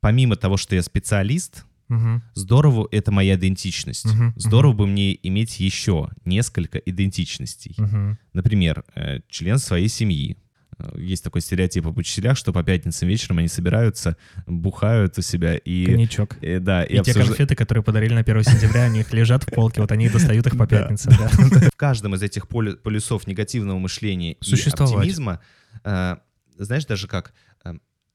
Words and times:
помимо 0.00 0.36
того, 0.36 0.56
что 0.56 0.74
я 0.74 0.82
специалист, 0.82 1.64
Мгм. 1.88 2.22
здорово 2.34 2.86
это 2.92 3.10
моя 3.10 3.34
идентичность. 3.34 4.06
Мгм, 4.06 4.32
Здорово 4.36 4.72
бы 4.74 4.86
мне 4.86 5.18
иметь 5.26 5.58
еще 5.58 6.08
несколько 6.24 6.78
идентичностей. 6.78 7.74
Мгм. 7.78 8.18
Например, 8.32 8.84
э, 8.94 9.20
член 9.28 9.58
своей 9.58 9.88
семьи. 9.88 10.36
Э, 10.78 10.92
Есть 10.96 11.24
такой 11.24 11.40
стереотип 11.40 11.86
об 11.88 11.98
учителях, 11.98 12.36
что 12.38 12.52
по 12.52 12.62
пятницам 12.62 13.08
вечером 13.08 13.38
они 13.38 13.48
собираются, 13.48 14.16
бухают 14.46 15.18
у 15.18 15.22
себя 15.22 15.56
и... 15.56 15.84
Коньячок. 15.86 16.36
э, 16.42 16.60
да, 16.60 16.84
и, 16.84 16.92
И, 16.96 17.02
те 17.02 17.10
обсужда- 17.10 17.26
конфеты, 17.26 17.56
которые 17.56 17.82
подарили 17.82 18.14
на 18.14 18.20
1 18.20 18.44
сентября, 18.44 18.84
они 18.84 19.00
их 19.00 19.12
лежат 19.12 19.42
в 19.42 19.46
полке, 19.52 19.80
вот 19.80 19.90
они 19.90 20.06
и 20.06 20.08
достают 20.10 20.46
их 20.46 20.56
по 20.56 20.66
пятницам. 20.68 21.12
В 21.72 21.76
каждом 21.76 22.14
из 22.14 22.22
этих 22.22 22.46
полю- 22.46 22.76
полюсов 22.76 23.26
негативного 23.26 23.78
мышления 23.80 24.32
и 24.34 24.54
оптимизма, 24.70 25.40
знаешь, 25.82 26.84
даже 26.86 27.08
как 27.08 27.32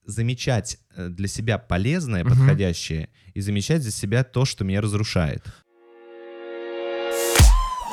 замечать 0.06 0.78
э, 0.96 1.10
для 1.10 1.28
себя 1.28 1.58
полезное, 1.58 2.24
Мгм. 2.24 2.32
подходящее, 2.34 3.10
и 3.34 3.42
замечать 3.42 3.82
для 3.82 3.92
себя 3.92 4.24
то, 4.24 4.46
что 4.46 4.64
меня 4.64 4.82
разрушает. 4.82 5.44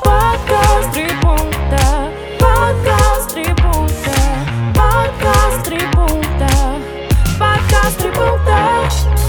Подкаст 0.05 0.93
три 0.93 1.09
пункта, 1.21 2.13
подкаст 2.39 3.35
три 3.35 3.45
пункта, 3.45 4.15
подкаст 4.75 5.65
три 5.65 5.79
пункта, 5.93 6.49
подкаст 7.39 7.99
три 7.99 8.11
пункта. 8.11 9.22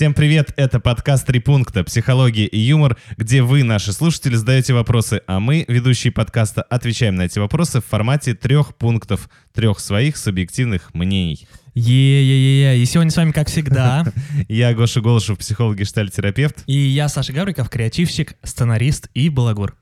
Всем 0.00 0.14
привет, 0.14 0.54
это 0.56 0.80
подкаст 0.80 1.26
«Три 1.26 1.40
пункта. 1.40 1.84
Психология 1.84 2.46
и 2.46 2.58
юмор», 2.58 2.96
где 3.18 3.42
вы, 3.42 3.64
наши 3.64 3.92
слушатели, 3.92 4.34
задаете 4.34 4.72
вопросы, 4.72 5.20
а 5.26 5.40
мы, 5.40 5.66
ведущие 5.68 6.10
подкаста, 6.10 6.62
отвечаем 6.62 7.16
на 7.16 7.26
эти 7.26 7.38
вопросы 7.38 7.82
в 7.82 7.84
формате 7.84 8.32
трех 8.32 8.74
пунктов, 8.76 9.28
трех 9.52 9.78
своих 9.78 10.16
субъективных 10.16 10.94
мнений. 10.94 11.46
Е-е-е-е. 11.74 12.78
И 12.78 12.84
сегодня 12.86 13.10
с 13.10 13.16
вами, 13.18 13.32
как 13.32 13.48
всегда, 13.48 14.10
Я 14.48 14.72
Гоша 14.72 15.02
Голышев, 15.02 15.36
психолог, 15.36 15.76
гештальтерапевт. 15.76 16.62
и 16.66 16.78
я, 16.78 17.10
Саша 17.10 17.34
Гавриков, 17.34 17.68
креативщик, 17.68 18.36
сценарист 18.42 19.10
и 19.12 19.28
балагур. 19.28 19.76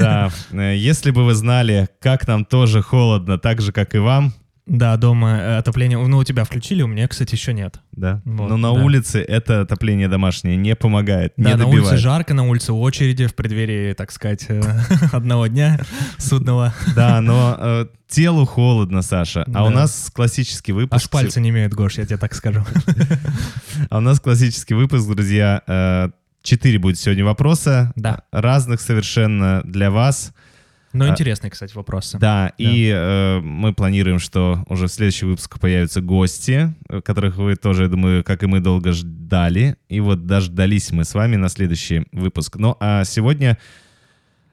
Да, 0.00 0.32
э, 0.50 0.74
если 0.76 1.12
бы 1.12 1.24
вы 1.24 1.34
знали, 1.34 1.88
как 2.00 2.26
нам 2.26 2.44
тоже 2.44 2.82
холодно, 2.82 3.38
так 3.38 3.60
же, 3.60 3.70
как 3.70 3.94
и 3.94 3.98
вам, 3.98 4.34
Да, 4.66 4.96
дома 4.96 5.36
э, 5.38 5.56
отопление, 5.58 5.98
ну, 5.98 6.16
у 6.16 6.24
тебя 6.24 6.44
включили, 6.44 6.80
у 6.82 6.86
меня, 6.86 7.06
кстати, 7.06 7.34
еще 7.34 7.52
нет. 7.52 7.80
да, 7.92 8.22
Вот, 8.24 8.48
но 8.48 8.56
на 8.56 8.72
да. 8.74 8.82
улице 8.82 9.20
это 9.20 9.60
отопление 9.60 10.08
домашнее 10.08 10.56
не 10.56 10.74
помогает, 10.74 11.36
не 11.36 11.44
Да, 11.44 11.56
на 11.58 11.66
улице 11.66 11.76
добивает. 11.80 12.00
жарко, 12.00 12.32
на 12.34 12.44
улице 12.48 12.72
очереди 12.72 13.26
в 13.26 13.34
преддверии, 13.34 13.92
так 13.92 14.10
сказать, 14.10 14.46
э, 14.48 14.62
одного 15.12 15.48
дня 15.48 15.78
судного. 16.16 16.72
Да, 16.96 17.20
но 17.20 17.56
э, 17.58 17.86
телу 18.08 18.46
холодно, 18.46 19.02
Саша. 19.02 19.44
А 19.54 19.64
у 19.64 19.68
Да. 19.68 19.74
нас 19.74 20.10
классический 20.14 20.72
выпуск. 20.72 20.94
Аж 21.04 21.10
пальцы 21.10 21.42
не 21.42 21.50
имеют, 21.50 21.74
Гош, 21.74 21.98
я 21.98 22.06
тебе 22.06 22.16
так 22.16 22.34
скажу. 22.34 22.64
А 23.90 23.98
у 23.98 24.00
нас 24.00 24.18
классический 24.20 24.74
выпуск, 24.74 25.06
друзья. 25.08 25.62
Э, 25.66 26.10
Четыре 26.42 26.78
будет 26.78 26.98
сегодня 26.98 27.24
вопроса. 27.24 27.92
Да. 27.96 28.22
Разных 28.30 28.80
совершенно 28.82 29.62
для 29.64 29.90
вас. 29.90 30.32
Но 30.94 31.06
А, 31.06 31.08
интересные, 31.10 31.50
кстати, 31.50 31.74
вопросы. 31.74 32.18
Да, 32.18 32.52
и 32.56 32.88
э, 32.88 33.40
мы 33.40 33.74
планируем, 33.74 34.18
что 34.18 34.64
уже 34.68 34.86
в 34.86 34.92
следующем 34.92 35.28
выпуске 35.28 35.58
появятся 35.58 36.00
гости, 36.00 36.72
э, 36.88 37.00
которых 37.02 37.36
вы 37.36 37.56
тоже, 37.56 37.82
я 37.82 37.88
думаю, 37.88 38.24
как 38.24 38.42
и 38.44 38.46
мы, 38.46 38.60
долго 38.60 38.92
ждали. 38.92 39.76
И 39.88 40.00
вот 40.00 40.26
дождались 40.26 40.92
мы 40.92 41.04
с 41.04 41.12
вами 41.14 41.36
на 41.36 41.48
следующий 41.48 42.06
выпуск. 42.12 42.56
Ну, 42.56 42.76
а 42.78 43.04
сегодня 43.04 43.58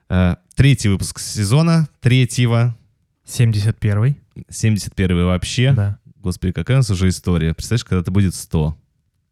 э, 0.09 0.35
третий 0.55 0.89
выпуск 0.89 1.19
сезона, 1.19 1.87
третьего, 1.99 2.75
71-й, 3.25 4.17
71 4.49 5.25
вообще. 5.25 5.71
да. 5.73 5.97
Господи, 6.17 6.53
какая 6.53 6.75
у 6.75 6.79
нас 6.79 6.89
уже 6.91 7.07
история. 7.07 7.53
Представляешь, 7.55 7.83
когда 7.83 8.01
это 8.01 8.11
будет 8.11 8.35
100. 8.35 8.77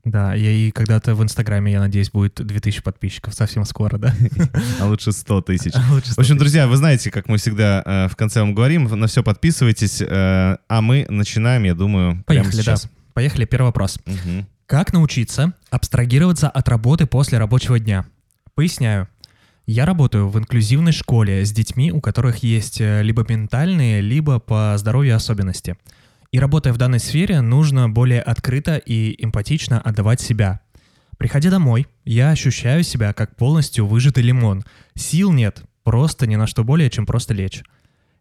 Да, 0.09 0.33
я 0.33 0.49
и 0.49 0.71
когда-то 0.71 1.13
в 1.13 1.21
Инстаграме, 1.21 1.71
я 1.71 1.79
надеюсь, 1.79 2.09
будет 2.09 2.43
2000 2.43 2.81
подписчиков 2.81 3.35
совсем 3.35 3.63
скоро, 3.63 3.97
да? 3.99 4.15
А 4.81 4.87
лучше 4.87 5.11
100 5.11 5.41
тысяч. 5.41 5.73
В 5.89 5.97
общем, 5.97 6.13
100 6.13 6.21
тысяч. 6.23 6.37
друзья, 6.37 6.67
вы 6.67 6.77
знаете, 6.77 7.11
как 7.11 7.27
мы 7.27 7.37
всегда 7.37 7.83
э, 7.85 8.07
в 8.07 8.15
конце 8.15 8.39
вам 8.39 8.55
говорим, 8.55 8.85
на 8.85 9.05
все 9.05 9.21
подписывайтесь, 9.21 10.01
э, 10.01 10.07
а 10.67 10.81
мы 10.81 11.05
начинаем, 11.09 11.63
я 11.63 11.75
думаю, 11.75 12.23
прямо 12.25 12.45
Поехали, 12.45 12.55
да. 12.57 12.63
сейчас. 12.63 12.89
Поехали, 13.13 13.45
первый 13.45 13.67
вопрос. 13.67 13.99
Как 14.65 14.93
научиться 14.93 15.53
абстрагироваться 15.69 16.49
от 16.49 16.67
работы 16.69 17.05
после 17.05 17.37
рабочего 17.37 17.79
дня? 17.79 18.05
Поясняю. 18.55 19.07
Я 19.67 19.85
работаю 19.85 20.27
в 20.29 20.39
инклюзивной 20.39 20.91
школе 20.91 21.45
с 21.45 21.51
детьми, 21.51 21.91
у 21.91 22.01
которых 22.01 22.37
есть 22.37 22.81
э, 22.81 23.03
либо 23.03 23.23
ментальные, 23.29 24.01
либо 24.01 24.39
по 24.39 24.73
здоровью 24.77 25.15
особенности. 25.15 25.77
И 26.31 26.39
работая 26.39 26.73
в 26.73 26.77
данной 26.77 26.99
сфере, 26.99 27.41
нужно 27.41 27.89
более 27.89 28.21
открыто 28.21 28.77
и 28.77 29.15
эмпатично 29.23 29.81
отдавать 29.81 30.21
себя. 30.21 30.61
Приходя 31.17 31.49
домой, 31.49 31.87
я 32.05 32.29
ощущаю 32.29 32.83
себя 32.83 33.13
как 33.13 33.35
полностью 33.35 33.87
выжатый 33.87 34.23
лимон. 34.23 34.63
Сил 34.95 35.31
нет, 35.31 35.63
просто 35.83 36.27
ни 36.27 36.35
на 36.35 36.45
что 36.45 36.63
более, 36.63 36.91
чем 36.91 37.07
просто 37.07 37.33
лечь. 37.33 37.63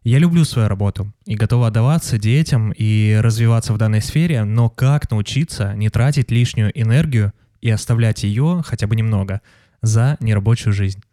Я 0.03 0.17
люблю 0.17 0.43
свою 0.43 0.67
работу 0.67 1.13
и 1.25 1.35
готова 1.35 1.67
отдаваться 1.67 2.17
детям 2.17 2.71
и 2.71 3.15
развиваться 3.21 3.73
в 3.73 3.77
данной 3.77 4.01
сфере, 4.01 4.43
но 4.43 4.69
как 4.69 5.11
научиться 5.11 5.75
не 5.75 5.89
тратить 5.89 6.31
лишнюю 6.31 6.71
энергию 6.73 7.31
и 7.61 7.69
оставлять 7.69 8.23
ее 8.23 8.63
хотя 8.65 8.87
бы 8.87 8.95
немного 8.95 9.41
за 9.83 10.17
нерабочую 10.19 10.73
жизнь? 10.73 11.03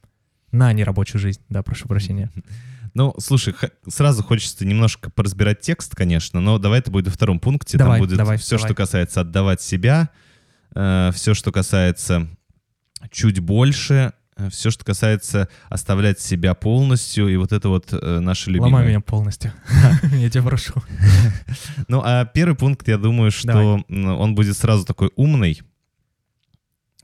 На 0.50 0.72
нерабочую 0.72 1.20
жизнь, 1.20 1.42
да, 1.50 1.62
прошу 1.62 1.88
прощения. 1.88 2.30
Ну, 2.96 3.14
слушай, 3.18 3.54
сразу 3.86 4.22
хочется 4.22 4.64
немножко 4.64 5.10
поразбирать 5.10 5.60
текст, 5.60 5.94
конечно, 5.94 6.40
но 6.40 6.56
давай 6.56 6.78
это 6.78 6.90
будет 6.90 7.08
во 7.08 7.12
втором 7.12 7.40
пункте. 7.40 7.76
Давай, 7.76 7.98
Там 7.98 8.06
будет 8.06 8.16
давай, 8.16 8.38
все, 8.38 8.56
давай. 8.56 8.66
что 8.66 8.74
касается 8.74 9.20
отдавать 9.20 9.60
себя, 9.60 10.08
все, 10.70 11.34
что 11.34 11.52
касается 11.52 12.26
чуть 13.10 13.40
больше, 13.40 14.14
все, 14.48 14.70
что 14.70 14.82
касается 14.82 15.50
оставлять 15.68 16.20
себя 16.20 16.54
полностью, 16.54 17.28
и 17.28 17.36
вот 17.36 17.52
это 17.52 17.68
вот 17.68 17.92
э, 17.92 18.20
наше 18.20 18.48
любимое. 18.48 18.72
Ломай 18.72 18.88
меня 18.88 19.00
полностью. 19.00 19.52
Я 20.12 20.30
тебя 20.30 20.44
прошу. 20.44 20.72
Ну, 21.88 22.00
а 22.02 22.24
первый 22.24 22.56
пункт, 22.56 22.88
я 22.88 22.96
думаю, 22.96 23.30
что 23.30 23.84
он 23.88 24.34
будет 24.34 24.56
сразу 24.56 24.86
такой 24.86 25.10
умный. 25.16 25.60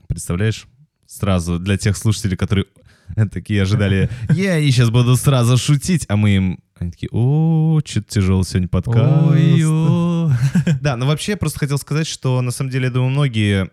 Представляешь? 0.07 0.65
Сразу 1.05 1.59
для 1.59 1.77
тех 1.77 1.95
слушателей, 1.95 2.35
которые 2.35 2.65
такие 3.31 3.61
ожидали, 3.63 4.09
я 4.29 4.53
они 4.53 4.71
сейчас 4.71 4.89
буду 4.89 5.15
сразу 5.15 5.57
шутить, 5.57 6.05
а 6.09 6.15
мы 6.15 6.35
им... 6.35 6.59
Они 6.79 6.91
такие, 6.91 7.09
о, 7.11 7.79
что-то 7.85 8.09
тяжелый 8.09 8.43
сегодня 8.43 8.67
подкаст. 8.67 8.99
Да, 10.81 10.97
ну 10.97 11.05
вообще 11.05 11.33
я 11.33 11.37
просто 11.37 11.59
хотел 11.59 11.77
сказать, 11.77 12.07
что 12.07 12.41
на 12.41 12.51
самом 12.51 12.71
деле, 12.71 12.85
я 12.85 12.91
думаю, 12.91 13.11
многие 13.11 13.69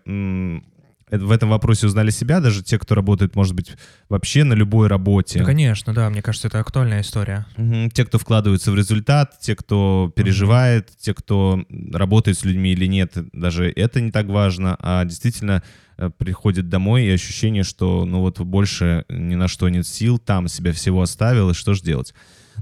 в 1.11 1.31
этом 1.31 1.49
вопросе 1.49 1.87
узнали 1.87 2.09
себя, 2.09 2.39
даже 2.39 2.63
те, 2.63 2.79
кто 2.79 2.95
работает, 2.95 3.35
может 3.35 3.53
быть, 3.53 3.71
вообще 4.07 4.43
на 4.43 4.53
любой 4.53 4.87
работе. 4.87 5.39
Да, 5.39 5.45
конечно, 5.45 5.93
да, 5.93 6.09
мне 6.09 6.21
кажется, 6.21 6.47
это 6.47 6.59
актуальная 6.59 7.01
история. 7.01 7.45
Мгм. 7.57 7.91
Те, 7.91 8.05
кто 8.05 8.17
вкладывается 8.17 8.71
в 8.71 8.75
результат, 8.75 9.37
те, 9.41 9.55
кто 9.55 10.11
переживает, 10.15 10.89
те, 10.97 11.13
кто 11.13 11.65
работает 11.91 12.37
с 12.39 12.45
людьми 12.45 12.71
или 12.71 12.85
нет, 12.85 13.13
даже 13.33 13.69
это 13.69 13.99
не 13.99 14.11
так 14.11 14.27
важно, 14.27 14.77
а 14.79 15.03
действительно 15.03 15.63
приходит 16.09 16.69
домой 16.69 17.05
и 17.05 17.09
ощущение, 17.11 17.63
что 17.63 18.05
ну 18.05 18.21
вот 18.21 18.39
больше 18.39 19.05
ни 19.09 19.35
на 19.35 19.47
что 19.47 19.69
нет 19.69 19.85
сил, 19.85 20.17
там 20.17 20.47
себя 20.47 20.71
всего 20.73 21.01
оставил, 21.01 21.49
и 21.51 21.53
что 21.53 21.73
же 21.73 21.83
делать. 21.83 22.13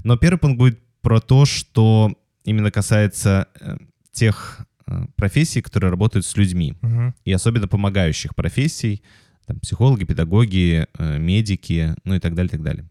Но 0.04 0.16
первый 0.16 0.38
пункт 0.38 0.58
будет 0.58 0.78
про 1.00 1.20
то, 1.20 1.44
что 1.46 2.12
именно 2.44 2.70
касается 2.70 3.48
э, 3.60 3.76
тех 4.12 4.66
э, 4.86 5.04
профессий, 5.16 5.62
которые 5.62 5.90
работают 5.90 6.26
с 6.26 6.36
людьми, 6.36 6.74
Мгм. 6.82 7.14
и 7.24 7.32
особенно 7.32 7.68
помогающих 7.68 8.34
профессий, 8.34 9.02
там, 9.46 9.58
психологи, 9.60 10.04
педагоги, 10.04 10.86
э, 10.98 11.18
медики, 11.18 11.94
ну 12.04 12.14
и 12.14 12.18
так 12.18 12.34
далее, 12.34 12.50
так 12.50 12.62
далее. 12.62 12.86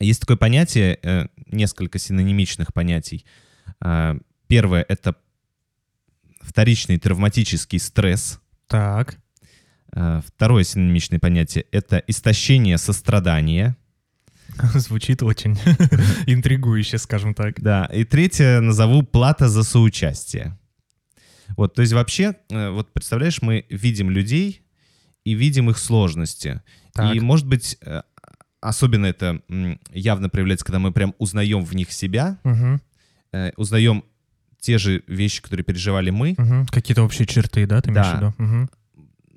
Есть 0.00 0.20
такое 0.20 0.36
понятие, 0.36 0.98
э, 1.02 1.26
несколько 1.46 1.98
синонимичных 1.98 2.72
понятий. 2.72 3.26
А, 3.80 4.16
Первое— 4.46 4.84
это 4.88 5.14
вторичный 6.40 6.98
травматический 6.98 7.78
стресс. 7.78 8.40
Так. 8.66 9.18
А, 9.92 10.20
Второе 10.26 10.64
синонимичное 10.64 11.18
понятие— 11.18 11.64
это 11.72 12.02
истощение 12.06 12.78
сострадания. 12.78 13.76
Звучит 14.74 15.22
очень 15.22 15.56
интригующе, 16.26 16.98
скажем 16.98 17.34
так. 17.34 17.60
Да, 17.60 17.84
и 17.86 18.04
третье 18.04 18.60
назову 18.60 19.02
плата 19.02 19.48
за 19.48 19.62
соучастие. 19.62 20.58
Вот, 21.56 21.74
то 21.74 21.82
есть 21.82 21.92
вообще, 21.94 22.34
э, 22.50 22.70
вот 22.70 22.92
представляешь, 22.92 23.40
мы 23.42 23.64
видим 23.70 24.10
людей 24.10 24.62
и 25.24 25.34
видим 25.34 25.70
их 25.70 25.78
сложности. 25.78 26.62
Так. 26.92 27.14
И, 27.14 27.20
может 27.20 27.46
быть, 27.46 27.78
э, 27.80 28.02
особенно 28.60 29.06
это 29.06 29.40
явно 29.92 30.28
проявляется, 30.28 30.66
когда 30.66 30.78
мы 30.78 30.92
прям 30.92 31.14
узнаем 31.18 31.64
в 31.64 31.74
них 31.74 31.92
себя, 31.92 32.38
э, 33.32 33.52
узнаем 33.56 34.04
те 34.60 34.76
же 34.78 35.02
вещи, 35.06 35.40
которые 35.40 35.64
переживали 35.64 36.10
мы, 36.10 36.34
Мгм. 36.36 36.66
Какие-то 36.66 37.02
общие 37.04 37.26
черты, 37.26 37.66
да, 37.66 37.80
ты 37.80 37.90
имеешь 37.90 38.06
Да. 38.06 38.12
в 38.12 38.16
виду? 38.16 38.34
Мгм. 38.38 38.70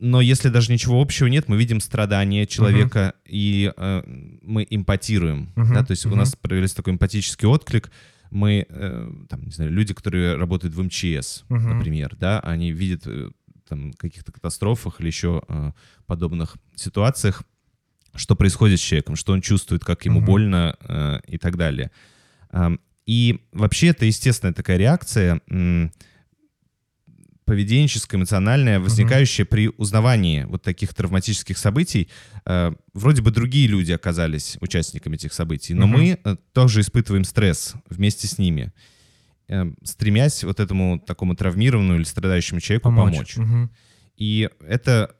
Но 0.03 0.19
если 0.19 0.49
даже 0.49 0.71
ничего 0.73 0.99
общего 0.99 1.27
нет, 1.27 1.47
мы 1.47 1.57
видим 1.57 1.79
страдания 1.79 2.45
человека, 2.47 3.13
и 3.23 3.71
э, 3.77 4.03
мы 4.41 4.65
эмпатируем. 4.69 5.51
Мгм, 5.55 5.73
Да? 5.75 5.85
То 5.85 5.91
есть 5.91 6.05
у 6.05 6.09
мгм. 6.09 6.17
нас 6.17 6.35
проявляется 6.35 6.75
такой 6.75 6.93
эмпатический 6.93 7.47
отклик. 7.47 7.91
мы, 8.31 8.65
э, 8.67 9.11
там, 9.29 9.43
не 9.43 9.51
знаю, 9.51 9.71
люди, 9.71 9.93
которые 9.93 10.37
работают 10.37 10.73
в 10.73 10.81
МЧС, 10.81 11.43
Мгм. 11.49 11.77
например, 11.77 12.15
да, 12.17 12.39
они 12.39 12.71
видят 12.71 13.03
э, 13.05 13.29
там 13.67 13.91
каких-то 13.93 14.31
катастрофах 14.31 14.99
или 15.01 15.07
еще 15.07 15.41
э, 15.47 15.71
подобных 16.07 16.55
ситуациях, 16.75 17.43
что 18.15 18.35
происходит 18.35 18.79
с 18.79 18.83
человеком, 18.83 19.15
что 19.17 19.33
он 19.33 19.41
чувствует, 19.41 19.83
как 19.83 20.05
ему 20.05 20.19
Мгм. 20.19 20.25
больно 20.25 20.75
э, 20.81 21.19
и 21.27 21.37
так 21.37 21.57
далее. 21.57 21.91
Ам, 22.51 22.79
И 23.05 23.41
вообще 23.51 23.87
это 23.87 24.05
естественная 24.05 24.53
такая 24.53 24.77
реакция 24.77 25.41
м, 27.41 27.45
поведенческая, 27.45 28.17
эмоциональная, 28.19 28.79
возникающая 28.79 29.45
при 29.45 29.69
узнавании 29.77 30.43
вот 30.43 30.61
таких 30.63 30.93
травматических 30.93 31.57
событий. 31.57 32.07
Э, 32.45 32.71
Вроде 32.93 33.21
бы 33.21 33.31
другие 33.31 33.67
люди 33.67 33.91
оказались 33.93 34.57
участниками 34.61 35.15
этих 35.15 35.33
событий, 35.33 35.73
но 35.73 35.87
Мгм. 35.87 35.97
мы 35.97 36.19
э, 36.23 36.35
тоже 36.53 36.81
испытываем 36.81 37.23
стресс 37.23 37.73
вместе 37.89 38.27
с 38.27 38.37
ними, 38.37 38.71
э, 39.47 39.65
стремясь 39.83 40.43
вот 40.43 40.59
этому 40.59 40.99
такому 40.99 41.35
травмированному 41.35 41.97
или 41.97 42.03
страдающему 42.03 42.59
человеку 42.59 42.89
помочь. 42.89 43.37
Мгм. 43.37 43.71
И 44.17 44.49
это 44.67 45.15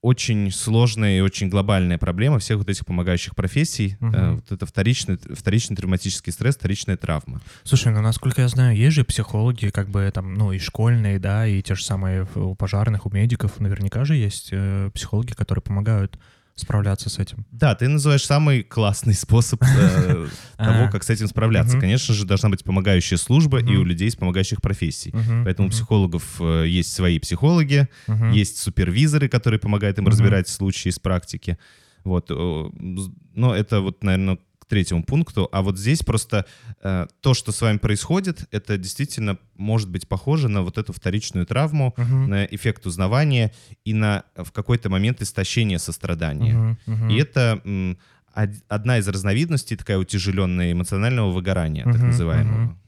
очень 0.00 0.50
сложная 0.52 1.18
и 1.18 1.20
очень 1.20 1.48
глобальная 1.48 1.98
проблема 1.98 2.38
всех 2.38 2.58
вот 2.58 2.68
этих 2.68 2.86
помогающих 2.86 3.34
профессий. 3.34 3.96
Мгм. 4.00 4.14
Э, 4.14 4.30
Вот 4.34 4.52
это 4.52 4.64
вторичный, 4.64 5.16
вторичный 5.16 5.76
травматический 5.76 6.32
стресс, 6.32 6.56
вторичная 6.56 6.96
травма. 6.96 7.40
Слушай, 7.64 7.92
ну 7.92 8.00
насколько 8.00 8.42
я 8.42 8.48
знаю, 8.48 8.76
есть 8.76 8.94
же 8.94 9.04
психологи, 9.04 9.70
как 9.70 9.88
бы 9.88 10.10
там, 10.14 10.34
ну 10.34 10.52
и 10.52 10.58
школьные, 10.58 11.18
да, 11.18 11.46
и 11.46 11.60
те 11.62 11.74
же 11.74 11.82
самые 11.82 12.28
у 12.36 12.54
пожарных, 12.54 13.06
у 13.06 13.10
медиков, 13.10 13.58
наверняка 13.58 14.04
же 14.04 14.14
есть 14.14 14.50
э, 14.52 14.90
психологи, 14.94 15.32
которые 15.32 15.62
помогают 15.62 16.18
справляться 16.60 17.10
с 17.10 17.18
этим. 17.18 17.46
Да, 17.50 17.74
ты 17.74 17.88
называешь 17.88 18.24
самый 18.24 18.62
классный 18.62 19.14
способ 19.14 19.62
э, 19.62 20.26
того, 20.56 20.90
как 20.90 21.04
с 21.04 21.10
этим 21.10 21.26
справляться. 21.26 21.78
Конечно 21.78 22.14
же, 22.14 22.24
должна 22.24 22.48
быть 22.48 22.64
помогающая 22.64 23.18
служба 23.18 23.60
и 23.60 23.76
у 23.76 23.84
людей 23.84 24.08
из 24.08 24.16
помогающих 24.16 24.60
профессий. 24.60 25.12
Поэтому 25.44 25.68
у 25.68 25.70
психологов 25.70 26.40
э, 26.40 26.64
есть 26.66 26.92
свои 26.92 27.18
психологи, 27.18 27.88
есть 28.32 28.58
супервизоры, 28.58 29.28
которые 29.28 29.60
помогают 29.60 29.98
им 29.98 30.06
разбирать 30.06 30.48
случаи 30.48 30.88
из 30.88 30.98
практики. 30.98 31.58
Вот. 32.04 32.30
Но 32.30 33.54
это 33.54 33.80
вот, 33.80 34.02
наверное, 34.02 34.38
третьему 34.68 35.02
пункту. 35.02 35.48
А 35.52 35.62
вот 35.62 35.78
здесь 35.78 36.02
просто 36.02 36.44
э, 36.82 37.06
то, 37.20 37.34
что 37.34 37.52
с 37.52 37.60
вами 37.60 37.78
происходит, 37.78 38.44
это 38.52 38.76
действительно 38.78 39.38
может 39.56 39.90
быть 39.90 40.06
похоже 40.08 40.48
на 40.48 40.62
вот 40.62 40.78
эту 40.78 40.92
вторичную 40.92 41.46
травму, 41.46 41.94
Мгм, 41.96 42.28
на 42.30 42.44
эффект 42.44 42.86
узнавания 42.86 43.52
и 43.84 43.94
на 43.94 44.22
э, 44.36 44.44
в 44.44 44.52
какой-то 44.52 44.88
момент 44.90 45.20
истощение 45.22 45.78
сострадания. 45.78 46.54
мгм, 46.54 46.78
мгм. 46.86 47.08
И 47.10 47.16
это 47.18 47.60
м, 47.64 47.98
од- 48.36 48.62
одна 48.68 48.98
из 48.98 49.08
разновидностей 49.08 49.76
такая 49.76 49.98
утяжеленная 49.98 50.72
эмоционального 50.72 51.30
выгорания, 51.32 51.84
так 51.84 51.96
Мгм, 51.96 52.06
называемого. 52.06 52.58
мгм. 52.58 52.78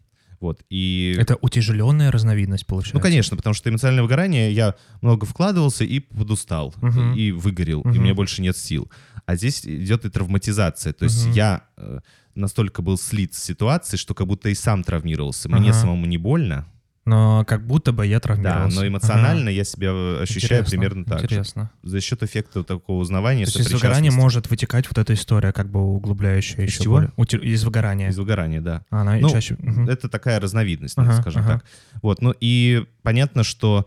Вот. 0.41 0.63
И 0.71 1.15
Это 1.19 1.37
утяжеленная 1.37 2.11
разновидность, 2.11 2.67
получается. 2.67 2.97
ну, 2.97 3.03
конечно, 3.03 3.37
потому 3.37 3.53
что 3.55 3.69
эмоциональное 3.69 4.03
выгорание, 4.03 4.53
я 4.53 4.75
много 5.03 5.27
вкладывался 5.27 5.85
и 5.85 6.01
подустал, 6.01 6.75
Мгм. 6.81 7.13
и 7.15 7.31
выгорел, 7.31 7.83
и 7.83 7.89
Мгм. 7.89 7.99
у 7.99 8.01
меня 8.03 8.15
больше 8.15 8.41
нет 8.41 8.57
сил. 8.57 8.91
А 9.27 9.37
здесь 9.37 9.65
идет 9.67 10.05
и 10.07 10.09
травматизация. 10.11 10.93
То 10.95 11.05
есть 11.05 11.27
Мгм. 11.27 11.33
я 11.35 11.63
э, 11.77 11.99
настолько 12.35 12.81
был 12.81 12.97
слит 12.97 13.35
с 13.35 13.43
ситуацией, 13.43 13.99
что 13.99 14.15
как 14.15 14.27
будто 14.27 14.49
и 14.49 14.55
сам 14.55 14.83
травмировался. 14.83 15.49
Мне 15.51 15.71
Ага. 15.71 15.79
самому 15.81 16.07
не 16.07 16.17
больно, 16.17 16.67
Но 17.11 17.45
как 17.45 17.67
будто 17.67 17.93
бы 17.93 18.07
я 18.07 18.17
да, 18.17 18.21
травмировался. 18.21 18.81
но 18.81 18.87
эмоционально 18.87 19.49
я 19.49 19.65
себя 19.65 19.91
Ага. 19.91 20.23
ощущаю 20.23 20.61
Интересно, 20.61 20.71
примерно 20.71 21.05
так. 21.05 21.23
Интересно. 21.25 21.71
За 21.83 22.01
счет 22.01 22.23
эффекта 22.23 22.63
такого 22.63 23.01
узнавания, 23.01 23.45
То 23.47 23.59
есть 23.59 23.69
из 23.69 23.73
выгорания 23.73 24.13
может 24.13 24.49
вытекать 24.49 24.87
вот 24.89 24.99
эта 24.99 25.13
история, 25.15 25.53
как 25.53 25.69
бы 25.71 25.81
углубляющая 25.81 26.65
Из 26.65 26.71
еще 26.71 26.85
чего? 26.85 26.95
более. 26.97 27.11
Ути- 27.17 27.39
Из 27.41 27.65
выгорания. 27.65 28.11
Из 28.11 28.19
выгорания, 28.19 28.61
да. 28.61 28.83
Она 28.91 29.17
Ну, 29.17 29.29
чаще... 29.31 29.57
мгм. 29.59 29.89
Это 29.89 30.09
такая 30.09 30.39
разновидность, 30.41 30.97
Ага, 30.97 31.15
скажем 31.21 31.43
ага. 31.43 31.53
так. 31.55 31.65
Вот, 32.03 32.23
ну 32.23 32.33
и 32.41 32.85
понятно, 33.03 33.43
что, 33.43 33.87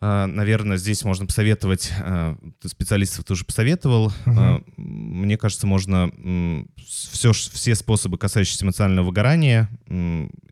наверное, 0.00 0.76
здесь 0.76 1.04
можно 1.04 1.26
посоветовать, 1.26 1.92
а, 2.00 2.36
специалистов 2.64 3.24
тоже 3.24 3.44
посоветовал, 3.44 4.12
а, 4.26 4.62
мне 4.76 5.36
кажется, 5.36 5.66
можно 5.66 6.10
все, 6.86 7.32
все 7.32 7.74
способы, 7.74 8.18
касающиеся 8.18 8.64
эмоционального 8.64 9.06
выгорания, 9.06 9.68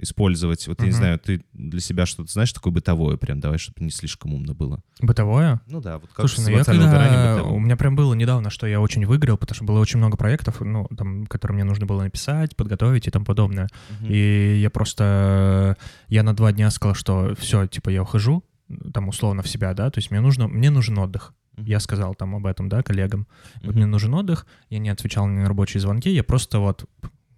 использовать. 0.00 0.66
Вот 0.66 0.80
я 0.80 0.86
не 0.86 0.92
знаю, 0.92 1.18
ты 1.18 1.42
для 1.52 1.80
себя 1.80 2.06
что-то 2.06 2.32
знаешь 2.32 2.52
такое 2.52 2.72
бытовое 2.72 3.16
прям, 3.16 3.40
давай, 3.40 3.58
чтобы 3.58 3.84
не 3.84 3.90
слишком 3.90 4.34
умно 4.34 4.54
было. 4.54 4.82
Бытовое? 5.00 5.60
Ну 5.68 5.80
да, 5.80 5.98
вот 5.98 6.10
как 6.12 6.28
Слушай, 6.28 6.50
ну 6.50 6.58
я 6.58 6.64
когда... 6.64 7.42
У 7.44 7.58
меня 7.58 7.76
прям 7.76 7.96
было 7.96 8.14
недавно, 8.14 8.50
что 8.50 8.66
я 8.66 8.80
очень 8.80 9.06
выгорел, 9.06 9.36
потому 9.36 9.54
что 9.54 9.64
было 9.64 9.78
очень 9.78 9.98
много 9.98 10.16
проектов, 10.16 10.60
ну, 10.60 10.88
там, 10.96 11.26
которые 11.26 11.54
мне 11.56 11.64
нужно 11.64 11.86
было 11.86 12.02
написать, 12.02 12.56
подготовить 12.56 13.06
и 13.06 13.10
тому 13.10 13.24
подобное. 13.24 13.68
Мгм. 14.00 14.10
И 14.10 14.58
я 14.60 14.70
просто... 14.70 15.76
Я 16.08 16.22
на 16.22 16.34
два 16.34 16.52
дня 16.52 16.70
сказал, 16.70 16.94
что 16.94 17.34
все, 17.38 17.66
типа, 17.66 17.90
я 17.90 18.02
ухожу, 18.02 18.44
там, 18.92 19.08
условно, 19.08 19.42
в 19.42 19.48
себя, 19.48 19.74
да, 19.74 19.90
то 19.90 19.98
есть 19.98 20.10
мне 20.10 20.20
нужно... 20.20 20.48
Мне 20.48 20.70
нужен 20.70 20.98
отдых. 20.98 21.34
Я 21.56 21.80
сказал 21.80 22.14
там 22.14 22.34
об 22.34 22.46
этом, 22.46 22.68
да, 22.68 22.82
коллегам. 22.82 23.26
Вот 23.56 23.68
Мгм. 23.70 23.76
мне 23.76 23.86
нужен 23.86 24.12
отдых, 24.14 24.46
я 24.68 24.78
не 24.78 24.90
отвечал 24.90 25.26
на 25.26 25.46
рабочие 25.48 25.80
звонки, 25.80 26.10
я 26.10 26.22
просто 26.22 26.58
вот 26.58 26.84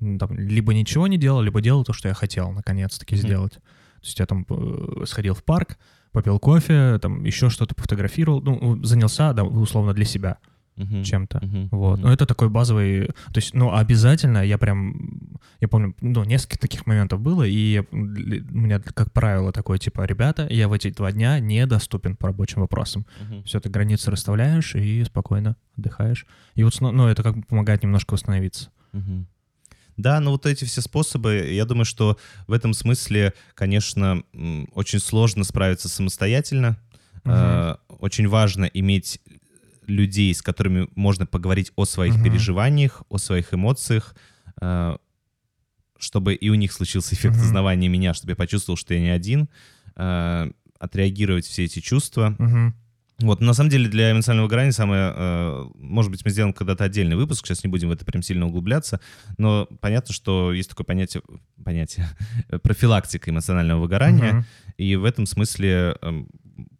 там, 0.01 0.39
либо 0.39 0.75
ничего 0.75 1.07
не 1.07 1.19
делал, 1.19 1.41
либо 1.41 1.61
делал 1.61 1.85
то, 1.85 1.93
что 1.93 2.09
я 2.09 2.15
хотел 2.15 2.51
наконец-таки 2.53 3.15
Мгм. 3.15 3.23
сделать. 3.23 3.53
То 3.55 4.05
есть 4.05 4.19
я 4.19 4.27
там 4.27 4.45
э, 4.49 5.05
сходил 5.07 5.35
в 5.35 5.45
парк, 5.45 5.79
попил 6.13 6.39
кофе, 6.39 6.99
там 7.01 7.25
еще 7.25 7.51
что-то 7.51 7.75
пофотографировал, 7.75 8.41
ну, 8.41 8.83
занялся, 8.85 9.33
да, 9.33 9.45
условно, 9.45 9.93
для 9.95 10.05
себя 10.05 10.39
Мгм. 10.79 11.03
чем-то. 11.03 11.41
Мгм. 11.45 11.69
Вот. 11.73 11.99
Мгм. 11.99 12.07
Ну, 12.09 12.13
это 12.13 12.25
такой 12.27 12.49
базовый... 12.49 13.07
То 13.07 13.37
есть, 13.37 13.55
ну, 13.55 13.75
обязательно 13.75 14.45
я 14.45 14.59
прям... 14.59 15.39
Я 15.61 15.69
помню, 15.69 15.95
ну, 16.01 16.25
несколько 16.25 16.59
таких 16.59 16.87
моментов 16.87 17.21
было, 17.21 17.43
и 17.43 17.83
у 17.91 17.97
меня, 17.97 18.79
как 18.81 19.13
правило, 19.13 19.53
такое, 19.53 19.79
типа, 19.79 20.05
ребята, 20.05 20.47
я 20.51 20.69
в 20.69 20.73
эти 20.73 20.91
два 20.91 21.11
дня 21.13 21.41
недоступен 21.41 22.17
по 22.17 22.29
рабочим 22.29 22.61
вопросам. 22.61 23.07
Мгм. 23.21 23.43
Все, 23.43 23.61
ты 23.61 23.69
границы 23.69 24.11
расставляешь 24.11 24.75
и 24.77 25.05
спокойно 25.05 25.57
отдыхаешь. 25.77 26.27
И 26.55 26.63
вот, 26.63 26.81
ну, 26.81 27.07
это 27.09 27.23
как 27.23 27.37
бы 27.37 27.43
помогает 27.43 27.83
немножко 27.83 28.15
восстановиться. 28.15 28.71
Мгм. 28.93 29.27
Да, 29.97 30.21
но 30.21 30.31
вот 30.31 30.47
эти 30.47 30.65
все 30.65 30.81
способы, 30.81 31.49
я 31.51 31.65
думаю, 31.65 31.85
что 31.85 32.19
в 32.47 32.53
этом 32.53 32.73
смысле, 32.73 33.35
конечно, 33.55 34.23
очень 34.73 35.01
сложно 35.01 35.43
справиться 35.43 35.89
самостоятельно. 35.89 36.79
Э, 37.25 37.75
Очень 37.99 38.29
важно 38.29 38.65
иметь 38.67 39.21
людей, 39.89 40.33
с 40.35 40.43
которыми 40.43 40.89
можно 40.95 41.27
поговорить 41.27 41.73
о 41.77 41.85
своих 41.85 42.15
Мгм. 42.15 42.25
переживаниях, 42.25 43.03
о 43.09 43.19
своих 43.19 43.53
эмоциях, 43.55 44.15
э, 44.61 44.97
чтобы 45.99 46.35
и 46.35 46.49
у 46.49 46.55
них 46.55 46.73
случился 46.73 47.15
эффект 47.15 47.37
Мгм. 47.37 47.45
узнавания 47.45 47.89
меня, 47.89 48.15
чтобы 48.15 48.33
я 48.33 48.37
почувствовал, 48.37 48.77
что 48.77 48.95
я 48.95 49.01
не 49.01 49.11
один, 49.11 49.49
э, 49.97 50.51
отреагировать 50.79 51.45
все 51.47 51.65
эти 51.65 51.81
чувства. 51.81 52.37
Мгм. 52.39 52.75
Вот, 53.21 53.41
но 53.41 53.49
на 53.49 53.53
самом 53.53 53.69
деле 53.71 53.89
для 53.89 54.13
эмоционального 54.13 54.47
выгорания 54.47 54.71
самое, 54.71 55.13
э, 55.17 55.65
может 55.75 56.13
быть, 56.13 56.25
мы 56.25 56.31
сделаем 56.31 56.53
когда-то 56.55 56.85
отдельный 56.85 57.17
выпуск, 57.17 57.47
сейчас 57.47 57.65
не 57.65 57.69
будем 57.69 57.89
в 57.89 57.93
это 57.93 58.05
прям 58.05 58.23
сильно 58.23 58.47
углубляться, 58.47 59.01
но 59.39 59.67
понятно, 59.81 60.15
что 60.15 60.53
есть 60.53 60.71
такое 60.71 60.85
понятие, 60.85 61.25
понятие 61.65 62.09
профилактика 62.63 63.31
эмоционального 63.31 63.81
выгорания, 63.81 64.35
Мгм. 64.35 64.45
и 64.77 64.95
в 64.95 65.05
этом 65.05 65.27
смысле, 65.27 65.97
эм, 66.01 66.29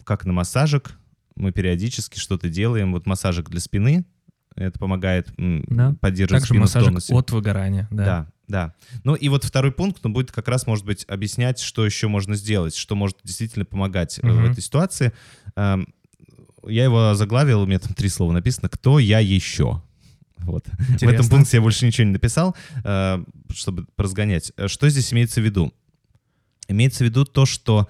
как 0.05 0.25
на 0.27 0.33
массажик, 0.33 0.97
мы 1.39 1.53
периодически 1.53 2.19
что-то 2.19 2.49
делаем. 2.49 2.93
Вот 2.93 3.07
массажик 3.07 3.49
для 3.51 3.61
спины, 3.61 4.05
это 4.57 4.79
помогает 4.79 5.33
Да. 5.37 5.95
поддерживать 6.01 6.43
Также 6.43 6.47
спину 6.47 6.61
в 6.61 6.65
массажик 6.65 6.89
тонусе. 6.89 7.15
от 7.15 7.31
выгорания. 7.31 7.89
Да. 7.91 8.05
Да, 8.05 8.33
да. 8.49 8.75
Ну 9.05 9.15
и 9.15 9.29
вот 9.29 9.45
второй 9.45 9.73
пункт, 9.73 10.05
он 10.05 10.13
будет 10.13 10.33
как 10.33 10.49
раз, 10.49 10.67
может 10.67 10.85
быть, 10.85 11.05
объяснять, 11.09 11.61
что 11.61 11.85
еще 11.87 12.09
можно 12.09 12.35
сделать, 12.35 12.75
что 12.75 12.97
может 12.97 13.19
действительно 13.23 13.65
помогать 13.65 14.19
э, 14.23 14.29
в 14.29 14.45
этой 14.51 14.63
ситуации. 14.63 15.13
Эм, 15.57 15.93
Я 16.67 16.85
его 16.85 17.15
заглавил, 17.15 17.63
у 17.63 17.67
меня 17.67 17.79
там 17.79 17.95
три 17.95 18.09
слова 18.09 18.33
написано 18.33 18.69
«Кто 18.69 18.99
я 18.99 19.21
еще?». 19.21 19.83
Вот. 20.39 20.67
В 21.01 21.03
этом 21.03 21.29
пункте 21.29 21.57
я 21.59 21.61
больше 21.63 21.87
ничего 21.87 22.05
не 22.07 22.13
написал, 22.13 22.57
э, 22.85 23.25
чтобы 23.55 23.87
поразгонять. 23.97 24.53
Э, 24.57 24.67
Что 24.69 24.89
здесь 24.89 25.13
имеется 25.13 25.41
в 25.41 25.45
виду? 25.45 25.73
Имеется 26.69 27.05
в 27.05 27.07
виду 27.07 27.25
то, 27.25 27.47
что 27.47 27.89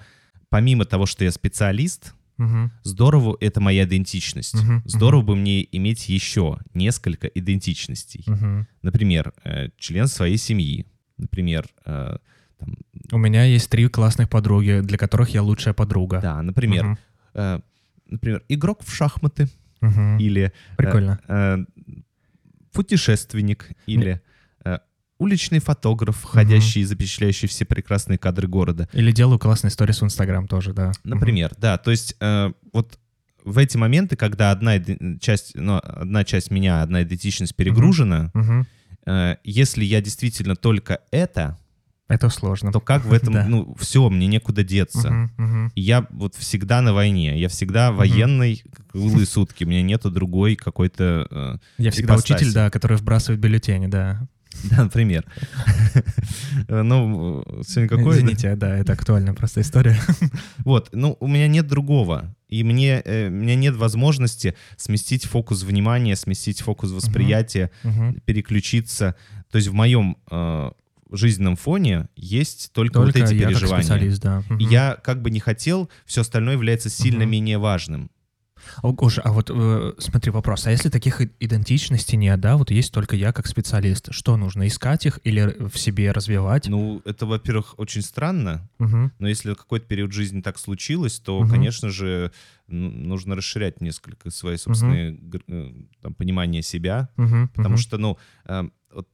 помимо 0.49 0.85
того, 0.85 1.05
что 1.05 1.23
я 1.23 1.31
специалист, 1.31 2.13
Мгм. 2.39 2.71
здорово 2.83 3.37
это 3.41 3.59
моя 3.61 3.83
идентичность. 3.83 4.55
Мгм, 4.55 4.81
Здорово 4.85 5.21
бы 5.21 5.35
мне 5.35 5.67
иметь 5.77 6.09
еще 6.09 6.57
несколько 6.73 7.27
идентичностей. 7.27 8.23
Мгм. 8.27 8.65
Например, 8.81 9.33
э, 9.43 9.69
член 9.77 10.07
своей 10.07 10.37
семьи. 10.37 10.85
Например, 11.17 11.67
э, 11.85 12.17
там, 12.57 12.75
У 13.11 13.17
меня 13.17 13.43
есть 13.43 13.69
три 13.69 13.87
классных 13.89 14.29
подруги, 14.29 14.79
для 14.81 14.97
которых 14.97 15.29
я 15.31 15.43
лучшая 15.43 15.73
подруга. 15.73 16.19
да, 16.21 16.41
например, 16.41 16.85
Мгм. 16.85 16.97
э, 17.35 17.59
например, 18.09 18.43
игрок 18.49 18.83
в 18.83 18.93
шахматы 18.95 19.47
Мгм. 19.81 20.17
или 20.17 20.41
э, 20.43 20.51
Прикольно. 20.77 21.19
э, 21.27 21.57
путешественник 22.71 23.69
или 23.85 24.11
э, 24.13 24.19
уличный 25.19 25.59
фотограф, 25.59 26.23
ходящий 26.23 26.81
и 26.81 26.85
запечатляющий 26.85 27.47
все 27.47 27.65
прекрасные 27.65 28.17
кадры 28.17 28.47
города. 28.47 28.87
Или 28.93 29.11
делаю 29.11 29.37
классные 29.37 29.69
сторис 29.71 30.01
в 30.01 30.05
Инстаграм 30.05 30.47
тоже, 30.47 30.73
да. 30.73 30.91
Например, 31.03 31.51
да, 31.57 31.77
то 31.77 31.91
есть 31.91 32.15
э, 32.19 32.51
вот 32.73 32.97
в 33.43 33.57
эти 33.57 33.77
моменты, 33.77 34.15
когда 34.15 34.51
одна 34.51 34.79
часть, 35.19 35.51
ну, 35.55 35.79
одна 35.83 36.23
часть 36.23 36.51
меня, 36.51 36.81
одна 36.81 37.03
идентичность 37.03 37.55
перегружена, 37.55 38.31
Мгм. 38.33 38.65
э, 39.05 39.35
если 39.43 39.83
я 39.83 40.01
действительно 40.01 40.55
только 40.55 40.99
это, 41.11 41.57
Это 42.07 42.29
сложно. 42.29 42.71
то 42.71 42.79
как 42.79 43.05
в 43.05 43.13
этом, 43.13 43.33
Да. 43.35 43.45
ну, 43.47 43.75
все, 43.79 44.09
мне 44.09 44.27
некуда 44.27 44.63
деться. 44.63 45.09
Мгм. 45.37 45.71
И 45.75 45.81
я 45.81 46.05
вот 46.11 46.35
всегда 46.35 46.81
на 46.81 46.93
войне, 46.93 47.39
я 47.39 47.49
всегда 47.49 47.91
военный, 47.91 48.63
как 48.73 48.87
круглые 48.91 49.25
сутки, 49.25 49.63
у 49.63 49.67
меня 49.67 49.81
нету 49.83 50.09
другой 50.11 50.55
какой-то... 50.55 51.27
э, 51.29 51.57
Я 51.77 51.91
всегда 51.91 52.13
ипостаси. 52.15 52.33
учитель, 52.43 52.53
да, 52.53 52.69
который 52.69 52.97
вбрасывает 52.97 53.39
бюллетени, 53.41 53.87
да. 53.87 54.27
Да, 54.71 54.83
например. 54.83 55.25
Ну, 56.67 57.43
сегодня 57.65 57.87
какой? 57.89 58.17
Извините, 58.17 58.55
да, 58.55 58.77
это 58.77 58.93
актуальная 58.93 59.33
просто 59.33 59.61
история. 59.61 59.97
Вот, 60.59 60.89
ну, 60.91 61.17
у 61.19 61.27
меня 61.27 61.47
нет 61.47 61.67
другого. 61.67 62.35
И 62.47 62.63
мне, 62.63 63.01
э, 63.05 63.27
у 63.27 63.31
меня 63.31 63.55
нет 63.55 63.75
возможности 63.75 64.55
сместить 64.77 65.25
фокус 65.25 65.63
внимания, 65.63 66.15
сместить 66.15 66.61
фокус 66.61 66.91
восприятия, 66.91 67.71
переключиться. 68.25 69.15
То 69.51 69.57
есть 69.57 69.67
в 69.67 69.73
моем 69.73 70.17
э, 70.31 70.71
жизненном 71.11 71.55
фоне 71.55 72.07
есть 72.15 72.71
только, 72.73 72.99
вот 72.99 73.05
Только 73.13 73.19
эти 73.25 73.33
я 73.35 73.47
как 73.47 73.49
переживания. 73.59 73.83
специалист, 73.83 74.21
да. 74.21 74.43
И 74.49 74.53
Мгм. 74.53 74.69
я 74.69 74.97
как 75.03 75.21
бы 75.21 75.31
не 75.31 75.39
хотел, 75.39 75.89
все 76.05 76.21
остальное 76.21 76.53
является 76.53 76.89
сильно 76.89 77.21
Мгм. 77.23 77.31
менее 77.31 77.57
важным. 77.57 78.11
О, 78.81 78.91
Гоша, 78.93 79.21
а 79.21 79.31
вот 79.31 79.49
э, 79.53 79.93
смотри 79.97 80.31
вопрос, 80.31 80.67
а 80.67 80.71
если 80.71 80.89
таких 80.89 81.21
идентичностей 81.39 82.17
нет, 82.17 82.39
да, 82.39 82.57
вот 82.57 82.71
есть 82.71 82.93
только 82.93 83.15
я 83.15 83.31
как 83.33 83.47
специалист, 83.47 84.11
что 84.11 84.37
нужно, 84.37 84.67
искать 84.67 85.05
их 85.05 85.19
или 85.23 85.55
в 85.59 85.77
себе 85.77 86.11
развивать? 86.11 86.67
Ну, 86.67 87.01
это, 87.05 87.25
во-первых, 87.25 87.75
очень 87.77 88.01
странно, 88.01 88.69
Мгм. 88.79 89.11
но 89.19 89.27
если 89.27 89.53
какой-то 89.53 89.85
период 89.85 90.11
жизни 90.11 90.41
так 90.41 90.57
случилось, 90.59 91.19
то, 91.19 91.39
Мгм. 91.41 91.49
конечно 91.49 91.89
же, 91.89 92.31
ну, 92.67 92.89
нужно 92.89 93.35
расширять 93.35 93.81
несколько 93.81 94.29
свои 94.31 94.57
собственные 94.57 95.19
э, 95.47 95.71
там, 96.01 96.13
понимания 96.13 96.61
себя, 96.61 97.09
Мгм. 97.17 97.47
Потому 97.49 97.69
Мгм. 97.75 97.77
что, 97.77 97.97
ну, 97.97 98.17
э, 98.45 98.63
вот 98.93 99.07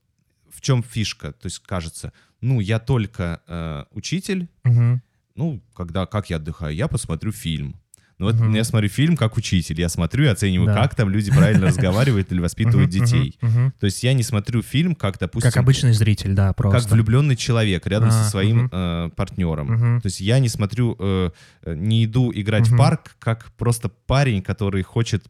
в 0.49 0.61
чем 0.61 0.83
фишка? 0.83 1.31
То 1.33 1.47
есть 1.47 1.59
кажется, 1.59 2.11
ну, 2.41 2.59
я 2.59 2.79
только 2.79 3.41
э, 3.47 3.85
учитель, 3.91 4.47
Мгм. 4.63 5.01
ну, 5.35 5.61
когда, 5.73 6.05
как 6.05 6.29
я 6.29 6.37
отдыхаю? 6.37 6.75
Я 6.75 6.87
посмотрю 6.87 7.31
фильм. 7.31 7.75
Ну, 8.17 8.27
вот 8.27 8.35
Мгм. 8.35 8.53
я 8.55 8.63
смотрю 8.63 8.87
фильм 8.87 9.17
как 9.17 9.35
учитель, 9.35 9.79
я 9.79 9.89
смотрю 9.89 10.23
и 10.23 10.27
оцениваю, 10.27 10.67
Да. 10.67 10.81
как 10.81 10.95
там 10.95 11.09
люди 11.09 11.31
правильно 11.31 11.67
разговаривают 11.67 12.31
или 12.31 12.39
воспитывают 12.39 12.89
детей. 12.89 13.37
То 13.41 13.85
есть 13.85 14.03
я 14.03 14.13
не 14.13 14.23
смотрю 14.23 14.61
фильм, 14.61 14.95
как, 14.95 15.19
допустим, 15.19 15.51
Как 15.51 15.57
обычный 15.57 15.91
зритель, 15.93 16.33
да, 16.33 16.53
просто. 16.53 16.79
как 16.81 16.91
влюбленный 16.91 17.35
человек 17.35 17.85
рядом 17.87 18.11
со 18.11 18.21
А, 18.21 18.23
своим 18.29 18.69
э, 18.71 19.09
партнером. 19.15 20.01
То 20.01 20.05
есть 20.07 20.21
я 20.21 20.39
не 20.39 20.47
смотрю, 20.49 20.95
э, 20.99 21.29
не 21.65 22.05
иду 22.05 22.31
играть 22.33 22.67
в 22.69 22.77
парк, 22.77 23.15
как 23.19 23.51
просто 23.57 23.89
парень, 23.89 24.41
который 24.41 24.81
хочет 24.83 25.25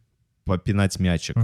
попинать 0.45 0.99
мячик. 0.99 1.35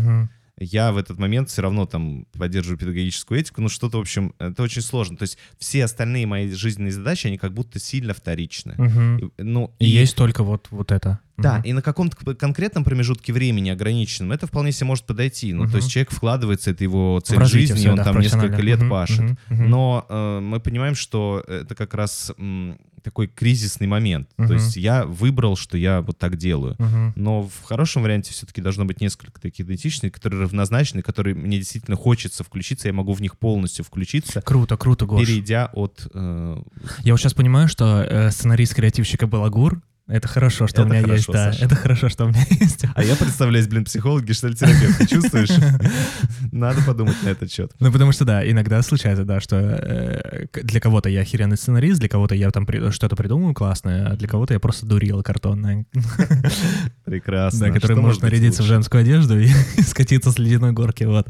Я 0.64 0.92
в 0.92 0.98
этот 0.98 1.18
момент 1.18 1.50
все 1.50 1.62
равно 1.64 1.86
там 1.88 2.26
поддерживаю 2.38 2.78
педагогическую 2.78 3.40
этику, 3.40 3.62
ну 3.62 3.70
что-то, 3.70 3.98
в 3.98 4.02
общем, 4.02 4.34
это 4.40 4.62
очень 4.64 4.82
сложно. 4.84 5.18
То 5.18 5.24
есть 5.24 5.38
все 5.58 5.84
остальные 5.84 6.28
мои 6.28 6.50
жизненные 6.52 6.92
задачи, 6.92 7.28
они 7.28 7.38
как 7.40 7.52
будто 7.54 7.80
сильно 7.80 8.14
вторичны. 8.14 8.76
Мгм. 8.78 9.18
И- 9.18 9.32
Ну, 9.44 9.74
И 9.80 9.86
есть 9.88 10.16
только 10.16 10.44
вот, 10.44 10.68
вот 10.72 10.92
это. 10.92 11.20
Да, 11.38 11.56
Мгм. 11.58 11.64
и 11.64 11.74
на 11.74 11.82
каком-то 11.82 12.36
конкретном 12.36 12.84
промежутке 12.84 13.34
времени 13.34 13.70
ограниченном 13.72 14.32
это 14.32 14.46
вполне 14.46 14.72
себе 14.72 14.86
может 14.88 15.06
подойти. 15.06 15.52
Ну, 15.54 15.64
Мгм. 15.64 15.72
то 15.72 15.78
есть 15.78 15.90
человек 15.90 16.12
вкладывается, 16.12 16.70
это 16.70 16.84
его 16.84 17.20
цель 17.26 17.40
развитие 17.40 17.68
жизни, 17.68 17.80
всё, 17.82 17.92
он 17.92 17.98
да, 17.98 18.04
там 18.04 18.20
несколько 18.20 18.62
лет 18.62 18.80
Мгм, 18.82 18.90
пашет. 18.90 19.20
мгм. 19.50 19.70
Но 19.70 20.06
э, 20.08 20.40
мы 20.42 20.60
понимаем, 20.60 20.94
что 20.94 21.44
это 21.48 21.74
как 21.74 21.96
раз 21.96 22.32
м, 22.38 22.78
такой 23.04 23.28
кризисный 23.28 23.88
момент. 23.88 24.30
То 24.38 24.44
Мгм. 24.44 24.54
есть 24.54 24.76
я 24.78 25.06
выбрал, 25.06 25.56
что 25.56 25.78
я 25.78 26.02
вот 26.02 26.18
так 26.18 26.38
делаю. 26.38 26.76
Мгм. 26.80 27.14
Но 27.16 27.44
в 27.44 27.64
хорошем 27.64 28.04
варианте 28.04 28.32
все-таки 28.34 28.62
должно 28.62 28.86
быть 28.86 29.02
несколько 29.02 29.40
таких 29.42 29.66
идентичных, 29.66 30.12
которые 30.14 30.42
равнозначны, 30.44 31.02
которые 31.02 31.36
мне 31.36 31.58
действительно 31.58 31.98
хочется 31.98 32.44
включиться, 32.44 32.88
я 32.88 32.94
могу 32.94 33.14
в 33.14 33.22
них 33.22 33.38
полностью 33.38 33.86
включиться, 33.86 34.42
Круто, 34.42 34.78
круто, 34.78 35.06
Гош. 35.06 35.26
перейдя 35.26 35.70
от... 35.74 36.08
э, 36.14 36.58
Я 37.04 37.14
вот 37.14 37.20
сейчас 37.20 37.34
понимаю, 37.34 37.68
что 37.68 38.02
э, 38.04 38.32
сценарист 38.32 38.74
креативщика 38.76 39.28
Балагур, 39.28 39.82
это 40.12 40.28
хорошо, 40.28 40.68
что 40.68 40.82
у 40.84 40.86
Это 40.86 40.94
меня 40.94 41.14
есть, 41.14 41.26
хорошо, 41.26 41.32
да. 41.34 41.52
Саша. 41.54 41.66
Это 41.66 41.76
хорошо, 41.76 42.10
что 42.10 42.26
у 42.26 42.28
меня 42.30 42.46
есть. 42.50 42.86
А 42.94 43.04
я 43.04 43.16
представляюсь, 43.16 43.68
блин, 43.68 43.86
психолог, 43.86 44.26
гештальтерапевт, 44.26 44.98
ты 44.98 45.08
чувствуешь? 45.08 45.50
Надо 46.52 46.82
подумать 46.84 47.16
на 47.24 47.30
этот 47.30 47.52
счет. 47.52 47.72
Ну, 47.80 47.92
потому 47.92 48.12
что, 48.12 48.26
да, 48.26 48.50
иногда 48.50 48.82
случается, 48.82 49.24
да, 49.24 49.40
что 49.40 49.56
э, 49.58 50.48
для 50.64 50.80
кого-то 50.82 51.08
я 51.10 51.22
охеренный 51.22 51.56
сценарист, 51.58 52.00
для 52.00 52.10
кого-то 52.10 52.36
я 52.36 52.52
там 52.52 52.68
что-то 52.92 53.16
придумаю 53.16 53.54
классное, 53.54 54.08
а 54.08 54.16
для 54.18 54.28
кого-то 54.28 54.54
я 54.54 54.60
просто 54.60 54.86
дурила 54.86 55.22
картонная, 55.22 55.86
Прекрасно. 57.06 57.68
да, 57.68 57.74
который 57.74 57.94
Что 57.94 58.02
может 58.02 58.22
нарядиться 58.22 58.64
в 58.64 58.66
женскую 58.66 59.02
одежду 59.02 59.40
и 59.40 59.48
скатиться 59.82 60.32
с 60.32 60.40
ледяной 60.40 60.74
горки, 60.74 61.06
вот. 61.06 61.28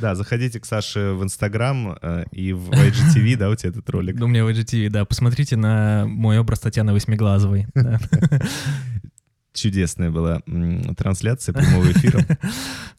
Да, 0.00 0.14
заходите 0.14 0.60
к 0.60 0.64
Саше 0.66 1.12
в 1.12 1.22
Инстаграм 1.22 1.96
э, 2.00 2.24
и 2.32 2.52
в 2.52 2.70
IGTV, 2.70 3.36
да, 3.36 3.50
у 3.50 3.54
тебя 3.54 3.70
этот 3.70 3.88
ролик. 3.90 4.16
Ну, 4.18 4.26
У 4.26 4.28
меня 4.28 4.44
в 4.44 4.48
IGTV, 4.48 4.90
да, 4.90 5.04
посмотрите 5.04 5.56
на 5.56 6.04
мой 6.06 6.38
образ 6.38 6.60
Татьяны 6.60 6.92
Восьмиглазовой. 6.92 7.66
Чудесная 9.54 10.10
была 10.10 10.40
трансляция 10.96 11.52
прямого 11.52 11.90
эфира. 11.90 12.24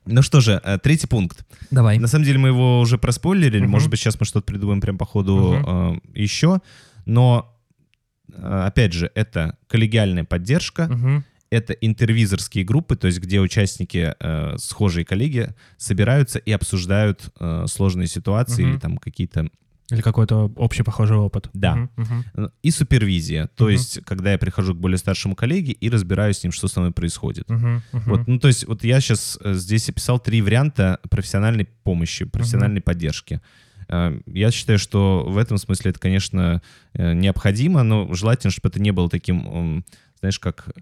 Ну 0.06 0.22
что 0.22 0.42
же, 0.42 0.60
э, 0.64 0.78
третий 0.80 1.08
пункт. 1.08 1.46
Давай. 1.72 2.00
На 2.00 2.08
самом 2.08 2.26
деле 2.26 2.38
мы 2.40 2.50
его 2.50 2.80
уже 2.82 2.98
проспойлерили, 2.98 3.62
Мгм. 3.62 3.72
может 3.72 3.90
быть, 3.90 4.00
сейчас 4.00 4.20
мы 4.20 4.26
что-то 4.26 4.46
придумаем 4.46 4.82
прям 4.82 4.98
по 4.98 5.06
ходу 5.06 5.54
э, 6.14 6.20
еще, 6.20 6.60
но, 7.06 7.56
э, 8.34 8.64
опять 8.66 8.92
же, 8.94 9.10
это 9.16 9.58
коллегиальная 9.68 10.26
поддержка, 10.26 10.88
Мгм. 10.88 11.24
это 11.50 11.74
интервизорские 11.74 12.66
группы, 12.66 12.96
то 12.98 13.08
есть 13.08 13.20
где 13.20 13.40
участники, 13.40 14.14
э, 14.20 14.56
схожие 14.58 15.06
коллеги, 15.06 15.54
собираются 15.78 16.40
и 16.40 16.52
обсуждают 16.52 17.32
э, 17.40 17.66
сложные 17.68 18.08
ситуации 18.08 18.64
или 18.68 18.78
там 18.80 18.98
какие-то... 18.98 19.48
Или 19.92 20.02
какой-то 20.02 20.52
общий 20.56 20.84
похожий 20.84 21.18
опыт. 21.18 21.50
Да. 21.54 21.90
Мгм. 21.98 22.24
э, 22.36 22.50
И 22.62 22.72
супервизия, 22.72 23.48
то 23.56 23.64
Мгм. 23.66 23.72
есть 23.74 24.02
когда 24.06 24.32
я 24.32 24.38
прихожу 24.38 24.76
к 24.76 24.78
более 24.78 24.98
старшему 24.98 25.36
коллеге 25.36 25.72
и 25.72 25.90
разбираюсь 25.90 26.38
с 26.40 26.44
ним, 26.44 26.52
что 26.52 26.68
со 26.68 26.80
мной 26.80 26.92
происходит. 26.92 27.50
Мгм, 27.50 27.82
мгм. 27.92 28.04
Вот, 28.06 28.28
ну, 28.28 28.40
то 28.40 28.48
есть, 28.48 28.68
вот 28.68 28.84
я 28.84 29.02
сейчас 29.02 29.40
здесь 29.44 29.90
описал 29.90 30.20
три 30.20 30.42
варианта 30.42 31.00
профессиональной 31.10 31.66
помощи, 31.84 32.26
профессиональной 32.26 32.82
поддержки. 32.82 33.42
Э, 33.88 34.20
Я 34.28 34.52
считаю, 34.52 34.78
что 34.78 35.26
в 35.28 35.38
этом 35.38 35.58
смысле 35.58 35.90
это, 35.92 36.00
конечно, 36.00 36.62
э, 36.94 37.14
необходимо, 37.14 37.82
но 37.84 38.14
желательно, 38.14 38.52
чтобы 38.52 38.70
это 38.70 38.80
не 38.80 38.92
было 38.92 39.10
таким, 39.10 39.84
знаешь, 40.20 40.38
как 40.40 40.68
э, 40.68 40.80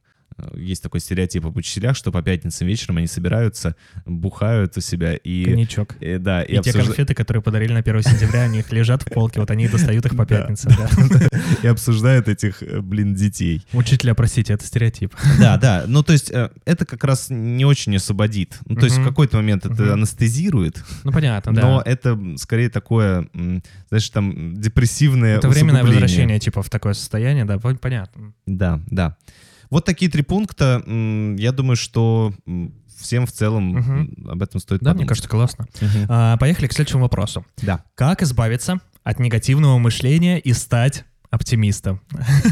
есть 0.55 0.83
такой 0.83 0.99
стереотип 0.99 1.45
об 1.45 1.57
учителях, 1.57 1.95
что 1.95 2.11
по 2.11 2.21
пятницам 2.21 2.67
вечером 2.67 2.97
они 2.97 3.07
собираются, 3.07 3.75
бухают 4.05 4.77
у 4.77 4.81
себя 4.81 5.15
и... 5.15 5.45
Коньячок. 5.45 5.95
э, 5.99 6.19
да, 6.19 6.43
и, 6.43 6.57
И 6.57 6.61
те 6.61 6.71
обсужда- 6.71 6.85
конфеты, 6.85 7.13
которые 7.15 7.41
подарили 7.41 7.73
на 7.73 7.79
1 7.79 8.03
сентября, 8.03 8.43
они 8.43 8.59
их 8.59 8.71
лежат 8.71 9.01
в 9.03 9.05
полке, 9.05 9.39
вот 9.39 9.49
они 9.51 9.67
достают 9.67 10.05
их 10.05 10.15
по 10.15 10.25
пятницам. 10.27 10.71
и 11.63 11.67
обсуждают 11.67 12.27
этих, 12.27 12.61
э, 12.63 12.81
блин, 12.81 13.15
детей. 13.15 13.65
Учителя, 13.73 14.13
простите, 14.13 14.53
это 14.53 14.65
стереотип. 14.65 15.13
Да, 15.39 15.57
да. 15.57 15.85
Ну, 15.87 16.03
то 16.03 16.13
есть, 16.13 16.29
э, 16.31 16.49
это 16.65 16.85
как 16.85 17.03
раз 17.03 17.27
не 17.29 17.65
очень 17.65 17.95
освободит. 17.95 18.59
Ну, 18.65 18.75
то 18.75 18.85
есть, 18.85 18.97
в 18.97 19.03
какой-то 19.03 19.37
момент 19.37 19.65
это 19.65 19.93
анестезирует, 19.93 20.83
Ну, 21.03 21.11
понятно, 21.11 21.53
да. 21.53 21.61
но 21.61 21.81
это 21.85 22.17
скорее 22.37 22.69
такое, 22.69 23.27
знаешь, 23.89 24.09
там, 24.09 24.59
депрессивное 24.59 25.37
Это 25.37 25.49
временное 25.49 25.83
возвращение, 25.83 26.39
типа, 26.39 26.61
в 26.63 26.69
такое 26.69 26.93
состояние, 26.93 27.45
да, 27.45 27.55
пон- 27.55 27.77
понятно. 27.77 28.33
Да, 28.45 28.79
да. 28.87 29.17
Вот 29.69 29.85
такие 29.85 30.09
три 30.09 30.21
пункта. 30.23 30.83
Я 30.85 31.51
думаю, 31.51 31.75
что 31.75 32.33
всем 32.99 33.25
в 33.25 33.31
целом 33.31 33.77
м, 33.77 34.27
об 34.29 34.41
этом 34.41 34.59
стоит 34.59 34.81
Да, 34.81 34.91
мне 34.91 35.05
подумать. 35.05 35.09
кажется, 35.09 35.29
классно. 35.29 35.67
Мгм. 35.81 36.05
А, 36.09 36.37
Поехали 36.37 36.67
к 36.67 36.73
следующему 36.73 37.03
вопросу. 37.03 37.45
Да. 37.61 37.83
Как 37.95 38.23
избавиться 38.23 38.79
от 39.03 39.19
негативного 39.19 39.77
мышления 39.77 40.39
и 40.39 40.53
стать 40.53 41.05
оптимистом? 41.29 42.01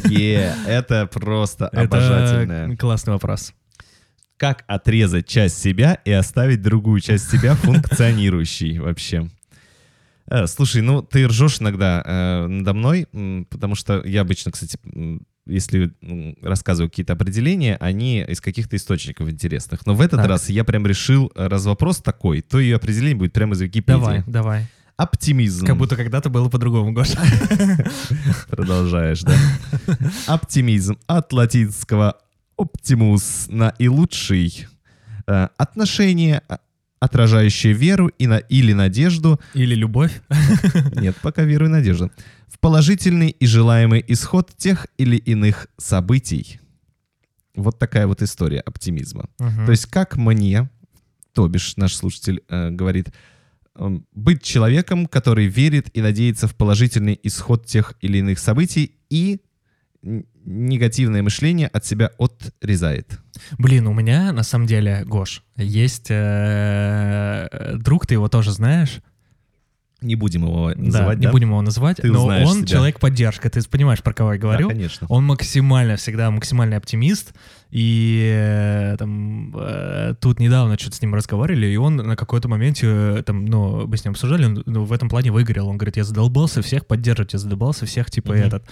Е, 0.06 0.54
это 0.68 1.08
просто 1.08 1.68
обожательное. 1.70 2.68
Это 2.68 2.78
классный 2.78 3.14
вопрос. 3.14 3.54
Как 4.38 4.64
отрезать 4.68 5.28
часть 5.28 5.58
себя 5.62 5.96
и 6.06 6.12
оставить 6.12 6.62
другую 6.62 7.00
часть 7.00 7.30
себя 7.32 7.56
функционирующей 7.56 8.80
вообще? 8.80 9.30
Э, 10.28 10.46
Слушай, 10.48 10.82
ну 10.82 11.02
ты 11.02 11.28
ржешь 11.28 11.62
иногда 11.62 12.04
э, 12.06 12.48
надо 12.48 12.74
мной, 12.74 13.08
потому 13.50 13.76
что 13.76 14.04
я 14.06 14.22
обычно, 14.22 14.52
кстати, 14.52 14.78
если 15.48 15.94
рассказываю 16.42 16.90
какие-то 16.90 17.14
определения, 17.14 17.78
они 17.80 18.22
из 18.24 18.42
каких-то 18.42 18.76
источников 18.76 19.30
интересных. 19.30 19.86
Но 19.86 19.94
в 19.94 20.02
этот 20.02 20.20
Так. 20.22 20.30
раз 20.30 20.50
я 20.50 20.64
прям 20.64 20.86
решил, 20.88 21.32
э, 21.36 21.48
раз 21.48 21.66
вопрос 21.66 21.98
такой, 21.98 22.42
то 22.42 22.60
и 22.60 22.72
определение 22.72 23.16
будет 23.16 23.34
прямо 23.34 23.54
из 23.54 23.62
Википедии. 23.62 24.00
Давай, 24.00 24.24
давай. 24.28 24.68
Оптимизм. 24.98 25.66
Как 25.66 25.78
будто 25.78 25.96
когда-то 25.98 26.30
было 26.30 26.48
по-другому, 26.50 26.94
Гоша. 26.94 27.20
Продолжаешь, 28.50 29.22
да? 29.22 29.36
Оптимизм 30.28 30.98
от 31.06 31.34
латинского 31.34 32.18
оптимус 32.56 33.48
наилучший. 33.50 34.68
Э, 35.28 35.50
Отношение, 35.58 36.42
а, 36.48 36.60
отражающее 37.00 37.74
веру 37.74 38.08
и 38.08 38.26
на, 38.28 38.38
или 38.38 38.74
надежду. 38.74 39.40
Или 39.54 39.76
любовь. 39.76 40.22
Нет, 40.96 41.16
пока 41.22 41.44
веру 41.44 41.66
и 41.66 41.70
надежду. 41.70 42.10
В 42.56 42.60
положительный 42.60 43.32
и 43.32 43.46
желаемый 43.46 44.02
исход 44.08 44.50
тех 44.56 44.88
или 44.98 45.18
иных 45.18 45.68
событий. 45.76 46.62
Вот 47.54 47.78
такая 47.80 48.08
вот 48.08 48.22
история 48.22 48.62
оптимизма. 48.62 49.30
Мгм. 49.40 49.66
То 49.66 49.72
есть 49.72 49.88
как 49.88 50.16
мне, 50.16 50.70
то 51.34 51.50
бишь 51.50 51.76
наш 51.76 51.94
слушатель 51.96 52.44
э, 52.48 52.70
говорит, 52.70 53.10
эм, 53.76 54.06
быть 54.14 54.42
человеком, 54.42 55.06
который 55.06 55.48
верит 55.48 55.90
и 55.94 56.02
надеется 56.02 56.48
в 56.48 56.56
положительный 56.56 57.20
исход 57.24 57.66
тех 57.66 57.96
или 58.00 58.20
иных 58.20 58.40
событий 58.40 58.96
и 59.10 59.42
негативное 60.46 61.24
мышление 61.24 61.68
от 61.68 61.86
себя 61.86 62.12
отрезает. 62.18 63.20
Блин, 63.58 63.88
у 63.88 63.94
меня 63.94 64.32
на 64.32 64.44
самом 64.44 64.66
деле, 64.66 65.04
Гош, 65.06 65.44
есть 65.58 66.08
э, 66.10 67.74
друг, 67.76 68.08
ты 68.08 68.14
его 68.14 68.30
тоже 68.30 68.54
знаешь. 68.54 69.02
Не 70.02 70.16
будем 70.16 70.44
его 70.44 70.74
да, 70.76 70.82
называть, 70.82 71.20
не 71.20 71.26
да? 71.26 71.32
будем 71.32 71.50
его 71.50 71.62
называть, 71.62 71.98
Ты 71.98 72.12
но 72.12 72.26
он 72.26 72.58
себя. 72.58 72.68
человек 72.68 73.00
поддержка. 73.00 73.50
Ты 73.50 73.62
понимаешь, 73.70 74.04
про 74.04 74.14
кого 74.14 74.34
я 74.34 74.40
Да, 74.40 74.42
говорю? 74.42 74.68
конечно. 74.70 75.08
Он 75.10 75.24
максимально 75.24 75.96
всегда 75.96 76.30
максимальный 76.32 76.78
оптимист. 76.78 77.34
И 77.72 78.30
э, 78.34 78.96
там 79.00 79.54
э, 79.58 80.14
тут 80.20 80.40
недавно 80.40 80.78
что-то 80.78 80.98
с 80.98 81.02
ним 81.02 81.16
разговаривали, 81.16 81.68
и 81.68 81.76
он 81.78 81.96
на 81.98 82.16
какой-то 82.16 82.48
моменте, 82.48 82.88
э, 82.88 83.24
там, 83.26 83.46
ну, 83.46 83.88
мы 83.88 83.98
с 83.98 84.06
ним 84.06 84.12
обсуждали, 84.12 84.46
он 84.46 84.64
ну, 84.66 84.84
в 84.84 84.94
этом 84.94 85.10
плане 85.10 85.32
выгорел. 85.32 85.68
Он 85.68 85.78
говорит, 85.78 85.98
я 85.98 86.04
задолбался 86.04 86.62
всех 86.62 86.86
поддерживать, 86.88 87.34
я 87.34 87.40
задолбался 87.40 87.86
всех, 87.86 88.12
типа, 88.12 88.34
Мгм. 88.34 88.42
этот. 88.44 88.64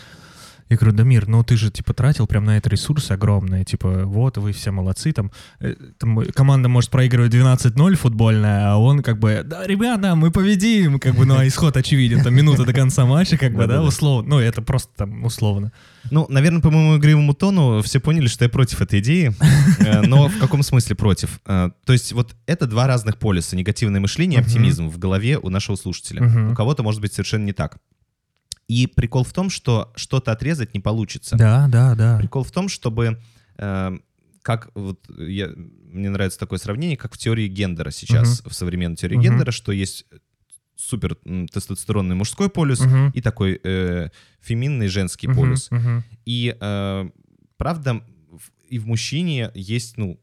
Я 0.70 0.78
говорю, 0.78 0.96
Дамир, 0.96 1.28
ну 1.28 1.44
ты 1.44 1.58
же, 1.58 1.72
типа, 1.72 1.94
тратил 1.94 2.28
прям 2.28 2.46
на 2.46 2.58
это 2.58 2.70
ресурсы 2.70 3.12
огромные, 3.12 3.64
типа, 3.64 4.06
вот, 4.06 4.38
вы 4.38 4.54
все 4.54 4.72
молодцы, 4.72 5.12
там, 5.12 5.32
э, 5.60 5.76
там 5.98 6.24
команда 6.34 6.70
может 6.70 6.90
проигрывать 6.90 7.34
12-0 7.34 7.96
футбольная, 7.96 8.72
а 8.72 8.78
он 8.78 9.04
как 9.04 9.20
бы, 9.20 9.42
да, 9.46 9.66
ребята, 9.68 10.16
мы 10.16 10.32
победим, 10.32 11.00
как 11.00 11.16
бы, 11.16 11.26
ну, 11.26 11.38
а 11.38 11.48
исход 11.48 11.78
очевиден, 11.78 12.24
там, 12.24 12.34
минута 12.34 12.66
до 12.66 12.74
конца 12.74 13.06
матча, 13.06 13.38
как 13.38 13.54
бы, 13.54 13.68
да, 13.68 13.84
условно, 13.84 14.30
ну, 14.30 14.40
это 14.40 14.62
просто 14.62 14.90
там 14.96 15.24
условно. 15.24 15.72
Ну, 16.12 16.26
наверное, 16.30 16.62
по 16.62 16.70
моему 16.70 16.98
игривому 16.98 17.34
тону 17.34 17.82
все 17.82 18.00
поняли, 18.00 18.28
что 18.28 18.44
я 18.46 18.50
против 18.50 18.82
этой 18.82 19.00
идеи. 19.00 19.34
Э, 19.80 20.02
Но 20.02 20.28
в 20.28 20.40
каком 20.40 20.64
смысле 20.64 20.96
против? 20.96 21.40
Э, 21.46 21.70
То 21.86 21.94
есть 21.94 22.14
вот 22.14 22.36
это 22.46 22.68
два 22.68 22.88
разных 22.88 23.18
полюса. 23.18 23.56
Негативное 23.56 24.00
мышление 24.00 24.40
и 24.40 24.44
оптимизм 24.44 24.88
в 24.90 24.98
голове 24.98 25.38
у 25.38 25.50
нашего 25.50 25.76
слушателя. 25.76 26.52
У 26.52 26.56
кого-то 26.56 26.84
может 26.84 27.02
быть 27.02 27.14
совершенно 27.14 27.46
не 27.46 27.54
так. 27.54 27.78
И 28.68 28.88
прикол 28.88 29.24
в 29.24 29.34
том, 29.34 29.50
что 29.50 29.92
что-то 29.96 30.32
отрезать 30.32 30.74
не 30.74 30.80
получится. 30.80 31.36
Да, 31.36 31.68
да, 31.68 31.96
да. 31.96 32.18
Прикол 32.18 32.44
в 32.44 32.52
том, 32.52 32.70
чтобы 32.70 33.20
э, 33.58 33.92
как 34.42 34.72
вот 34.76 35.06
я, 35.18 35.50
мне 35.56 36.10
нравится 36.10 36.40
такое 36.40 36.60
сравнение, 36.60 36.98
как 36.98 37.14
в 37.14 37.18
теории 37.18 37.48
гендера 37.48 37.92
сейчас, 37.92 38.42
в 38.46 38.54
современной 38.54 38.96
теории 38.96 39.16
Мгм. 39.16 39.24
гендера, 39.24 39.52
что 39.52 39.72
есть 39.72 40.06
супер 40.76 41.16
тестостеронный 41.52 42.16
мужской 42.16 42.50
полюс 42.50 42.80
Мгм. 42.82 43.10
и 43.12 43.22
такой 43.22 43.60
э, 43.64 44.10
феминный 44.42 44.88
женский 44.88 45.28
Мгм, 45.28 45.36
полюс. 45.38 45.70
мгм. 45.72 46.04
И 46.26 46.56
э, 46.60 47.10
правда, 47.58 48.04
и 48.68 48.80
в 48.80 48.88
мужчине 48.88 49.52
есть, 49.54 49.98
ну, 49.98 50.20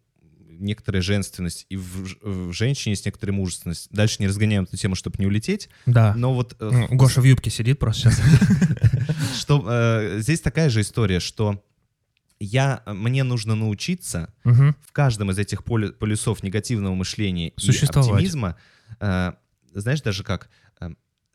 некоторая 0.61 1.03
женственность, 1.03 1.67
и 1.69 1.77
в, 1.77 2.17
в 2.23 2.53
женщине 2.53 2.93
есть 2.93 3.07
некоторая 3.07 3.35
мужественность. 3.35 3.89
Дальше 3.91 4.17
не 4.21 4.29
разгоняем 4.29 4.65
эту 4.65 4.77
тему, 4.77 4.95
чтобы 4.95 5.17
не 5.19 5.27
улететь. 5.27 5.69
Да. 5.87 6.15
Но 6.17 6.35
вот 6.35 6.55
э, 6.61 6.71
Ну, 6.71 6.89
Гоша 6.97 7.21
в 7.21 7.25
юбке 7.25 7.51
сидит 7.51 7.79
просто 7.79 8.11
сейчас. 8.11 8.21
что 9.41 9.65
э, 9.69 10.19
здесь 10.21 10.41
такая 10.41 10.71
же 10.71 10.81
история, 10.83 11.21
что 11.21 11.63
я, 12.39 12.83
мне 12.87 13.23
нужно 13.25 13.55
научиться 13.55 14.33
Мгм. 14.45 14.75
в 14.87 14.93
каждом 14.93 15.31
из 15.31 15.39
этих 15.39 15.65
полю- 15.65 15.93
полюсов 15.93 16.43
негативного 16.43 16.95
мышления 16.95 17.49
и 17.51 17.71
оптимизма, 17.87 18.57
э, 19.01 19.33
знаешь, 19.75 20.01
даже 20.03 20.25
как 20.25 20.47
э, 20.47 20.49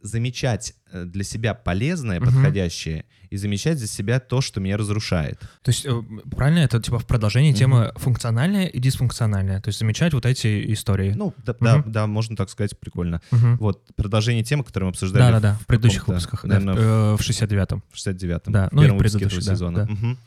замечать 0.05 0.73
э, 0.91 1.03
для 1.05 1.23
себя 1.23 1.53
полезное, 1.53 2.19
Мгм. 2.19 2.29
подходящее, 2.29 3.05
и 3.29 3.37
замечать 3.37 3.79
за 3.79 3.87
себя 3.87 4.19
то, 4.19 4.39
что 4.39 4.59
меня 4.61 4.77
разрушает. 4.77 5.39
То 5.63 5.69
есть, 5.71 5.85
э, 5.85 5.91
правильно, 6.31 6.59
это 6.59 6.79
типа 6.81 6.99
в 6.99 7.05
продолжении 7.05 7.49
Мгм. 7.51 7.57
темы 7.59 7.91
функциональная 7.95 8.67
и 8.67 8.79
дисфункциональная. 8.79 9.59
То 9.61 9.69
есть 9.69 9.79
замечать 9.79 10.13
вот 10.13 10.25
эти 10.25 10.71
истории. 10.73 11.13
Ну, 11.15 11.33
да, 11.45 11.55
да, 11.59 11.77
Мгм. 11.79 11.91
да, 11.91 12.07
можно 12.07 12.35
так 12.35 12.49
сказать, 12.49 12.79
прикольно. 12.79 13.21
Мгм. 13.31 13.57
Вот, 13.57 13.83
продолжение 13.95 14.43
темы, 14.43 14.63
которую 14.63 14.87
мы 14.87 14.91
обсуждали 14.91 15.23
Да-да-да, 15.23 15.57
в 15.61 15.65
предыдущих 15.65 16.07
выпусках. 16.07 16.41
да, 16.43 16.59
наверное, 16.59 16.75
э, 16.75 17.15
в 17.17 17.21
69-м. 17.21 17.83
в 17.91 17.95
69-м, 17.97 18.53
Да, 18.53 18.69
в 18.69 18.73
ну 18.73 18.81
и 18.81 18.85
первом 18.85 18.97
в 18.99 19.03
выпуске 19.03 19.25
этого 19.25 19.41
да, 19.41 19.51
сезона. 19.53 19.85
да. 19.85 19.91
Мгм. 19.91 20.17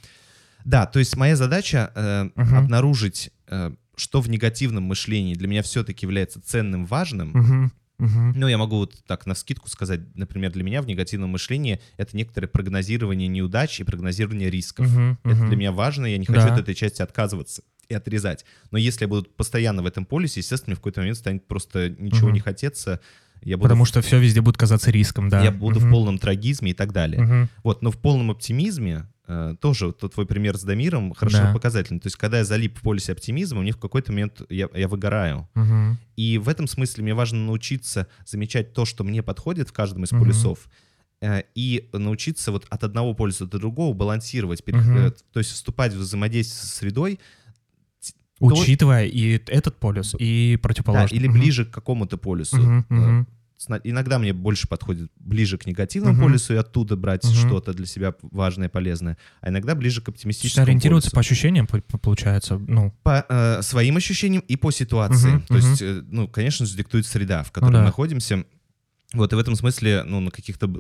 Да, 0.64 0.86
то 0.86 0.98
есть 0.98 1.16
моя 1.16 1.36
задача 1.36 1.92
э, 1.94 2.28
Мгм. 2.34 2.56
обнаружить, 2.58 3.30
э, 3.46 3.70
что 3.96 4.20
в 4.20 4.28
негативном 4.28 4.84
мышлении 4.84 5.34
для 5.34 5.48
меня 5.48 5.62
все-таки 5.62 6.04
является 6.04 6.40
ценным, 6.40 6.84
важным. 6.84 7.30
Мгм. 7.30 7.72
Мгм. 7.98 8.32
Ну, 8.36 8.46
я 8.48 8.58
могу 8.58 8.76
вот 8.76 8.94
так 9.06 9.26
на 9.26 9.34
скидку 9.34 9.68
сказать, 9.68 10.00
например, 10.14 10.52
для 10.52 10.62
меня 10.62 10.82
в 10.82 10.86
негативном 10.86 11.30
мышлении 11.30 11.80
это 11.96 12.16
некоторое 12.16 12.46
прогнозирование 12.46 13.26
неудач 13.28 13.80
и 13.80 13.84
прогнозирование 13.84 14.50
рисков. 14.50 14.86
Мгм. 14.88 15.18
Это 15.24 15.34
Мгм. 15.36 15.48
для 15.48 15.56
меня 15.56 15.72
важно, 15.72 16.06
я 16.06 16.18
не 16.18 16.24
хочу 16.26 16.40
Да. 16.46 16.54
от 16.54 16.60
этой 16.60 16.74
части 16.74 17.02
отказываться 17.02 17.62
и 17.88 17.94
отрезать. 17.94 18.44
Но 18.70 18.78
если 18.78 19.04
я 19.04 19.08
буду 19.08 19.24
постоянно 19.36 19.82
в 19.82 19.86
этом 19.86 20.04
полюсе, 20.04 20.40
естественно, 20.40 20.70
мне 20.72 20.76
в 20.76 20.78
какой-то 20.80 21.00
момент 21.00 21.18
станет 21.18 21.46
просто 21.48 21.88
ничего 21.98 22.26
Мгм. 22.28 22.34
не 22.34 22.40
хотеться. 22.40 23.00
Я 23.42 23.56
буду, 23.56 23.64
Потому 23.68 23.84
в- 23.84 23.88
что 23.88 24.00
все 24.02 24.18
везде 24.18 24.40
будет 24.42 24.56
казаться 24.56 24.90
риском, 24.90 25.28
да. 25.28 25.42
я 25.42 25.50
буду 25.52 25.78
в 25.80 25.84
Мгм. 25.84 25.92
полном 25.92 26.18
трагизме 26.18 26.72
и 26.72 26.74
так 26.74 26.92
далее. 26.92 27.20
Мгм. 27.22 27.48
Вот, 27.62 27.82
но 27.82 27.90
в 27.90 27.96
полном 27.98 28.30
оптимизме 28.32 29.06
тоже 29.60 29.86
вот 29.86 29.98
тот 29.98 30.14
твой 30.14 30.26
пример 30.26 30.56
с 30.56 30.62
Дамиром 30.62 31.12
хорошо 31.14 31.38
Да. 31.38 31.52
показательный. 31.52 32.00
То 32.00 32.06
есть, 32.06 32.16
когда 32.16 32.38
я 32.38 32.44
залип 32.44 32.78
в 32.78 32.82
полюсе 32.82 33.12
оптимизма, 33.12 33.60
мне 33.60 33.72
в 33.72 33.76
какой-то 33.78 34.12
момент 34.12 34.40
я, 34.48 34.68
я 34.74 34.88
выгораю. 34.88 35.48
Мгм. 35.54 35.98
И 36.16 36.38
в 36.38 36.48
этом 36.48 36.66
смысле 36.66 37.02
мне 37.04 37.14
важно 37.14 37.38
научиться 37.44 38.06
замечать 38.26 38.72
то, 38.72 38.84
что 38.84 39.04
мне 39.04 39.22
подходит 39.22 39.68
в 39.68 39.72
каждом 39.72 40.04
из 40.04 40.12
Мгм. 40.12 40.22
полюсов, 40.22 40.68
э, 41.20 41.42
и 41.54 41.88
научиться 41.92 42.52
вот 42.52 42.66
от 42.70 42.84
одного 42.84 43.12
полюса 43.14 43.44
до 43.46 43.58
другого 43.58 43.92
балансировать, 43.94 44.62
э, 44.66 45.10
то 45.32 45.38
есть 45.40 45.50
вступать 45.52 45.92
в 45.92 45.98
взаимодействие 45.98 46.60
со 46.60 46.66
средой, 46.76 47.18
Учитывая 48.40 49.04
и 49.06 49.40
этот 49.48 49.76
полюс, 49.80 50.14
и 50.16 50.52
да, 50.56 50.62
противоположный. 50.62 51.16
или 51.18 51.26
Мгм. 51.26 51.38
ближе 51.40 51.64
к 51.64 51.70
какому-то 51.72 52.16
полюсу. 52.18 52.56
Э, 52.56 52.60
Мгм. 52.60 52.86
сна- 52.88 53.26
Иногда 53.84 54.18
мне 54.18 54.32
больше 54.32 54.68
подходит 54.68 55.10
ближе 55.16 55.58
к 55.58 55.66
негативному 55.66 56.14
Мгм. 56.14 56.22
полюсу 56.26 56.54
и 56.54 56.56
оттуда 56.56 56.96
брать 56.96 57.24
Мгм. 57.24 57.34
что-то 57.34 57.72
для 57.74 57.86
себя 57.86 58.14
важное, 58.22 58.68
полезное, 58.68 59.18
а 59.40 59.48
иногда 59.50 59.74
ближе 59.74 60.00
к 60.00 60.04
То 60.04 60.10
есть 60.12 60.18
оптимистическому 60.20 60.64
ориентироваться 60.64 61.10
по 61.10 61.16
полюсу. 61.16 61.32
ощущениям, 61.32 61.66
по- 61.66 61.80
по- 61.80 61.98
получается, 61.98 62.58
ну, 62.58 62.92
по 63.02 63.26
э, 63.28 63.62
своим 63.62 63.96
ощущениям 63.96 64.42
и 64.46 64.56
по 64.56 64.70
ситуации. 64.70 65.30
Мгм, 65.30 65.42
То 65.42 65.56
есть, 65.56 65.82
э, 65.82 66.02
ну, 66.08 66.28
конечно 66.28 66.66
же, 66.66 66.76
диктует 66.76 67.04
среда, 67.06 67.42
в 67.42 67.50
которой 67.52 67.72
да. 67.72 67.78
мы 67.80 67.84
находимся. 67.86 68.44
Вот, 69.14 69.32
и 69.32 69.36
в 69.36 69.38
этом 69.38 69.56
смысле, 69.56 70.04
ну, 70.04 70.20
на 70.20 70.30
каких-то 70.30 70.70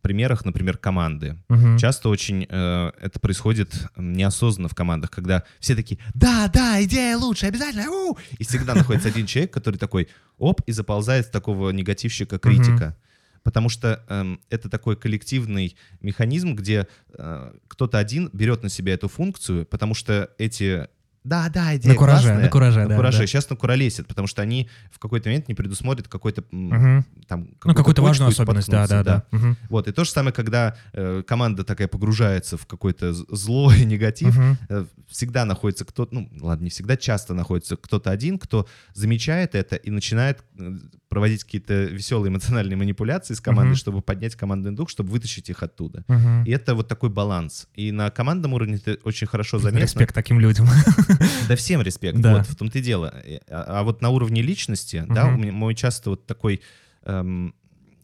примерах, 0.00 0.44
например, 0.44 0.76
команды. 0.76 1.36
мгм. 1.48 1.78
Часто 1.78 2.08
очень 2.08 2.46
э, 2.48 2.90
это 3.00 3.20
происходит 3.20 3.86
неосознанно 3.96 4.68
в 4.68 4.74
командах, 4.74 5.10
когда 5.10 5.44
все 5.58 5.74
такие 5.74 6.00
«Да, 6.14 6.48
да, 6.52 6.82
идея 6.84 7.16
лучше, 7.16 7.46
обязательно!» 7.46 7.90
у!» 7.90 8.16
И 8.38 8.44
всегда 8.44 8.74
находится 8.74 9.08
один 9.08 9.26
человек, 9.26 9.52
который 9.52 9.76
такой 9.76 10.08
оп, 10.38 10.60
и 10.66 10.72
заползает 10.72 11.26
в 11.26 11.30
такого 11.30 11.70
негативщика, 11.70 12.38
критика. 12.38 12.96
Потому 13.42 13.68
что 13.68 14.04
эм, 14.08 14.40
это 14.50 14.68
такой 14.68 14.96
коллективный 14.96 15.76
механизм, 16.00 16.54
где 16.54 16.86
э, 17.14 17.52
кто-то 17.68 17.98
один 17.98 18.28
берет 18.32 18.62
на 18.62 18.68
себя 18.68 18.94
эту 18.94 19.08
функцию, 19.08 19.64
потому 19.64 19.94
что 19.94 20.30
эти 20.38 20.88
да, 21.24 21.48
да, 21.50 21.76
идея 21.76 21.92
На 21.92 21.98
кураже, 21.98 22.22
классная, 22.22 22.42
на 22.44 22.48
кураже, 22.48 22.86
да, 22.86 22.96
кураже. 22.96 23.18
да. 23.18 23.26
Сейчас 23.26 23.50
накуролесят, 23.50 24.06
потому 24.06 24.26
что 24.26 24.40
они 24.42 24.68
в 24.90 24.98
какой-то 24.98 25.28
момент 25.28 25.48
не 25.48 25.54
предусмотрят 25.54 26.08
какой-то 26.08 26.44
Мгм. 26.50 27.04
там 27.28 27.48
Ну, 27.64 27.74
какую-то 27.74 28.02
важную 28.02 28.30
особенность, 28.30 28.68
да, 28.70 28.86
да, 28.86 29.02
споткнуться, 29.02 29.26
да. 29.30 29.36
Мгм. 29.38 29.56
Вот, 29.68 29.86
и 29.88 29.92
то 29.92 30.04
же 30.04 30.10
самое, 30.10 30.32
когда 30.32 30.76
э, 30.94 31.22
команда 31.26 31.64
такая 31.64 31.88
погружается 31.88 32.56
в 32.56 32.66
какой-то 32.66 33.12
зло 33.12 33.72
и 33.72 33.84
негатив, 33.84 34.34
Мгм. 34.36 34.58
э, 34.68 34.86
всегда 35.08 35.44
находится 35.44 35.84
кто-то, 35.84 36.14
ну, 36.14 36.30
ладно, 36.40 36.64
не 36.64 36.70
всегда, 36.70 36.96
часто 36.96 37.34
находится 37.34 37.76
кто-то 37.76 38.10
один, 38.10 38.38
кто 38.38 38.66
замечает 38.94 39.54
это 39.54 39.76
и 39.76 39.90
начинает 39.90 40.42
э, 40.58 40.72
проводить 41.08 41.44
какие-то 41.44 41.74
веселые 41.84 42.30
эмоциональные 42.30 42.76
манипуляции 42.76 43.34
с 43.34 43.40
командой, 43.40 43.70
Мгм. 43.72 43.76
чтобы 43.76 44.00
поднять 44.00 44.36
командный 44.36 44.70
дух, 44.72 44.88
чтобы 44.88 45.10
вытащить 45.10 45.50
их 45.50 45.62
оттуда. 45.62 46.04
Мгм. 46.08 46.44
И 46.44 46.50
это 46.50 46.74
вот 46.74 46.88
такой 46.88 47.10
баланс. 47.10 47.66
И 47.74 47.92
на 47.92 48.10
командном 48.10 48.54
уровне 48.54 48.76
это 48.76 48.96
очень 49.04 49.26
хорошо 49.26 49.58
заметно. 49.58 49.84
Респект 49.84 50.14
таким 50.14 50.40
людям. 50.40 50.66
Да 51.48 51.56
всем 51.56 51.82
респект, 51.82 52.18
Да. 52.20 52.38
вот 52.38 52.46
в 52.46 52.56
том-то 52.56 52.78
и 52.78 52.82
дело. 52.82 53.12
Э, 53.24 53.38
А, 53.48 53.80
а 53.80 53.82
вот 53.82 54.02
на 54.02 54.10
уровне 54.10 54.42
личности, 54.42 55.04
да, 55.08 55.26
Мгм. 55.26 55.34
у 55.34 55.38
меня 55.42 55.52
мой 55.52 55.74
часто 55.74 56.10
вот 56.10 56.26
такой, 56.26 56.60
эм, 57.04 57.54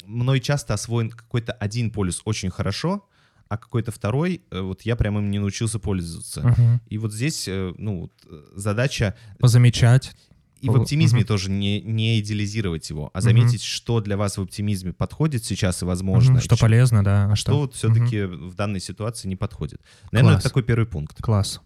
мной 0.05 0.41
часто 0.41 0.75
освоен 0.75 1.11
какой-то 1.11 1.53
один 1.53 1.91
полюс 1.91 2.23
очень 2.25 2.51
хорошо, 2.51 3.07
а 3.49 3.57
какой-то 3.59 3.93
второй, 3.93 4.43
э, 4.51 4.61
вот 4.61 4.83
я 4.83 4.97
прям 4.97 5.19
им 5.19 5.31
не 5.31 5.39
научился 5.39 5.79
пользоваться. 5.79 6.41
Мгм. 6.47 6.81
И 6.89 6.99
вот 6.99 7.13
здесь, 7.13 7.47
э, 7.49 7.73
ну, 7.79 8.11
задача 8.55 9.15
Позамечать. 9.39 10.17
и 10.61 10.69
в 10.69 10.77
оптимизме 10.77 11.23
тоже 11.25 11.51
не, 11.51 11.81
не 11.81 12.19
идеализировать 12.21 12.89
его, 12.91 13.11
а 13.15 13.21
заметить, 13.21 13.63
что 13.63 14.01
для 14.01 14.17
вас 14.17 14.37
в 14.39 14.43
оптимизме 14.43 14.93
подходит 14.93 15.45
сейчас 15.45 15.83
и 15.83 15.85
возможно. 15.85 16.39
И 16.39 16.41
Что 16.41 16.57
что- 16.57 16.65
полезно, 16.65 17.05
да. 17.05 17.31
а 17.31 17.37
что 17.37 17.59
вот 17.59 17.75
все-таки 17.75 18.23
в 18.25 18.55
данной 18.55 18.81
ситуации 18.81 19.29
не 19.29 19.37
подходит. 19.37 19.81
Наверное, 20.11 20.33
Класс. 20.35 20.41
это 20.41 20.49
такой 20.49 20.63
первый 20.65 20.87
пункт. 20.87 21.17
Класс. 21.23 21.61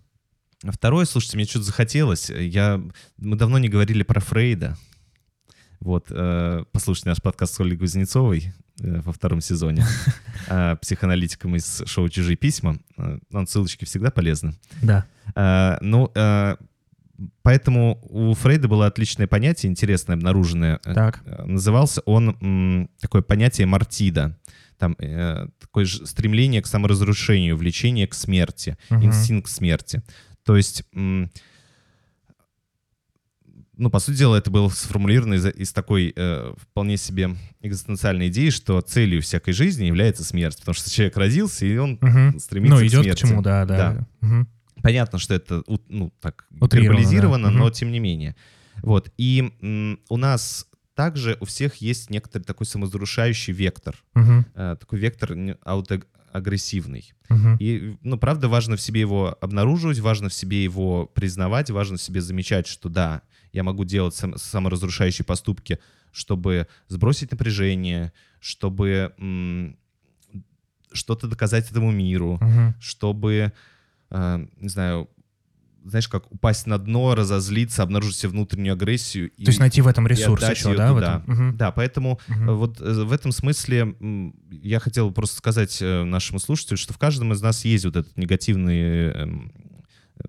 Второе, 0.64 1.06
слушайте, 1.06 1.36
мне 1.36 1.46
что-то 1.46 1.64
захотелось. 1.66 2.28
Я... 2.30 2.80
Мы 3.16 3.36
давно 3.36 3.58
не 3.58 3.68
говорили 3.68 4.02
про 4.02 4.20
Фрейда. 4.20 4.76
Вот, 5.80 6.06
э, 6.10 6.64
послушайте 6.72 7.08
наш 7.08 7.22
подкаст 7.22 7.54
с 7.54 7.60
Ольгой 7.60 7.78
Кузнецовой 7.78 8.52
э, 8.82 9.00
во 9.00 9.12
втором 9.14 9.40
сезоне, 9.40 9.86
э, 10.48 10.76
психоаналитиком 10.76 11.56
из 11.56 11.82
шоу 11.86 12.10
«Чужие 12.10 12.36
письма». 12.36 12.78
Э, 12.98 13.18
Нам 13.30 13.46
ссылочки 13.46 13.86
всегда 13.86 14.10
полезны. 14.10 14.54
Да. 14.82 15.06
Э, 15.34 15.78
Ну, 15.80 16.10
э, 16.14 16.56
Поэтому 17.42 17.98
у 18.08 18.32
Фрейда 18.34 18.66
было 18.68 18.86
отличное 18.86 19.26
понятие, 19.26 19.70
интересное, 19.70 20.16
обнаруженное. 20.16 20.80
Э, 20.84 20.94
Так. 20.94 21.22
э, 21.24 21.44
Назывался 21.44 22.02
он 22.02 22.36
м, 22.40 22.90
такое 23.00 23.22
понятие 23.22 23.66
мартида. 23.66 24.38
Там 24.78 24.96
э, 24.98 25.46
такое 25.58 25.84
же 25.86 26.06
стремление 26.06 26.60
к 26.62 26.66
саморазрушению, 26.66 27.56
влечение 27.58 28.06
к 28.06 28.14
смерти, 28.14 28.76
Мгм. 28.90 29.04
инстинкт 29.06 29.50
смерти. 29.50 30.02
То 30.44 30.56
есть, 30.56 30.84
ну, 33.76 33.88
по 33.90 33.98
сути 33.98 34.18
дела, 34.18 34.36
это 34.36 34.50
было 34.50 34.68
сформулировано 34.68 35.34
из, 35.34 35.46
из 35.46 35.72
такой 35.72 36.12
э, 36.14 36.52
вполне 36.58 36.96
себе 36.98 37.30
экзистенциальной 37.62 38.28
идеи, 38.28 38.50
что 38.50 38.80
целью 38.82 39.22
всякой 39.22 39.52
жизни 39.52 39.86
является 39.86 40.22
смерть, 40.22 40.58
потому 40.58 40.74
что 40.74 40.90
человек 40.90 41.16
родился, 41.16 41.64
и 41.64 41.76
он 41.78 41.98
Мгм. 42.00 42.38
стремится 42.38 42.74
Ну, 42.76 42.80
к 42.82 42.84
идет 42.86 43.00
к 43.00 43.04
смерти. 43.04 43.20
чему, 43.20 43.40
да, 43.42 43.64
да. 43.64 44.06
Мгм. 44.20 44.48
Понятно, 44.82 45.18
что 45.18 45.34
это 45.34 45.62
ну, 45.88 46.12
так 46.20 46.46
гиперболизировано, 46.50 47.44
да. 47.48 47.50
но 47.50 47.64
Мгм. 47.64 47.72
тем 47.72 47.90
не 47.92 48.00
менее. 48.00 48.36
Вот. 48.82 49.10
И 49.16 49.50
м, 49.62 49.98
у 50.10 50.16
нас 50.18 50.66
также 50.94 51.36
у 51.40 51.44
всех 51.46 51.76
есть 51.76 52.10
некоторый 52.10 52.42
такой 52.42 52.66
саморазрушающий 52.66 53.52
вектор. 53.54 53.96
Мгм. 54.14 54.44
э, 54.54 54.76
такой 54.78 54.98
вектор 54.98 55.34
не- 55.34 55.56
аутоагрессивный. 56.32 57.12
Мгм. 57.28 57.56
И, 57.60 57.96
ну, 58.02 58.18
правда, 58.18 58.48
важно 58.48 58.76
в 58.76 58.80
себе 58.80 59.00
его 59.00 59.36
обнаруживать, 59.40 59.98
важно 59.98 60.28
в 60.28 60.34
себе 60.34 60.62
его 60.64 61.06
признавать, 61.06 61.70
важно 61.70 61.96
в 61.96 62.02
себе 62.02 62.20
замечать, 62.20 62.66
что 62.66 62.88
да, 62.88 63.22
я 63.52 63.62
могу 63.62 63.84
делать 63.84 64.14
сам- 64.14 64.36
саморазрушающие 64.36 65.24
поступки, 65.24 65.78
чтобы 66.12 66.66
сбросить 66.88 67.30
напряжение, 67.30 68.12
чтобы 68.40 69.12
м, 69.18 69.76
что-то 70.92 71.28
доказать 71.28 71.70
этому 71.70 71.92
миру, 71.92 72.38
Мгм. 72.40 72.74
чтобы, 72.80 73.52
э, 74.10 74.46
не 74.60 74.68
знаю, 74.68 75.08
знаешь, 75.84 76.08
как 76.08 76.30
упасть 76.32 76.66
на 76.66 76.78
дно, 76.78 77.14
разозлиться, 77.14 77.82
обнаружить 77.82 78.16
себе 78.16 78.30
внутреннюю 78.30 78.74
агрессию. 78.74 79.30
То 79.30 79.42
есть 79.46 79.60
найти 79.60 79.80
в 79.80 79.86
этом 79.86 80.06
ресурс 80.06 80.48
еще, 80.48 80.76
да? 80.76 80.92
в 80.92 80.94
туда. 80.96 81.22
этом? 81.24 81.34
Мгм. 81.34 81.56
Да, 81.56 81.70
поэтому 81.70 82.20
э, 82.28 82.52
вот 82.52 82.80
э, 82.80 83.04
в 83.04 83.12
этом 83.12 83.32
смысле 83.32 83.94
я 84.50 84.78
хотел 84.80 85.10
просто 85.12 85.36
сказать 85.36 85.78
э, 85.80 86.04
нашему 86.04 86.38
слушателю, 86.38 86.76
что 86.76 86.92
в 86.92 86.98
каждом 86.98 87.32
из 87.32 87.40
нас 87.42 87.64
есть 87.64 87.84
вот 87.84 87.96
этот 87.96 88.16
негативный 88.16 89.10
эм, 89.10 89.52
э, 90.16 90.22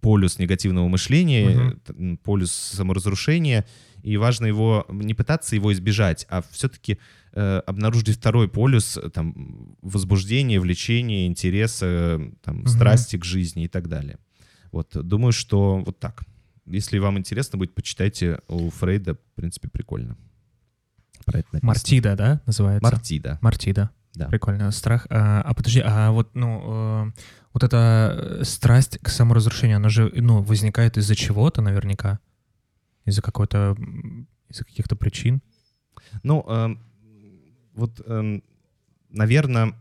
полюс 0.00 0.38
негативного 0.38 0.88
мышления, 0.88 1.76
э, 1.88 1.92
м, 1.92 2.16
полюс 2.18 2.52
саморазрушения, 2.52 3.64
и 4.02 4.16
важно 4.18 4.44
его 4.46 4.86
не 4.90 5.14
пытаться 5.14 5.54
его 5.54 5.72
избежать, 5.72 6.26
а 6.28 6.42
все-таки 6.50 6.98
обнаружить 7.32 8.16
второй 8.16 8.48
полюс 8.48 8.96
э, 8.96 9.10
там 9.10 9.76
возбуждения, 9.82 10.60
влечения, 10.60 11.26
интереса, 11.26 11.86
э, 12.20 12.30
там 12.44 12.58
Мгм. 12.58 12.68
страсти 12.68 13.16
к 13.16 13.24
жизни 13.24 13.64
и 13.64 13.68
так 13.68 13.88
далее. 13.88 14.18
Вот 14.74 14.90
думаю, 15.06 15.30
что 15.30 15.78
вот 15.86 16.00
так. 16.00 16.24
Если 16.66 16.98
вам 16.98 17.16
интересно 17.16 17.58
будет, 17.58 17.76
почитайте 17.76 18.40
у 18.48 18.70
Фрейда, 18.70 19.14
в 19.14 19.36
принципе, 19.36 19.68
прикольно. 19.68 20.16
Про 21.24 21.38
это 21.38 21.48
написано. 21.52 21.68
Мартида, 21.68 22.16
да, 22.16 22.40
называется? 22.44 22.82
Мартида. 22.82 23.38
Мартида. 23.40 23.90
Да. 24.14 24.26
Прикольно. 24.26 24.72
Страх. 24.72 25.06
А, 25.10 25.42
а 25.42 25.54
подожди, 25.54 25.80
а 25.84 26.10
вот, 26.10 26.34
ну, 26.34 27.06
э, 27.06 27.12
вот 27.52 27.62
эта 27.62 28.38
э, 28.40 28.44
страсть 28.44 28.98
к 28.98 29.10
саморазрушению, 29.10 29.76
она 29.76 29.90
же, 29.90 30.10
ну, 30.12 30.42
возникает 30.42 30.96
из-за 30.96 31.14
чего-то 31.14 31.62
наверняка? 31.62 32.18
Из-за 33.04 33.22
какой-то, 33.22 33.76
из-за 34.48 34.64
каких-то 34.64 34.96
причин? 34.96 35.40
Ну, 36.24 36.44
эм, 36.48 36.80
вот, 37.74 38.04
наверное, 39.08 39.74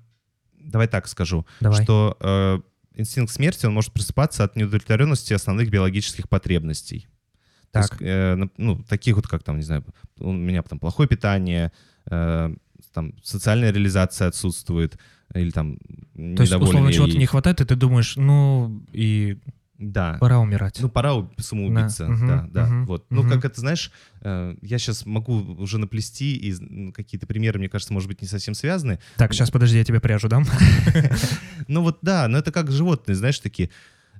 давай 0.53 0.87
так 0.87 1.07
скажу, 1.07 1.47
Давай. 1.61 1.83
что 1.83 2.15
э, 2.19 2.61
инстинкт 2.95 3.31
смерти, 3.31 3.65
он 3.65 3.73
может 3.73 3.91
просыпаться 3.91 4.43
от 4.43 4.55
неудовлетворенности 4.55 5.33
основных 5.33 5.69
биологических 5.69 6.29
потребностей. 6.29 7.07
То 7.71 7.81
Так. 7.81 7.91
есть, 7.91 8.01
э, 8.01 8.37
ну, 8.57 8.83
таких 8.83 9.15
вот, 9.15 9.27
как 9.27 9.43
там, 9.43 9.57
не 9.57 9.63
знаю, 9.63 9.83
у 10.19 10.31
меня 10.31 10.61
там 10.61 10.79
плохое 10.79 11.09
питание, 11.09 11.71
э, 12.09 12.53
там 12.93 13.13
социальная 13.23 13.71
реализация 13.71 14.27
отсутствует, 14.27 14.97
или 15.33 15.49
там 15.49 15.77
То 16.13 16.43
есть, 16.43 16.53
условно, 16.53 16.93
чего-то 16.93 17.17
не 17.17 17.25
хватает, 17.25 17.61
и 17.61 17.65
ты 17.65 17.75
думаешь, 17.75 18.15
ну, 18.15 18.83
и 18.93 19.39
Да. 19.79 20.17
пора 20.19 20.39
умирать. 20.39 20.77
Ну, 20.79 20.87
пора 20.89 21.27
самоубиться, 21.37 22.05
Да. 22.05 22.11
Мгм. 22.11 22.27
да, 22.27 22.47
да. 22.49 22.65
Мгм. 22.67 22.85
Вот. 22.85 23.05
Ну, 23.09 23.21
Мгм. 23.21 23.29
как 23.31 23.45
это, 23.45 23.59
знаешь, 23.59 23.91
э, 24.21 24.55
я 24.61 24.77
сейчас 24.77 25.05
могу 25.05 25.33
уже 25.55 25.77
наплести, 25.77 26.35
и 26.35 26.53
ну, 26.59 26.91
какие-то 26.93 27.25
примеры, 27.27 27.59
мне 27.59 27.69
кажется, 27.69 27.93
может 27.93 28.07
быть, 28.07 28.21
не 28.21 28.27
совсем 28.27 28.53
связаны. 28.53 28.99
Так, 29.17 29.33
сейчас, 29.33 29.49
подожди, 29.51 29.77
я 29.77 29.83
тебе 29.83 29.99
пряжу 29.99 30.27
дам. 30.29 30.45
Ну, 31.67 31.81
вот 31.81 31.99
да, 32.01 32.27
но 32.27 32.37
это 32.37 32.51
как 32.51 32.71
животные, 32.71 33.15
знаешь, 33.15 33.39
такие... 33.39 33.69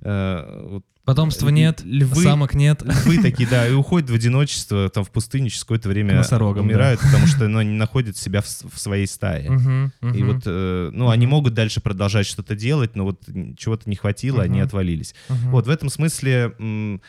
э, 0.02 0.66
вот 0.70 0.84
Потомства 1.04 1.48
Л- 1.48 1.52
нет, 1.52 1.82
львы- 1.84 2.22
самок 2.22 2.54
нет. 2.54 2.82
львы 2.82 3.18
такие, 3.22 3.46
да, 3.48 3.68
и 3.68 3.72
уходят 3.72 4.08
в 4.08 4.14
одиночество, 4.14 4.88
там, 4.88 5.04
в 5.04 5.10
пустыню, 5.10 5.50
через 5.50 5.62
какое-то 5.64 5.88
время 5.90 6.14
носорогам, 6.16 6.64
умирают, 6.64 7.00
потому 7.00 7.26
что 7.26 7.46
ну, 7.48 7.58
они 7.58 7.72
находят 7.76 8.16
себя 8.16 8.40
в, 8.40 8.46
в 8.46 8.78
своей 8.78 9.06
стае. 9.06 9.50
Мгм, 9.50 9.92
И 10.00 10.06
мгм, 10.06 10.26
вот, 10.32 10.42
э, 10.46 10.90
ну, 10.94 11.10
они 11.10 11.26
могут 11.26 11.52
дальше 11.52 11.80
продолжать 11.82 12.26
что-то 12.26 12.54
делать, 12.56 12.96
но 12.96 13.04
вот 13.04 13.22
чего-то 13.58 13.88
не 13.90 13.96
хватило, 13.96 14.42
они 14.42 14.58
Мгм. 14.60 14.66
отвалились. 14.66 15.14
мгм. 15.28 15.50
Вот 15.50 15.66
в 15.66 15.70
этом 15.70 15.90
смысле, 15.90 16.54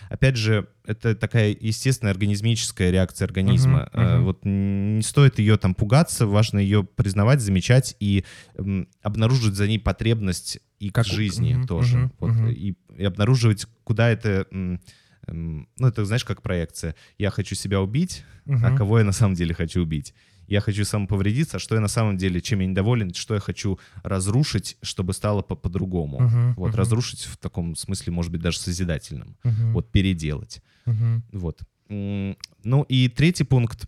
опять 0.09 0.35
же, 0.35 0.67
это 0.85 1.15
такая 1.15 1.55
естественная 1.59 2.11
организмическая 2.11 2.91
реакция 2.91 3.25
организма. 3.25 3.89
Э, 3.93 4.17
мгм. 4.17 4.25
Вот 4.25 4.39
не 4.43 5.01
стоит 5.03 5.39
ее 5.39 5.57
там 5.57 5.73
пугаться, 5.73 6.27
важно 6.27 6.59
ее 6.59 6.83
признавать, 6.83 7.39
замечать 7.41 7.95
и 7.99 8.23
м, 8.57 8.87
обнаруживать 9.01 9.55
за 9.55 9.67
ней 9.67 9.79
потребность 9.79 10.59
и 10.79 10.89
к 10.89 10.95
Как- 10.95 11.05
жизни 11.07 11.53
мгм, 11.53 11.67
тоже. 11.67 11.97
мгм, 11.97 12.11
Вот. 12.19 12.51
И, 12.51 12.75
и 12.97 13.03
обнаруживать, 13.05 13.65
куда 13.83 14.09
это... 14.09 14.45
м, 14.51 14.79
м, 15.27 15.67
Ну, 15.77 15.87
это, 15.87 16.05
знаешь, 16.05 16.23
как 16.25 16.41
проекция. 16.41 16.95
Я 17.17 17.29
хочу 17.31 17.55
себя 17.55 17.81
убить, 17.81 18.23
а 18.45 18.51
Мгм. 18.51 18.77
кого 18.77 18.99
я 18.99 19.05
на 19.05 19.11
самом 19.13 19.35
деле 19.35 19.53
хочу 19.53 19.81
убить? 19.81 20.13
Я 20.47 20.61
хочу 20.61 20.85
самоповредиться, 20.85 21.57
а 21.57 21.59
что 21.59 21.73
я 21.75 21.81
на 21.81 21.87
самом 21.87 22.17
деле, 22.17 22.39
чем 22.39 22.59
я 22.59 22.67
недоволен, 22.67 23.13
что 23.15 23.33
я 23.33 23.39
хочу 23.39 23.79
разрушить, 24.03 24.77
чтобы 24.83 25.13
стало 25.13 25.41
по- 25.41 25.55
по-другому. 25.55 26.19
Мгм, 26.19 26.53
Вот, 26.57 26.67
мгм, 26.69 26.77
разрушить 26.77 27.21
в 27.23 27.37
таком 27.37 27.75
смысле, 27.75 28.13
может 28.13 28.31
быть, 28.31 28.41
даже 28.41 28.59
созидательном. 28.59 29.35
мгм, 29.43 29.73
Вот, 29.73 29.91
переделать. 29.91 30.61
мгм. 30.85 31.23
Вот. 31.31 31.61
Ну 31.89 32.85
и 32.89 33.09
третий 33.09 33.43
пункт. 33.43 33.87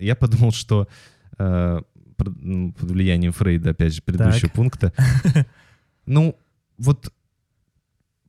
Я 0.00 0.14
подумал, 0.16 0.52
что 0.52 0.88
э, 1.38 1.82
под 2.16 2.28
влиянием 2.80 3.32
Фрейда, 3.32 3.70
опять 3.70 3.94
же, 3.94 4.02
предыдущего 4.02 4.48
Так. 4.48 4.52
пункта. 4.52 4.92
Ну, 6.06 6.34
вот 6.78 7.12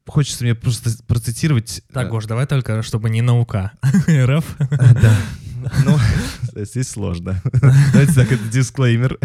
хочется 0.09 0.43
мне 0.43 0.55
просто 0.55 0.89
процитировать... 1.07 1.81
Так, 1.93 2.07
э, 2.07 2.09
Гош, 2.09 2.25
давай 2.25 2.45
только, 2.45 2.81
чтобы 2.83 3.09
не 3.09 3.21
наука. 3.21 3.71
РФ. 4.07 4.45
Да. 4.59 5.15
Ну, 5.85 5.97
здесь 6.65 6.89
сложно. 6.89 7.41
Давайте 7.91 8.13
так, 8.13 8.31
это 8.31 8.43
дисклеймер. 8.47 9.17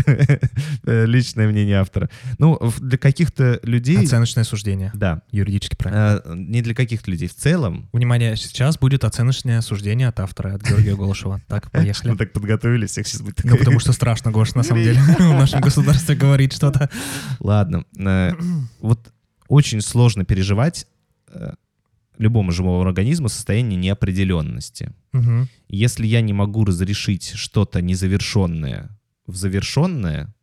Э, 0.84 1.06
Личное 1.06 1.48
мнение 1.48 1.78
автора. 1.78 2.10
Ну, 2.38 2.58
для 2.78 2.98
каких-то 2.98 3.60
людей... 3.62 4.04
Оценочное 4.04 4.44
суждение. 4.44 4.90
Да. 4.94 5.22
Юридически 5.30 5.76
правильно. 5.76 6.22
Э, 6.24 6.34
Не 6.34 6.60
для 6.62 6.74
каких-то 6.74 7.10
людей. 7.10 7.28
В 7.28 7.34
целом, 7.34 7.88
Внимание, 7.92 8.36
сейчас 8.36 8.78
будет 8.78 9.04
оценочное 9.04 9.60
суждение 9.60 10.08
от 10.08 10.20
автора, 10.20 10.54
от 10.54 10.62
Георгия 10.62 10.96
Голышева. 10.96 11.40
Так, 11.48 11.70
поехали. 11.70 12.10
мы 12.10 12.16
так 12.16 12.32
подготовились, 12.32 12.90
всех 12.90 13.06
сейчас 13.06 13.22
будет 13.22 13.44
Ну, 13.44 13.56
потому 13.56 13.80
что 13.80 13.92
страшно, 13.92 14.30
Гош, 14.30 14.54
на 14.54 14.62
самом 14.62 14.82
деле, 14.82 15.00
в 15.00 15.18
нашем 15.20 15.60
государстве 15.60 16.16
говорить 16.16 16.52
что-то. 16.52 16.90
Ладно. 17.38 17.84
Вот 18.80 19.13
очень 19.48 19.80
сложно 19.80 20.24
переживать 20.24 20.86
э, 21.28 21.52
любому 22.18 22.52
живому 22.52 22.80
организму 22.82 23.28
состояние 23.28 23.78
неопределенности. 23.78 24.92
Мгм. 25.12 25.48
Если 25.68 26.06
я 26.06 26.20
не 26.20 26.32
могу 26.32 26.64
разрешить 26.64 27.32
что-то 27.34 27.80
незавершенное 27.82 28.90
в 29.26 29.36
завершенное, 29.36 30.34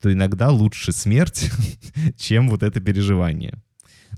то 0.00 0.12
иногда 0.12 0.50
лучше 0.50 0.92
смерть, 0.92 1.50
чем 2.16 2.48
вот 2.48 2.62
это 2.62 2.80
переживание. 2.80 3.62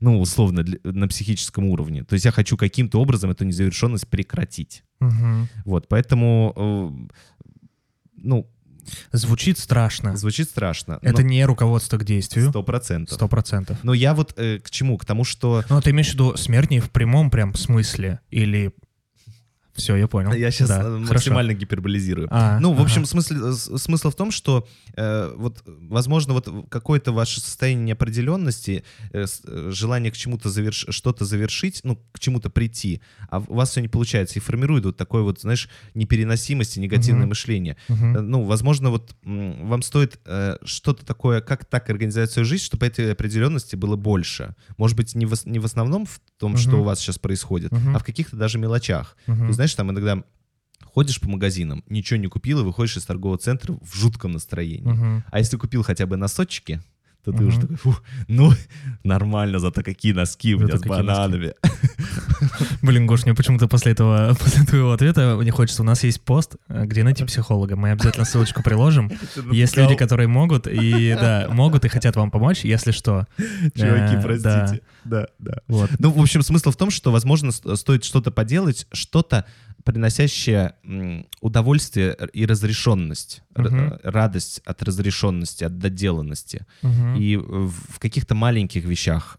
Ну, 0.00 0.20
условно, 0.20 0.62
для- 0.62 0.78
на 0.84 1.08
психическом 1.08 1.64
уровне. 1.64 2.04
То 2.04 2.14
есть 2.14 2.24
я 2.24 2.30
хочу 2.30 2.56
каким-то 2.56 3.00
образом 3.00 3.30
эту 3.30 3.44
незавершенность 3.44 4.06
прекратить. 4.08 4.84
Мгм. 5.00 5.48
Вот, 5.64 5.88
поэтому, 5.88 6.52
э, 6.56 7.18
ну, 8.16 8.46
Звучит 9.12 9.58
страшно. 9.58 10.16
звучит 10.16 10.48
страшно. 10.48 10.98
Это 11.02 11.22
не 11.22 11.44
руководство 11.44 11.98
к 11.98 12.04
действию. 12.04 12.50
Сто 12.50 12.62
процентов. 12.62 13.14
Сто 13.14 13.28
процентов. 13.28 13.78
Но 13.82 13.94
я 13.94 14.14
вот 14.14 14.34
э, 14.36 14.58
к 14.58 14.70
чему? 14.70 14.98
К 14.98 15.04
тому, 15.04 15.24
что 15.24 15.64
Ну, 15.68 15.80
ты 15.80 15.90
имеешь 15.90 16.10
в 16.10 16.14
виду 16.14 16.36
смерть 16.36 16.70
не 16.70 16.80
в 16.80 16.90
прямом 16.90 17.30
прям 17.30 17.54
смысле 17.54 18.20
или 18.30 18.72
Все, 19.78 19.96
я 19.96 20.08
понял. 20.08 20.32
Я 20.32 20.50
сейчас 20.50 20.68
Да, 20.68 20.82
хорошо. 20.82 21.12
максимально 21.14 21.54
гиперболизирую. 21.54 22.28
А, 22.30 22.58
ну, 22.60 22.72
в 22.74 22.80
общем, 22.82 23.02
ага. 23.02 23.06
смысл, 23.10 23.34
с- 23.52 23.78
смысл 23.82 24.10
в 24.10 24.14
том, 24.16 24.30
что 24.30 24.66
э, 24.96 25.32
вот, 25.36 25.62
возможно, 25.66 26.34
вот 26.34 26.48
какое-то 26.68 27.12
ваше 27.12 27.40
состояние 27.40 27.84
неопределенности, 27.86 28.82
э, 29.12 29.24
э, 29.46 29.70
желание 29.72 30.10
к 30.12 30.16
чему-то 30.16 30.50
заверш... 30.50 30.86
что-то 30.90 31.24
завершить, 31.24 31.80
ну, 31.84 31.96
к 32.12 32.18
чему-то 32.18 32.50
прийти, 32.50 33.00
а 33.30 33.38
у 33.38 33.54
вас 33.54 33.70
все 33.70 33.80
не 33.80 33.88
получается, 33.88 34.38
и 34.38 34.42
формирует 34.42 34.84
вот 34.84 34.96
такое 34.96 35.22
вот, 35.22 35.40
знаешь, 35.40 35.68
непереносимость 35.94 36.76
и 36.76 36.80
негативное 36.80 37.22
Мгм. 37.22 37.28
мышление. 37.30 37.76
Э, 37.88 37.94
Ну, 38.20 38.42
возможно, 38.44 38.90
вот 38.90 39.14
вам 39.22 39.82
стоит 39.82 40.18
э, 40.26 40.56
что-то 40.64 41.06
такое, 41.06 41.40
как 41.40 41.64
так 41.64 41.88
организовать 41.90 42.30
свою 42.30 42.44
жизнь, 42.46 42.64
чтобы 42.64 42.86
этой 42.86 43.12
определенности 43.12 43.76
было 43.76 43.96
больше. 43.96 44.54
Может 44.76 44.96
быть, 44.96 45.14
не 45.14 45.26
в, 45.26 45.34
не 45.46 45.58
в 45.58 45.64
основном 45.64 46.04
в 46.06 46.20
том, 46.38 46.56
что 46.56 46.70
Мгм. 46.72 46.80
у 46.80 46.82
вас 46.84 46.98
сейчас 47.00 47.18
происходит, 47.18 47.72
Мгм. 47.72 47.94
а 47.96 47.98
в 47.98 48.04
каких-то 48.04 48.36
даже 48.36 48.58
мелочах. 48.58 49.16
Мгм. 49.26 49.46
Ты 49.48 49.52
знаешь, 49.52 49.67
там 49.74 49.90
иногда 49.90 50.22
ходишь 50.84 51.20
по 51.20 51.28
магазинам, 51.28 51.84
ничего 51.88 52.18
не 52.18 52.28
купил, 52.28 52.60
и 52.60 52.62
выходишь 52.64 52.96
из 52.96 53.04
торгового 53.04 53.38
центра 53.38 53.74
в 53.80 53.94
жутком 53.96 54.32
настроении. 54.32 54.90
Мгм. 54.90 55.24
А 55.30 55.38
если 55.38 55.56
купил 55.56 55.82
хотя 55.82 56.06
бы 56.06 56.16
носочки, 56.16 56.80
то 57.24 57.32
ты 57.32 57.38
Мгм. 57.38 57.48
уже 57.48 57.60
такой, 57.60 57.76
фу, 57.76 57.96
ну, 58.28 58.52
нормально, 59.04 59.58
зато 59.58 59.82
какие 59.82 60.12
носки 60.12 60.54
у 60.54 60.60
меня 60.60 60.76
с 60.76 60.82
бананами. 60.82 61.54
Блин, 62.82 63.06
Гош, 63.06 63.24
мне 63.24 63.34
почему-то 63.34 63.68
после 63.68 63.92
этого, 63.92 64.34
после 64.40 64.64
твоего 64.64 64.92
ответа 64.92 65.36
мне 65.36 65.50
хочется, 65.50 65.82
у 65.82 65.84
нас 65.84 66.04
есть 66.04 66.20
пост, 66.20 66.56
э, 66.68 66.84
где 66.84 67.02
найти 67.04 67.24
психолога. 67.24 67.76
Мы 67.76 67.90
обязательно 67.90 68.24
ссылочку 68.24 68.62
приложим. 68.62 69.10
Есть 69.52 69.76
люди, 69.76 69.94
которые 69.94 70.28
могут 70.28 70.66
и, 70.66 71.16
да, 71.18 71.48
могут 71.50 71.84
и 71.84 71.88
хотят 71.88 72.16
вам 72.16 72.30
помочь, 72.30 72.64
если 72.64 72.92
что. 72.92 73.26
Чуваки, 73.74 74.16
Э, 74.16 74.22
простите. 74.22 74.80
Да, 75.04 75.26
да. 75.38 75.58
Вот. 75.68 75.90
Ну, 75.98 76.10
в 76.10 76.20
общем, 76.20 76.42
смысл 76.42 76.70
в 76.70 76.76
том, 76.76 76.90
что, 76.90 77.12
возможно, 77.12 77.52
стоит 77.52 78.04
что-то 78.04 78.30
поделать, 78.30 78.86
что-то, 78.92 79.44
приносящее 79.84 80.74
удовольствие 81.40 82.16
и 82.32 82.44
разрешенность, 82.46 83.42
э, 83.54 83.98
радость 84.02 84.60
от 84.64 84.82
разрешенности, 84.82 85.64
от 85.64 85.78
доделанности. 85.78 86.66
Мгм. 86.82 87.16
И 87.16 87.36
в 87.36 87.98
каких-то 87.98 88.34
маленьких 88.34 88.84
вещах 88.84 89.38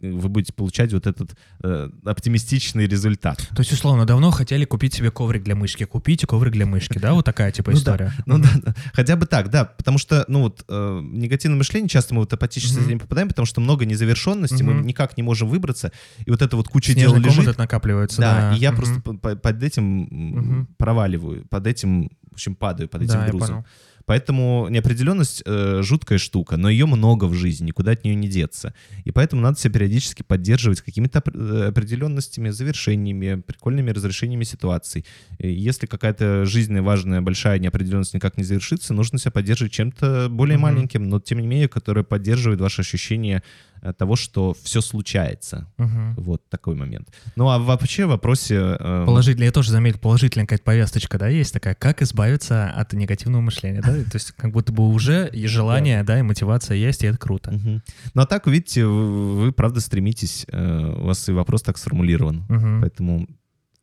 вы 0.00 0.28
будете 0.28 0.52
получать 0.52 0.92
вот 0.92 1.06
этот 1.06 1.36
э, 1.62 1.88
оптимистичный 2.04 2.86
результат. 2.86 3.38
То 3.54 3.60
есть, 3.60 3.72
условно, 3.72 4.04
давно 4.04 4.30
хотели 4.32 4.64
купить 4.64 4.94
себе 4.94 5.10
коврик 5.10 5.44
для 5.44 5.54
мышки. 5.54 5.84
Купите 5.84 6.26
коврик 6.26 6.52
для 6.52 6.66
мышки, 6.66 6.98
да? 6.98 7.14
Вот 7.14 7.24
такая 7.24 7.52
типа 7.52 7.70
Ну 7.70 7.76
история. 7.76 8.12
Ну 8.26 8.38
да, 8.38 8.74
хотя 8.92 9.16
бы 9.16 9.26
так, 9.26 9.48
да, 9.50 9.64
потому 9.64 9.98
что, 9.98 10.24
ну 10.28 10.42
вот, 10.42 10.64
э, 10.68 11.00
негативное 11.02 11.58
мышление, 11.58 11.88
часто 11.88 12.14
мы 12.14 12.20
вот 12.20 12.32
апатически 12.32 12.80
с 12.80 12.86
этим 12.86 12.98
попадаем, 12.98 13.28
потому 13.28 13.46
что 13.46 13.60
много 13.60 13.84
незавершенности, 13.84 14.62
мы 14.62 14.74
никак 14.82 15.16
не 15.16 15.22
можем 15.22 15.48
выбраться, 15.48 15.92
и 16.26 16.30
вот 16.30 16.42
эта 16.42 16.56
вот 16.56 16.68
куча 16.68 16.94
дел 16.94 17.14
лежит, 17.16 17.56
накапливается. 17.58 18.20
да, 18.20 18.54
и 18.56 18.58
я 18.58 18.72
просто 18.72 19.00
по- 19.00 19.14
по- 19.14 19.36
под 19.36 19.62
этим 19.62 20.66
проваливаю, 20.78 21.46
под 21.48 21.66
этим, 21.66 22.10
в 22.30 22.34
общем, 22.34 22.54
падаю, 22.54 22.88
под 22.88 23.02
этим 23.02 23.26
грузом. 23.26 23.64
Поэтому 24.12 24.68
неопределенность 24.68 25.42
э, 25.46 25.80
жуткая 25.82 26.18
штука, 26.18 26.58
но 26.58 26.68
ее 26.68 26.84
много 26.84 27.24
в 27.24 27.32
жизни, 27.32 27.68
никуда 27.68 27.92
от 27.92 28.04
нее 28.04 28.14
не 28.14 28.28
деться. 28.28 28.74
И 29.06 29.10
поэтому 29.10 29.40
надо 29.40 29.58
себя 29.58 29.72
периодически 29.72 30.22
поддерживать 30.22 30.82
какими-то 30.82 31.22
э, 31.32 31.68
определенностями, 31.68 32.50
завершениями, 32.50 33.40
прикольными 33.40 33.90
разрешениями 33.90 34.44
ситуаций. 34.44 35.06
Если 35.38 35.86
какая-то 35.86 36.44
жизненная, 36.44 36.82
важная, 36.82 37.22
большая 37.22 37.58
неопределенность 37.58 38.12
никак 38.12 38.36
не 38.36 38.44
завершится, 38.44 38.92
нужно 38.92 39.18
себя 39.18 39.30
поддерживать 39.30 39.72
чем-то 39.72 40.28
более 40.28 40.58
Мгм. 40.58 40.62
маленьким, 40.62 41.08
но 41.08 41.18
тем 41.18 41.38
не 41.38 41.46
менее, 41.46 41.68
которое 41.68 42.02
поддерживает 42.04 42.60
ваше 42.60 42.82
ощущение 42.82 43.42
э, 43.80 43.92
того, 43.94 44.14
что 44.16 44.54
все 44.62 44.80
случается. 44.80 45.66
Мгм. 45.78 46.14
Вот 46.16 46.48
такой 46.50 46.74
момент. 46.76 47.08
Ну 47.34 47.48
а 47.48 47.58
вообще 47.58 48.04
в 48.06 48.10
вопросе... 48.10 48.76
э, 48.78 49.04
Положительно, 49.06 49.44
я 49.44 49.52
тоже 49.52 49.70
заметил, 49.72 49.98
положительная 49.98 50.46
какая-то 50.46 50.64
повесточка, 50.64 51.18
да, 51.18 51.28
есть 51.28 51.52
такая, 51.52 51.74
как 51.74 52.02
избавиться 52.02 52.68
от 52.70 52.92
негативного 52.92 53.40
мышления, 53.40 53.80
да, 53.82 53.96
то 54.04 54.16
есть 54.16 54.32
как 54.32 54.52
будто 54.52 54.72
бы 54.72 54.88
уже 54.88 55.28
и 55.32 55.46
желание, 55.46 56.02
да, 56.02 56.18
и 56.18 56.22
мотивация 56.22 56.76
есть, 56.76 57.02
и 57.02 57.06
это 57.06 57.18
круто. 57.18 57.50
Ну 57.50 58.22
а 58.22 58.26
так, 58.26 58.46
видите, 58.46 58.84
вы, 58.86 59.36
вы, 59.36 59.52
правда 59.52 59.80
стремитесь, 59.80 60.46
э, 60.48 60.94
у 60.96 61.06
вас 61.06 61.28
и 61.28 61.32
вопрос 61.32 61.62
так 61.62 61.78
сформулирован. 61.78 62.44
Поэтому 62.80 63.26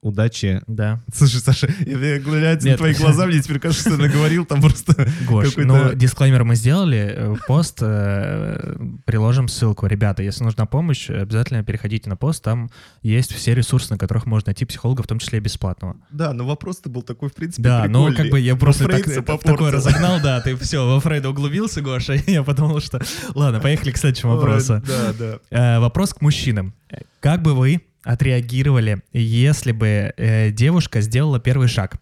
удачи. 0.01 0.61
Да. 0.67 1.01
Слушай, 1.13 1.41
Саша, 1.41 1.67
я, 1.85 2.19
глядя 2.19 2.69
на 2.69 2.77
твои 2.77 2.93
глаза, 2.93 3.25
мне 3.25 3.41
теперь 3.41 3.59
кажется, 3.59 3.89
что 3.89 3.97
ты 3.97 4.03
наговорил 4.03 4.45
там 4.45 4.61
просто... 4.61 5.09
Гош, 5.27 5.55
ну, 5.57 5.93
дисклеймер 5.93 6.43
мы 6.45 6.55
сделали, 6.55 7.13
э, 7.15 7.35
пост, 7.47 7.79
э, 7.81 8.77
приложим 9.05 9.47
ссылку. 9.47 9.87
Ребята, 9.87 10.23
если 10.23 10.43
нужна 10.43 10.65
помощь, 10.65 11.09
обязательно 11.09 11.63
переходите 11.63 12.09
на 12.09 12.15
пост, 12.15 12.43
там 12.43 12.69
есть 13.01 13.33
все 13.33 13.53
ресурсы, 13.53 13.91
на 13.91 13.97
которых 13.97 14.25
можно 14.25 14.49
найти 14.49 14.65
психолога, 14.65 15.03
в 15.03 15.07
том 15.07 15.19
числе 15.19 15.39
и 15.39 15.41
бесплатного. 15.41 15.97
Да, 16.11 16.33
но 16.33 16.45
вопрос-то 16.45 16.89
был 16.89 17.01
такой, 17.01 17.29
в 17.29 17.33
принципе, 17.33 17.63
Да, 17.63 17.85
ну 17.87 18.05
прикольный. 18.05 18.15
как 18.15 18.31
бы 18.31 18.39
я 18.39 18.55
просто 18.55 18.87
так, 18.87 19.05
в 19.05 19.43
такой 19.43 19.69
разогнал, 19.69 20.19
да, 20.21 20.39
ты 20.39 20.55
все, 20.55 20.87
во 20.87 20.99
Фрейда 20.99 21.29
углубился, 21.29 21.81
Гоша, 21.81 22.13
и 22.25 22.31
я 22.31 22.43
подумал, 22.43 22.79
что... 22.79 23.01
Ладно, 23.35 23.59
поехали 23.59 23.91
к 23.91 23.97
следующему 23.97 24.35
вопросу. 24.35 24.81
Да, 24.87 25.13
да. 25.17 25.39
Э, 25.49 25.79
Вопрос 25.79 26.13
к 26.13 26.21
мужчинам. 26.21 26.73
Как 27.19 27.41
бы 27.41 27.53
вы 27.53 27.81
отреагировали, 28.03 29.01
если 29.13 29.71
бы 29.71 30.13
э, 30.15 30.51
девушка 30.51 31.01
сделала 31.01 31.39
первый 31.39 31.67
шаг, 31.67 31.95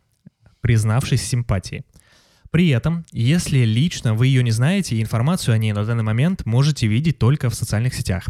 признавшись 0.62 1.24
симпатии? 1.24 1.84
При 2.52 2.70
этом, 2.70 3.06
если 3.12 3.60
лично 3.60 4.14
вы 4.14 4.28
ее 4.28 4.44
не 4.44 4.52
знаете, 4.52 5.02
информацию 5.02 5.54
о 5.54 5.58
ней 5.58 5.74
на 5.74 5.84
данный 5.86 6.04
момент 6.04 6.46
можете 6.46 6.88
видеть 6.88 7.20
только 7.20 7.50
в 7.50 7.56
социальных 7.56 7.94
сетях. 7.94 8.26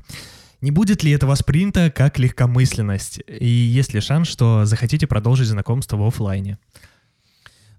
Не 0.60 0.71
будет 0.71 1.03
ли 1.03 1.12
это 1.12 1.27
воспринято 1.27 1.91
как 1.91 2.17
легкомысленность? 2.17 3.21
И 3.27 3.47
есть 3.47 3.93
ли 3.93 4.01
шанс, 4.01 4.27
что 4.27 4.65
захотите 4.65 5.06
продолжить 5.06 5.47
знакомство 5.47 5.97
в 5.97 6.08
оффлайне? 6.08 6.58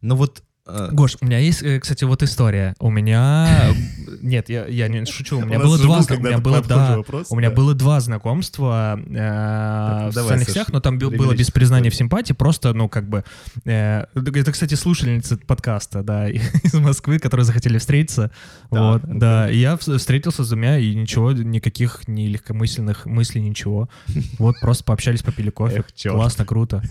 Ну 0.00 0.14
вот... 0.14 0.42
э, 0.68 0.88
Гош, 0.92 1.16
у 1.20 1.26
меня 1.26 1.38
есть, 1.38 1.62
э, 1.62 1.80
кстати, 1.80 2.04
вот 2.04 2.22
история. 2.22 2.74
У 2.78 2.90
меня... 2.90 3.74
Нет, 4.22 4.48
я, 4.48 4.66
я 4.66 4.88
не 4.88 5.04
шучу. 5.06 5.38
У 5.38 5.44
меня 5.44 5.58
у 5.58 5.62
было 5.62 5.78
два... 5.78 6.00
У 6.10 6.20
меня 6.20 6.38
было, 6.38 6.62
да, 6.62 6.96
вопрос, 6.96 7.26
у 7.30 7.36
меня 7.36 7.50
да. 7.50 7.56
было 7.56 7.74
два 7.74 8.00
знакомства 8.00 8.98
э, 8.98 9.00
ну 9.00 9.08
в 9.08 9.14
давай, 9.14 10.12
социальных 10.12 10.48
сетях, 10.48 10.68
но 10.70 10.80
там 10.80 10.98
бил- 10.98 11.10
было 11.10 11.34
без 11.34 11.50
признания 11.50 11.90
в 11.90 11.94
симпатии, 11.94 12.32
просто, 12.32 12.72
ну, 12.74 12.88
как 12.88 13.08
бы... 13.08 13.24
э, 13.64 14.04
это, 14.14 14.52
кстати, 14.52 14.74
слушательница 14.74 15.38
подкаста, 15.38 16.02
да, 16.02 16.28
из 16.30 16.74
Москвы, 16.74 17.18
которые 17.18 17.44
захотели 17.44 17.78
встретиться. 17.78 18.30
Так, 18.70 18.80
вот, 18.80 19.02
ну-ка. 19.04 19.18
да. 19.18 19.50
И 19.50 19.58
я 19.58 19.74
вс- 19.74 19.96
встретился 19.98 20.44
с 20.44 20.48
двумя, 20.48 20.78
и 20.78 20.94
ничего, 20.94 21.32
никаких 21.32 22.06
ни 22.06 22.26
легкомысленных 22.26 23.06
мыслей, 23.06 23.42
ничего. 23.42 23.88
Вот, 24.38 24.56
просто 24.60 24.84
пообщались, 24.84 25.22
попили 25.22 25.50
кофе. 25.50 25.84
Эх. 25.86 26.12
Классно, 26.12 26.44
круто. 26.44 26.82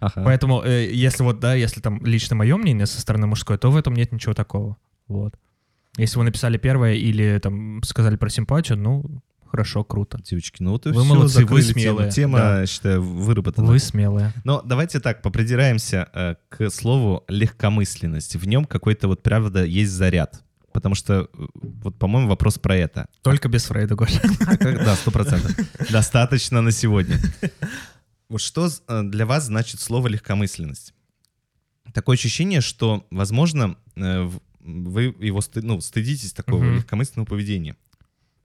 ага. 0.00 0.22
Поэтому, 0.24 0.62
э, 0.62 0.90
если 0.92 1.22
вот, 1.22 1.40
да, 1.40 1.54
если 1.54 1.80
там 1.80 2.04
лично 2.04 2.36
мое 2.36 2.56
мнение 2.56 2.86
со 2.86 3.00
стороны 3.00 3.15
мужской, 3.24 3.56
то 3.56 3.70
в 3.70 3.76
этом 3.76 3.94
нет 3.94 4.12
ничего 4.12 4.34
такого. 4.34 4.76
Вот. 5.08 5.34
Если 5.96 6.18
вы 6.18 6.24
написали 6.24 6.58
первое 6.58 6.94
или 6.94 7.38
там 7.42 7.82
сказали 7.82 8.16
про 8.16 8.28
симпатию, 8.28 8.76
ну, 8.76 9.22
хорошо, 9.46 9.82
круто. 9.84 10.18
Девочки, 10.22 10.62
ну 10.62 10.72
вот 10.72 10.86
и 10.86 10.90
Вы 10.90 11.02
всё, 11.02 11.14
молодцы, 11.14 11.46
вы 11.46 11.62
тему. 11.62 11.72
смелые. 11.72 12.10
Тема, 12.10 12.38
Да. 12.38 12.66
считаю, 12.66 13.02
выработана. 13.02 13.66
Вы 13.68 13.78
смелые. 13.78 14.32
Но 14.44 14.60
давайте 14.62 15.00
так, 15.00 15.22
попридираемся 15.22 16.08
э, 16.12 16.34
к 16.50 16.68
слову 16.70 17.24
легкомысленность. 17.28 18.36
В 18.36 18.46
нем 18.46 18.66
какой-то 18.66 19.08
вот, 19.08 19.22
правда, 19.22 19.64
есть 19.64 19.92
заряд. 19.92 20.42
Потому 20.72 20.94
что, 20.94 21.30
э, 21.32 21.46
вот, 21.54 21.98
по-моему, 21.98 22.28
вопрос 22.28 22.58
про 22.58 22.76
это. 22.76 23.06
Только 23.22 23.48
без 23.48 23.64
Фрейда, 23.64 23.94
Гоша. 23.94 24.20
Да, 24.60 24.94
сто 24.96 25.10
процентов. 25.10 25.52
Достаточно 25.90 26.60
на 26.60 26.72
сегодня. 26.72 27.16
Вот 28.28 28.40
что 28.40 28.68
э, 28.88 29.02
для 29.04 29.24
вас 29.24 29.46
значит 29.46 29.78
слово 29.80 30.08
легкомысленность? 30.08 30.92
Такое 31.96 32.14
ощущение, 32.18 32.60
что, 32.60 33.06
возможно, 33.10 33.78
э, 33.96 34.30
вы 34.60 35.04
его 35.18 35.38
сты- 35.40 35.62
ну, 35.62 35.80
стыдитесь 35.80 36.32
такого 36.32 36.62
Мгм. 36.62 36.74
легкомысленного 36.76 37.24
поведения. 37.24 37.74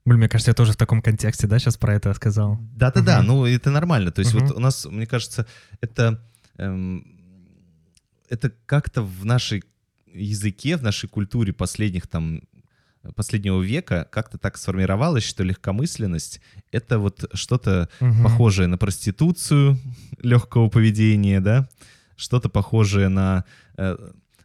Блин, 0.06 0.20
мне 0.20 0.28
кажется, 0.30 0.52
я 0.52 0.54
тоже 0.54 0.72
в 0.72 0.76
таком 0.76 1.02
контексте, 1.02 1.46
да, 1.46 1.58
сейчас 1.58 1.76
про 1.76 1.94
это 1.94 2.14
сказал. 2.14 2.58
Да-да-да, 2.74 3.18
Мгм. 3.18 3.26
ну 3.26 3.44
это 3.44 3.70
нормально. 3.70 4.10
То 4.10 4.20
есть 4.20 4.32
Мгм. 4.32 4.46
вот 4.46 4.56
у 4.56 4.58
нас, 4.58 4.86
мне 4.86 5.06
кажется, 5.06 5.46
это, 5.82 6.26
эм, 6.56 7.04
это 8.30 8.50
как-то 8.64 9.02
в 9.02 9.26
нашей 9.26 9.62
языке, 10.14 10.78
в 10.78 10.82
нашей 10.82 11.10
культуре 11.10 11.52
последних 11.52 12.06
там 12.06 12.40
последнего 13.16 13.60
века 13.60 14.08
как-то 14.10 14.38
так 14.38 14.56
сформировалось, 14.56 15.24
что 15.24 15.44
легкомысленность— 15.44 16.40
это 16.72 16.98
вот 16.98 17.28
что-то 17.34 17.90
Мгм. 18.00 18.22
похожее 18.22 18.66
на 18.66 18.78
проституцию 18.78 19.78
легкого 20.22 20.70
поведения, 20.70 21.40
да, 21.40 21.68
что-то 22.22 22.48
похожее 22.48 23.08
на... 23.08 23.44
э, 23.76 23.96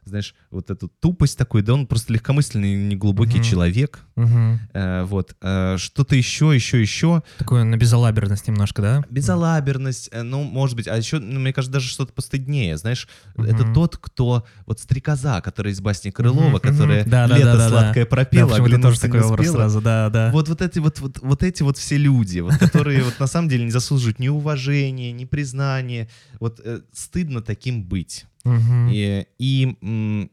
знаешь, 0.03 0.35
вот 0.51 0.69
эту 0.71 0.87
тупость 0.87 1.37
такой, 1.37 1.61
да, 1.61 1.73
он 1.73 1.85
просто 1.85 2.13
легкомысленный, 2.13 2.75
неглубокий 2.75 3.39
Мгм. 3.39 3.43
человек. 3.43 4.06
Мгм. 4.17 4.59
Э, 4.73 5.03
вот. 5.03 5.35
Э, 5.41 5.77
что-то 5.77 6.15
еще, 6.15 6.51
еще, 6.53 6.81
еще. 6.81 7.21
Такую 7.37 7.63
на 7.65 7.77
безалаберность 7.77 8.47
немножко, 8.47 8.81
да? 8.81 9.03
Безалаберность, 9.11 10.09
э, 10.11 10.23
ну, 10.23 10.41
может 10.41 10.75
быть, 10.75 10.87
а 10.87 10.97
еще, 10.97 11.19
ну, 11.19 11.39
мне 11.39 11.53
кажется, 11.53 11.73
даже 11.73 11.87
что-то 11.87 12.13
постыднее, 12.13 12.77
знаешь, 12.77 13.07
Мгм. 13.35 13.47
это 13.47 13.71
тот, 13.71 13.97
кто, 13.97 14.43
вот 14.65 14.79
стрекоза, 14.79 15.39
которая 15.41 15.71
из 15.71 15.81
басни 15.81 16.09
Крылова, 16.09 16.49
Мгм, 16.49 16.59
которая 16.59 17.01
мгм. 17.01 17.11
Да, 17.11 17.27
да, 17.27 17.37
лето 17.37 17.45
да, 17.45 17.57
да, 17.57 17.59
да. 17.59 17.69
сладкое 17.69 18.03
Да, 18.05 18.09
пропела, 18.09 18.49
почему-то 18.49 18.71
тоже 18.71 18.77
оглянуться 18.77 19.01
такой 19.01 19.19
не 19.19 19.25
образ 19.25 19.51
сразу, 19.51 19.81
да, 19.81 20.09
да. 20.09 20.31
Вот, 20.31 20.49
вот, 20.49 20.61
эти, 20.63 20.79
вот, 20.79 20.99
вот, 20.99 21.19
вот 21.21 21.43
эти 21.43 21.61
вот 21.61 21.77
все 21.77 21.97
люди, 21.97 22.39
вот, 22.39 22.57
которые 22.57 23.03
вот 23.03 23.19
на 23.19 23.27
самом 23.27 23.49
деле 23.49 23.65
не 23.65 23.71
заслуживают 23.71 24.17
ни 24.17 24.29
уважения, 24.29 25.11
ни 25.11 25.25
признания. 25.25 26.09
Вот 26.39 26.59
э, 26.63 26.81
стыдно 26.91 27.41
таким 27.43 27.83
быть. 27.83 28.25
Мгм. 28.43 28.89
И, 28.89 29.27
и, 29.37 30.29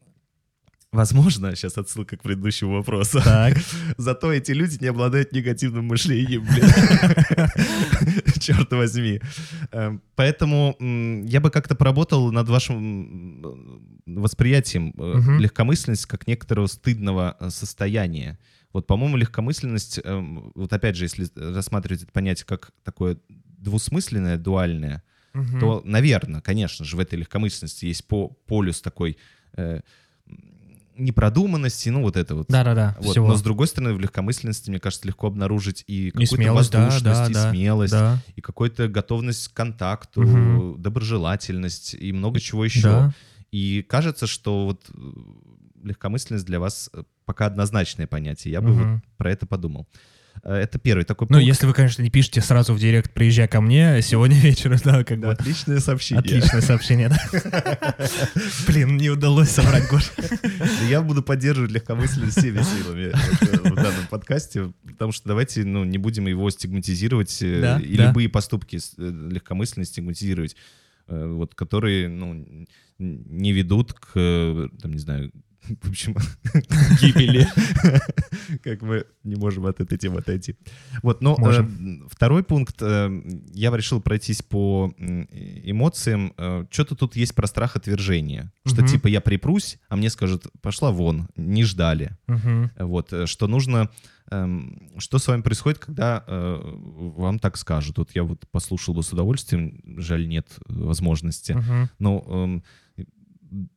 возможно, 0.95 1.55
сейчас 1.57 1.77
отсылка 1.77 2.17
к 2.17 2.23
предыдущему 2.23 2.77
вопросу. 2.77 3.21
Так. 3.23 3.57
Зато 3.99 4.33
эти 4.33 4.53
люди 4.53 4.79
не 4.81 4.87
обладают 4.87 5.33
негативным 5.33 5.87
мышлением, 5.87 6.45
блин. 6.45 7.51
Черт 8.41 8.73
возьми. 8.73 9.21
Эм, 9.73 10.01
Поэтому 10.15 10.77
я 11.27 11.41
бы 11.41 11.51
как-то 11.51 11.75
поработал 11.75 12.31
над 12.33 12.49
вашим 12.49 13.93
восприятием 14.07 14.95
э, 14.97 15.41
легкомысленность 15.41 16.07
как 16.07 16.27
некоторого 16.27 16.67
стыдного 16.67 17.37
э, 17.41 17.51
состояния. 17.51 18.39
Вот, 18.73 18.87
по-моему, 18.87 19.17
легкомысленность, 19.17 20.01
эм, 20.05 20.53
вот 20.55 20.73
опять 20.73 20.97
же, 20.97 21.05
если 21.05 21.29
рассматривать 21.37 22.05
это 22.05 22.13
понятие 22.13 22.47
как 22.47 22.71
такое 22.85 23.19
двусмысленное, 23.29 24.37
дуальное, 24.37 25.03
то, 25.59 25.83
наверное, 25.85 26.41
конечно 26.41 26.85
же, 26.85 26.97
в 26.97 27.01
этой 27.01 27.19
легкомысленности 27.19 27.87
есть 27.87 28.07
по 28.07 28.29
полюс 28.29 28.81
такой 28.81 29.19
э, 29.57 29.81
непродуманности, 30.97 31.89
ну 31.89 32.03
вот 32.03 32.17
это 32.17 32.35
вот. 32.35 32.47
Да-да-да, 32.49 32.97
Вот. 33.01 33.11
всего. 33.11 33.29
Но 33.29 33.37
с 33.37 33.43
другой 33.43 33.67
стороны, 33.67 33.95
в 33.95 34.01
легкомысленности, 34.01 34.71
мне 34.71 34.81
кажется, 34.81 35.07
легко 35.07 35.27
обнаружить 35.27 35.85
и 35.87 36.09
И 36.09 36.11
какую-то 36.11 36.35
смелость, 36.37 36.75
воздушность, 36.75 37.05
да, 37.05 37.27
и 37.29 37.33
да, 37.33 37.51
смелость, 37.51 37.93
да. 37.93 38.19
и 38.37 38.41
какую-то 38.41 38.89
готовность 38.89 39.49
к 39.49 39.53
контакту, 39.55 40.23
Мгм. 40.23 40.81
доброжелательность 40.83 41.95
и 41.95 42.13
много 42.13 42.41
чего 42.41 42.65
еще. 42.65 42.83
Да. 42.83 43.15
И 43.51 43.83
кажется, 43.89 44.27
что 44.27 44.65
вот 44.67 44.85
э, 44.93 45.13
легкомысленность 45.85 46.45
для 46.47 46.59
вас 46.59 46.91
э, 46.93 47.03
пока 47.25 47.47
однозначное 47.47 48.07
понятие. 48.07 48.53
Я 48.53 48.61
бы 48.61 48.71
Мгм. 48.71 48.95
вот 48.95 49.03
про 49.17 49.31
это 49.31 49.47
подумал. 49.47 49.87
Э, 50.42 50.55
Это 50.57 50.79
первый 50.79 51.05
такой 51.05 51.27
Ну, 51.31 51.35
пункт. 51.37 51.47
если 51.47 51.66
вы, 51.66 51.73
конечно, 51.73 52.03
не 52.03 52.11
пишете 52.11 52.40
сразу 52.40 52.75
в 52.75 52.79
директ, 52.79 53.12
приезжай 53.12 53.49
ко 53.49 53.61
мне 53.61 54.01
сегодня 54.03 54.37
вечером, 54.40 54.79
да, 54.85 55.05
как 55.05 55.20
Да, 55.20 55.29
бы. 55.29 55.33
отличное 55.35 55.79
сообщение. 55.81 56.20
Отличное 56.20 56.61
сообщение, 56.61 57.09
да. 57.09 57.99
Блин, 58.66 58.97
не 58.97 59.11
удалось 59.11 59.51
собрать, 59.51 59.88
Гош. 59.88 60.11
Я 60.88 61.03
буду 61.03 61.23
поддерживать 61.23 61.70
легкомысленность 61.70 62.38
всеми 62.38 62.62
силами 62.62 63.12
вот, 63.12 63.49
э, 63.49 63.70
в 63.70 63.75
данном 63.75 64.07
подкасте, 64.11 64.73
потому 64.87 65.12
что 65.12 65.29
давайте 65.29 65.64
ну, 65.64 65.85
не 65.85 65.99
будем 65.99 66.27
его 66.27 66.49
стигматизировать 66.51 67.42
э, 67.42 67.81
и 67.83 67.97
любые 67.97 68.29
поступки 68.29 68.77
э, 68.99 69.29
легкомысленно 69.31 69.85
стигматизировать, 69.85 70.57
э, 71.09 71.27
вот, 71.27 71.55
которые 71.55 72.09
ну, 72.09 72.66
не 72.99 73.53
ведут 73.53 73.92
к, 73.92 74.12
э, 74.14 74.68
там, 74.81 74.92
не 74.92 74.99
знаю, 74.99 75.31
в 75.83 75.88
общем, 75.90 76.14
гибели. 77.00 77.46
Как 78.62 78.83
мы 78.83 79.05
не 79.24 79.37
можем 79.37 79.66
от 79.66 79.81
этой 79.81 79.98
темы 79.98 80.18
отойти. 80.18 80.57
Вот, 81.03 81.22
но 81.22 81.37
э, 81.40 81.64
второй 82.11 82.42
пункт. 82.44 82.77
э, 82.81 83.22
Я 83.53 83.70
решил 83.77 84.00
пройтись 84.00 84.42
по 84.42 84.92
м, 84.98 85.29
эмоциям. 85.33 86.33
Что-то 86.70 86.94
тут 86.94 87.16
есть 87.16 87.35
про 87.35 87.46
страх 87.46 87.77
отвержения. 87.77 88.53
Что 88.66 88.83
Мгм. 88.83 88.87
типа 88.88 89.07
я 89.09 89.20
припрусь, 89.20 89.79
а 89.88 89.96
мне 89.96 90.11
скажут, 90.11 90.46
пошла 90.61 90.90
вон, 90.90 91.29
не 91.37 91.64
ждали. 91.64 92.16
Мгм. 92.27 92.70
Вот, 92.79 93.12
э, 93.12 93.27
что 93.27 93.46
нужно, 93.46 93.88
эм, 94.31 94.90
что 94.98 95.18
с 95.18 95.27
вами 95.29 95.42
происходит, 95.42 95.79
когда 95.79 96.24
э, 96.27 96.61
вам 97.16 97.38
так 97.38 97.57
скажут. 97.57 97.98
Вот 97.98 98.11
я 98.14 98.24
вот 98.24 98.44
послушал 98.50 98.94
бы 98.94 99.03
с 99.03 99.12
удовольствием, 99.12 99.81
жаль, 99.98 100.29
нет 100.29 100.46
возможности. 100.66 101.53
Мгм. 101.53 101.88
Ну, 101.98 102.24
эм, 102.29 102.62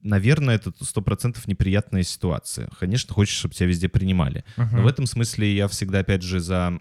наверное, 0.02 0.56
это 0.56 0.72
сто 0.84 1.02
процентов 1.02 1.48
неприятная 1.48 2.04
ситуация. 2.04 2.70
Конечно, 2.80 3.14
хочешь, 3.14 3.36
чтобы 3.38 3.54
тебя 3.54 3.68
везде 3.68 3.90
принимали. 3.90 4.44
Но 4.58 4.64
Мгм. 4.66 4.84
в 4.84 4.88
этом 4.88 5.06
смысле 5.06 5.56
я 5.56 5.68
всегда, 5.68 6.00
опять 6.00 6.22
же, 6.24 6.40
за 6.40 6.80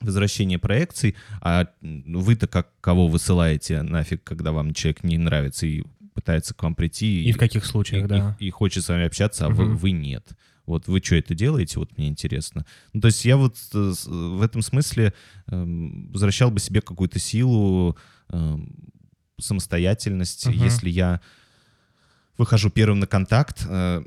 возвращение 0.00 0.58
проекций, 0.58 1.14
а 1.40 1.68
вы-то 1.80 2.46
как 2.48 2.68
кого 2.80 3.06
высылаете 3.06 3.82
нафиг, 3.82 4.24
когда 4.24 4.50
вам 4.52 4.74
человек 4.74 5.04
не 5.04 5.16
нравится 5.18 5.66
и 5.66 5.84
пытается 6.14 6.54
к 6.54 6.62
вам 6.62 6.74
прийти. 6.74 7.24
И 7.24 7.32
в 7.32 7.38
каких 7.38 7.64
и, 7.64 7.66
случаях, 7.66 8.04
и- 8.04 8.08
да. 8.08 8.36
и 8.40 8.50
хочет 8.50 8.84
с 8.84 8.88
вами 8.88 9.06
общаться, 9.06 9.46
а 9.46 9.48
вы, 9.48 9.64
Мгм. 9.66 9.76
вы 9.76 9.90
нет. 9.92 10.26
Вот 10.66 10.86
вы 10.86 11.00
что 11.02 11.16
это 11.16 11.34
делаете, 11.34 11.78
вот 11.78 11.96
мне 11.98 12.08
интересно. 12.08 12.64
Ну, 12.92 13.00
то 13.00 13.06
есть 13.08 13.24
я 13.24 13.36
вот 13.36 13.56
э, 13.74 13.92
в 14.06 14.42
этом 14.42 14.62
смысле 14.62 15.12
эм, 15.48 16.08
возвращал 16.12 16.50
бы 16.50 16.60
себе 16.60 16.80
какую-то 16.80 17.18
силу, 17.18 17.96
эм, 18.30 18.72
самостоятельность. 19.40 20.46
Мгм. 20.46 20.62
Если 20.64 20.88
я 20.90 21.20
выхожу 22.38 22.70
первым 22.70 23.00
на 23.00 23.06
контакт, 23.06 23.64
э, 23.68 24.02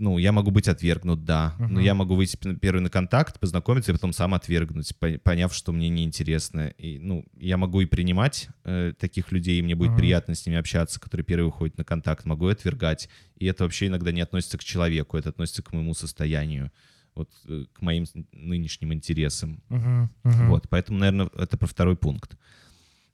ну, 0.00 0.16
я 0.18 0.30
могу 0.30 0.52
быть 0.52 0.68
отвергнут, 0.68 1.24
да. 1.24 1.56
Но 1.58 1.66
Мгм. 1.66 1.78
я 1.80 1.92
могу 1.94 2.14
выйти 2.14 2.36
первый 2.60 2.78
на 2.80 2.88
контакт, 2.88 3.40
познакомиться 3.40 3.90
и 3.90 3.94
потом 3.94 4.12
сам 4.12 4.32
отвергнуть, 4.32 4.96
по- 4.96 5.18
поняв, 5.18 5.52
что 5.52 5.72
мне 5.72 5.88
неинтересно. 5.88 6.68
И, 6.78 7.00
ну, 7.00 7.24
я 7.36 7.56
могу 7.56 7.80
и 7.80 7.86
принимать 7.86 8.48
э, 8.64 8.92
таких 8.96 9.32
людей, 9.32 9.58
и 9.58 9.62
мне 9.62 9.74
будет 9.74 9.90
Мгм. 9.90 9.98
приятно 9.98 10.34
с 10.36 10.46
ними 10.46 10.56
общаться, 10.56 11.00
которые 11.00 11.24
первые 11.24 11.46
выходят 11.46 11.76
на 11.78 11.84
контакт. 11.84 12.24
Могу 12.26 12.48
и 12.48 12.52
отвергать. 12.52 13.08
И 13.36 13.46
это 13.46 13.64
вообще 13.64 13.88
иногда 13.88 14.12
не 14.12 14.20
относится 14.20 14.56
к 14.56 14.62
человеку, 14.62 15.16
это 15.16 15.30
относится 15.30 15.64
к 15.64 15.72
моему 15.72 15.94
состоянию, 15.94 16.70
вот, 17.16 17.30
э, 17.48 17.64
к 17.72 17.82
моим 17.82 18.04
нынешним 18.32 18.92
интересам. 18.94 19.64
Мгм. 19.68 20.10
Мгм. 20.22 20.48
Вот, 20.48 20.68
поэтому, 20.68 20.98
наверное, 21.00 21.28
это 21.36 21.56
про 21.56 21.66
второй 21.66 21.96
пункт. 21.96 22.36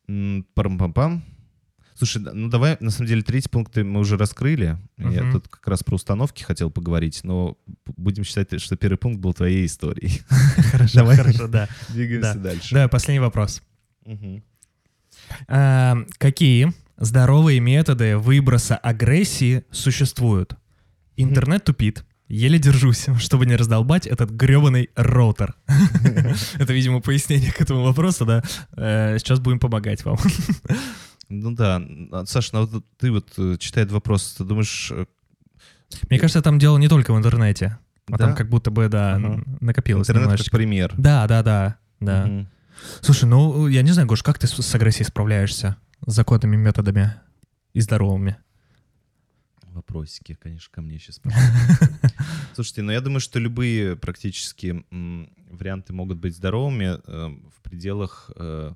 М, 0.07 0.47
Парам-пам-пам. 0.55 1.23
Слушай, 1.97 2.23
ну 2.33 2.49
давай, 2.49 2.77
на 2.81 2.91
самом 2.91 3.07
деле, 3.09 3.23
третий 3.23 3.49
пункт 3.49 3.77
мы 3.77 4.01
уже 4.01 4.17
раскрыли. 4.17 4.77
Я 4.99 5.23
Мгм. 5.23 5.33
тут 5.33 5.49
как 5.49 5.67
раз 5.69 5.85
про 5.85 5.95
установки 5.95 6.43
хотел 6.43 6.71
поговорить, 6.71 7.21
но 7.23 7.57
будем 7.97 8.25
считать, 8.25 8.61
что 8.61 8.77
первый 8.77 8.97
пункт 8.97 9.21
был 9.21 9.33
твоей 9.33 9.65
историей. 9.67 10.23
Хорошо, 10.73 10.95
Давай. 10.99 11.17
хорошо, 11.17 11.47
да. 11.47 11.69
Двигаемся 11.91 12.35
Да. 12.35 12.41
дальше. 12.41 12.75
Да, 12.75 12.89
последний 12.89 13.21
вопрос. 13.21 13.63
Мгм. 14.05 14.43
А, 15.47 15.97
Какие 16.19 16.73
здоровые 16.97 17.61
методы 17.61 18.19
выброса 18.19 18.77
агрессии 18.77 19.63
существуют? 19.71 20.57
Интернет 21.17 21.65
тупит. 21.65 22.05
Еле 22.27 22.59
держусь, 22.59 23.07
чтобы 23.21 23.47
не 23.47 23.55
раздолбать 23.55 24.07
этот 24.09 24.31
гребаный 24.31 24.91
роутер. 24.97 25.55
Это, 26.59 26.73
видимо, 26.73 27.01
пояснение 27.01 27.53
к 27.53 27.61
этому 27.61 27.85
вопросу, 27.85 28.25
да. 28.25 28.43
Э, 28.77 29.17
Сейчас 29.19 29.39
будем 29.39 29.61
помогать 29.61 30.05
вам. 30.05 30.17
Ну 31.29 31.53
да, 31.55 31.83
а, 32.13 32.25
Саша, 32.27 32.51
ну 32.53 32.67
вот 32.67 32.85
ты 32.99 33.11
вот 33.11 33.33
э, 33.39 33.57
читает 33.59 33.91
вопрос, 33.93 34.35
ты 34.39 34.45
думаешь, 34.45 34.91
э, 34.93 35.07
Мне 36.11 36.19
кажется, 36.19 36.43
там 36.43 36.59
дело 36.59 36.77
не 36.79 36.89
только 36.89 37.13
в 37.15 37.19
интернете. 37.19 37.79
А 38.09 38.13
Да? 38.13 38.19
там 38.19 38.35
как 38.35 38.49
будто 38.51 38.71
бы, 38.71 38.89
да, 38.89 39.15
н- 39.17 39.45
накопилось 39.61 40.03
интернет 40.09 40.23
как 40.25 40.33
немножечко. 40.33 40.57
пример? 40.57 40.93
Да, 40.99 41.27
да, 41.27 41.43
да, 41.43 41.79
да. 42.01 42.27
Мгм. 42.27 42.49
Слушай, 43.01 43.25
ну, 43.27 43.67
я 43.69 43.83
не 43.83 43.93
знаю, 43.93 44.07
Гош, 44.09 44.23
как 44.23 44.39
ты 44.39 44.47
с, 44.47 44.75
агрессией 44.75 45.07
справляешься? 45.07 45.77
С 46.07 46.13
законными 46.13 46.57
методами 46.57 47.15
и 47.73 47.81
здоровыми? 47.81 48.37
Вопросики, 49.73 50.37
конечно, 50.41 50.69
ко 50.71 50.83
мне 50.83 50.99
сейчас. 50.99 51.21
Слушайте, 52.55 52.83
ну 52.83 52.93
я 52.93 53.01
думаю, 53.01 53.21
что 53.21 53.39
любые 53.41 53.97
практически 53.97 54.85
варианты 55.51 55.93
могут 55.93 56.19
быть 56.19 56.37
здоровыми 56.37 57.01
э, 57.07 57.29
в 57.57 57.63
пределах, 57.63 58.31
э, 58.37 58.73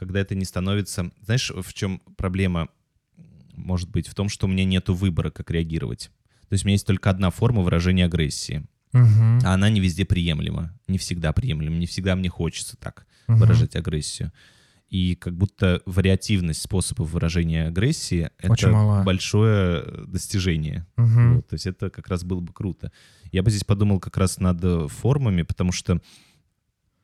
когда 0.00 0.20
это 0.20 0.34
не 0.34 0.46
становится... 0.46 1.10
Знаешь, 1.22 1.52
в 1.54 1.74
чем 1.74 2.00
проблема 2.16 2.70
может 3.54 3.90
быть? 3.90 4.08
В 4.08 4.14
том, 4.14 4.30
что 4.30 4.46
у 4.46 4.48
меня 4.48 4.64
нет 4.64 4.88
выбора, 4.88 5.30
как 5.30 5.50
реагировать. 5.50 6.10
То 6.48 6.54
есть 6.54 6.64
у 6.64 6.68
меня 6.68 6.74
есть 6.76 6.86
только 6.86 7.10
одна 7.10 7.28
форма 7.30 7.60
выражения 7.60 8.06
агрессии, 8.06 8.64
Мгм. 8.94 9.40
а 9.44 9.52
она 9.52 9.68
не 9.68 9.78
везде 9.78 10.06
приемлема, 10.06 10.72
не 10.88 10.96
всегда 10.96 11.34
приемлема, 11.34 11.76
не 11.76 11.86
всегда 11.86 12.16
мне 12.16 12.30
хочется 12.30 12.78
так 12.78 13.06
Мгм. 13.28 13.40
выражать 13.40 13.76
агрессию. 13.76 14.32
И 14.88 15.14
как 15.16 15.36
будто 15.36 15.82
вариативность 15.84 16.62
способов 16.62 17.10
выражения 17.10 17.66
агрессии— 17.68 18.30
это 18.38 18.70
мала. 18.70 19.02
большое 19.04 19.84
достижение. 20.06 20.86
Мгм. 20.96 21.34
Вот, 21.36 21.48
то 21.48 21.54
есть 21.54 21.66
это 21.66 21.90
как 21.90 22.08
раз 22.08 22.24
было 22.24 22.40
бы 22.40 22.54
круто. 22.54 22.90
Я 23.32 23.42
бы 23.42 23.50
здесь 23.50 23.64
подумал 23.64 24.00
как 24.00 24.16
раз 24.16 24.40
над 24.40 24.64
э, 24.64 24.88
формами, 24.88 25.42
потому 25.42 25.72
что, 25.72 26.00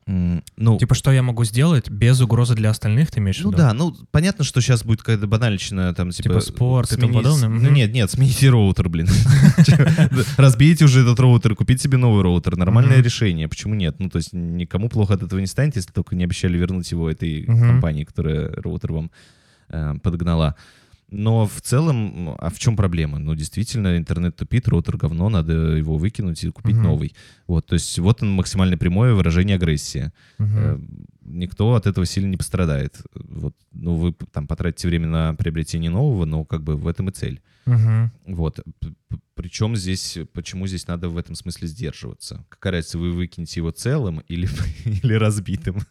ну, 0.07 0.77
Типа, 0.77 0.95
что 0.95 1.11
я 1.11 1.21
могу 1.21 1.43
сделать 1.43 1.89
без 1.89 2.21
угрозы 2.21 2.55
для 2.55 2.69
остальных, 2.69 3.11
ты 3.11 3.19
имеешь 3.19 3.39
в 3.39 3.43
ну 3.43 3.49
виду? 3.49 3.57
да, 3.57 3.73
ну 3.73 3.93
понятно, 4.11 4.45
что 4.45 4.61
сейчас 4.61 4.85
будет 4.85 4.99
какая-то 4.99 5.27
банальщина, 5.27 5.93
там 5.93 6.11
типа... 6.11 6.29
Типа 6.29 6.39
спорт 6.39 6.91
и 6.93 6.95
тому 6.95 7.13
подобное? 7.13 7.49
Ну 7.49 7.69
нет, 7.69 7.91
нет, 7.91 8.09
смените 8.09 8.49
роутер, 8.49 8.87
блин. 8.87 9.09
Разбейте 10.37 10.85
уже 10.85 11.01
этот 11.01 11.19
роутер, 11.19 11.55
купите 11.55 11.83
себе 11.83 11.97
новый 11.97 12.23
роутер. 12.23 12.55
Нормальное 12.55 13.01
решение, 13.01 13.49
почему 13.49 13.75
нет? 13.75 13.95
Ну 13.99 14.09
то 14.09 14.17
есть 14.17 14.31
никому 14.31 14.87
плохо 14.87 15.15
от 15.15 15.23
этого 15.23 15.39
не 15.39 15.47
станет, 15.47 15.75
если 15.75 15.91
только 15.91 16.15
не 16.15 16.23
обещали 16.23 16.57
вернуть 16.57 16.89
его 16.89 17.11
этой 17.11 17.43
компании, 17.43 18.05
которая 18.05 18.49
роутер 18.61 18.93
вам 18.93 19.11
э, 19.69 19.95
подогнала. 20.01 20.55
Но 21.09 21.45
в 21.47 21.61
целом, 21.61 22.35
а 22.37 22.49
в 22.49 22.59
чем 22.59 22.75
проблема? 22.75 23.17
Ну, 23.17 23.33
действительно, 23.33 23.97
интернет 23.97 24.35
тупит, 24.35 24.67
роутер 24.67 24.97
говно, 24.97 25.29
надо 25.29 25.53
его 25.53 25.97
выкинуть 25.97 26.43
и 26.43 26.51
купить 26.51 26.75
Мгм. 26.75 26.83
новый. 26.83 27.15
Вот, 27.47 27.65
то 27.65 27.75
есть 27.75 27.97
вот 27.99 28.21
он 28.23 28.31
максимально 28.31 28.77
прямое 28.77 29.13
выражение 29.13 29.55
агрессии. 29.55 30.11
Э, 30.39 30.77
Никто 31.29 31.75
от 31.75 31.87
этого 31.87 32.05
сильно 32.05 32.29
не 32.29 32.37
пострадает. 32.37 33.01
Вот, 33.13 33.53
ну, 33.73 33.95
вы 33.95 34.15
там 34.31 34.47
потратите 34.47 34.87
время 34.87 35.07
на 35.07 35.33
приобретение 35.35 35.91
нового, 35.91 36.23
но 36.23 36.45
как 36.45 36.63
бы 36.63 36.77
в 36.77 36.87
этом 36.87 37.09
и 37.09 37.11
цель. 37.11 37.41
Мгм. 37.67 38.11
Вот. 38.27 38.59
Причем 39.35 39.75
здесь, 39.75 40.17
почему 40.33 40.65
здесь 40.65 40.87
надо 40.87 41.09
в 41.09 41.17
этом 41.17 41.35
смысле 41.35 41.67
сдерживаться? 41.67 42.43
Какая 42.49 42.73
разница, 42.73 42.97
вы 42.97 43.11
выкинете 43.11 43.59
его 43.59 43.69
целым 43.69 44.23
или, 44.27 44.49
или 44.85 45.13
разбитым? 45.13 45.77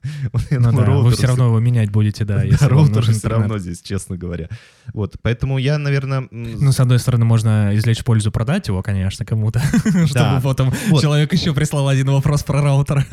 Ну 0.51 0.70
думаю, 0.70 0.87
да, 0.87 0.97
вы 0.99 1.12
все 1.12 1.27
равно 1.29 1.47
его 1.47 1.61
менять 1.61 1.91
будете, 1.91 2.24
да, 2.24 2.43
если 2.45 2.64
да, 2.66 2.68
вам 2.68 2.87
роутер 2.87 3.03
все 3.03 3.12
интернет. 3.12 3.39
равно 3.41 3.59
здесь, 3.59 3.83
честно 3.83 4.16
говоря. 4.16 4.49
Вот, 4.93 5.16
поэтому 5.22 5.59
я, 5.59 5.79
наверное... 5.79 6.27
Ну, 6.31 6.72
с 6.72 6.81
одной 6.81 6.99
стороны, 6.99 7.24
можно 7.24 7.70
извлечь 7.74 8.03
пользу, 8.05 8.33
продать 8.33 8.68
его, 8.68 8.83
конечно, 8.83 9.24
кому-то, 9.24 9.61
чтобы 10.07 10.41
потом 10.43 10.72
Вот. 10.89 11.03
человек 11.03 11.33
еще 11.33 11.55
прислал 11.55 11.89
один 11.89 12.11
вопрос 12.11 12.43
про 12.43 12.62
роутер. 12.62 13.07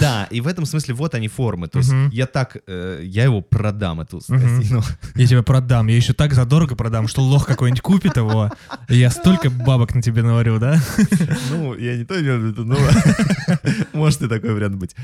Да, 0.00 0.28
и 0.30 0.40
в 0.40 0.46
этом 0.46 0.66
смысле 0.66 0.94
вот 0.94 1.14
они 1.14 1.28
формы. 1.28 1.68
То 1.68 1.78
есть 1.78 1.92
я 2.12 2.26
так, 2.26 2.58
э, 2.66 3.00
я 3.02 3.24
его 3.24 3.40
продам, 3.40 4.00
эту 4.00 4.20
скотину. 4.20 4.82
Я 5.14 5.26
тебе 5.26 5.42
продам, 5.42 5.88
я 5.88 5.96
еще 5.96 6.12
так 6.12 6.34
задорого 6.34 6.76
продам, 6.76 7.08
что 7.08 7.22
лох 7.22 7.46
какой-нибудь 7.46 7.80
купит 7.82 8.09
его. 8.16 8.50
И 8.88 8.96
я 8.96 9.10
столько 9.10 9.50
бабок 9.50 9.94
на 9.94 10.02
тебе 10.02 10.22
наварю, 10.22 10.58
да? 10.58 10.80
Ну, 11.50 11.74
я 11.76 11.96
не 11.96 12.04
то 12.04 12.20
имею 12.20 12.40
в 12.40 12.44
виду, 12.44 12.64
но 12.64 12.76
может 13.92 14.22
и 14.22 14.28
такой 14.28 14.54
вариант 14.54 14.76
быть. 14.76 14.94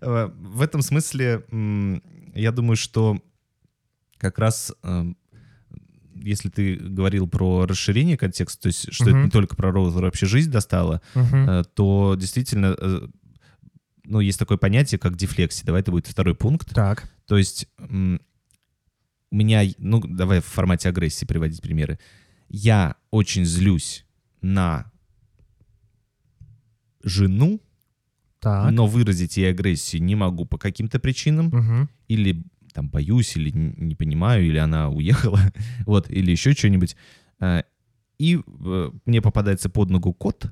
В 0.00 0.60
этом 0.62 0.82
смысле 0.82 1.44
я 2.34 2.52
думаю, 2.52 2.76
что 2.76 3.18
как 4.18 4.38
раз 4.38 4.72
э, 4.82 5.04
если 6.14 6.48
ты 6.48 6.76
говорил 6.76 7.28
про 7.28 7.66
расширение 7.66 8.16
контекста, 8.16 8.62
то 8.62 8.66
есть 8.68 8.92
что 8.92 9.04
это 9.04 9.16
Мгм. 9.16 9.24
не 9.26 9.30
только 9.30 9.54
про 9.56 9.70
роутер, 9.70 10.02
вообще 10.02 10.26
жизнь 10.26 10.50
достала, 10.50 11.02
э, 11.14 11.62
то 11.74 12.16
действительно, 12.18 12.74
э, 12.78 13.06
ну, 14.04 14.20
есть 14.20 14.38
такое 14.38 14.56
понятие, 14.58 14.98
как 14.98 15.16
дефлексия. 15.16 15.66
Давай 15.66 15.82
это 15.82 15.90
будет 15.90 16.06
второй 16.06 16.34
пункт. 16.34 16.74
Так. 16.74 17.08
То 17.26 17.36
есть 17.36 17.68
у 19.34 19.36
меня, 19.36 19.62
ну, 19.78 20.00
давай 20.00 20.38
в 20.40 20.44
формате 20.44 20.88
агрессии 20.88 21.24
приводить 21.26 21.60
примеры. 21.60 21.98
Я 22.48 22.94
очень 23.10 23.44
злюсь 23.44 24.06
на 24.42 24.92
жену, 27.02 27.60
Так. 28.40 28.70
но 28.72 28.86
выразить 28.86 29.36
ей 29.36 29.50
агрессию 29.50 30.02
не 30.04 30.14
могу 30.14 30.44
по 30.46 30.56
каким-то 30.56 30.98
причинам. 31.00 31.46
Мгм. 31.46 31.88
Или 32.06 32.44
там 32.72 32.88
боюсь, 32.88 33.36
или 33.36 33.50
не 33.50 33.94
понимаю, 33.96 34.46
или 34.46 34.58
она 34.58 34.88
уехала, 34.90 35.40
вот, 35.86 36.08
или 36.10 36.30
еще 36.30 36.52
что-нибудь. 36.52 36.96
Э, 37.40 37.62
И 38.18 38.38
э, 38.38 38.90
мне 39.04 39.20
попадается 39.20 39.68
под 39.68 39.90
ногу 39.90 40.12
кот, 40.12 40.46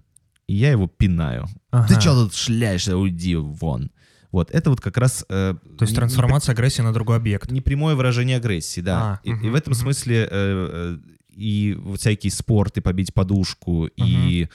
и 0.49 0.55
я 0.55 0.73
его 0.73 0.89
пинаю. 0.89 1.45
Ты 1.47 1.53
Ага. 1.71 2.01
что 2.01 2.25
тут 2.25 2.35
шляешься? 2.35 2.97
Уйди 2.97 3.37
вон. 3.37 3.91
Вот, 4.33 4.51
это 4.51 4.71
вот 4.71 4.81
как 4.81 4.97
раз... 4.97 5.25
э, 5.29 5.55
То 5.79 5.83
есть 5.83 5.83
не- 5.83 5.87
не 5.89 5.95
трансформация 5.97 6.55
агрессии 6.55 6.81
на 6.83 6.93
другой 6.93 7.17
объект. 7.19 7.51
непрямое 7.51 7.95
выражение 7.95 8.39
агрессии, 8.39 8.81
да. 8.81 9.03
А, 9.03 9.21
и, 9.25 9.31
и 9.31 9.35
мгм, 9.35 9.53
в 9.53 9.55
этом 9.55 9.73
мгм. 9.73 9.81
смысле 9.81 10.17
э, 10.17 10.29
э, 10.31 10.99
и 11.37 11.77
вот 11.79 12.01
всякий 12.01 12.31
спорт, 12.31 12.79
и 12.79 12.81
побить 12.81 13.13
подушку, 13.15 13.87
и 13.97 14.49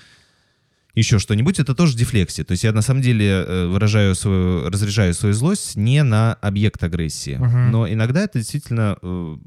еще 0.95 1.19
что-нибудь, 1.19 1.59
это 1.59 1.75
тоже 1.75 1.95
дефлексия. 1.95 2.43
То 2.43 2.53
есть 2.53 2.63
я 2.63 2.71
на 2.73 2.81
самом 2.81 3.01
деле 3.03 3.27
э, 3.27 3.67
выражаю 3.67 4.15
свою, 4.15 4.67
разряжаю 4.69 5.13
свою 5.13 5.33
злость 5.35 5.75
не 5.75 6.01
на 6.03 6.33
объект 6.33 6.83
агрессии. 6.83 7.35
Мгм. 7.35 7.71
Но 7.71 7.87
иногда 7.87 8.21
это 8.23 8.39
действительно... 8.39 8.97
э, 9.01 9.37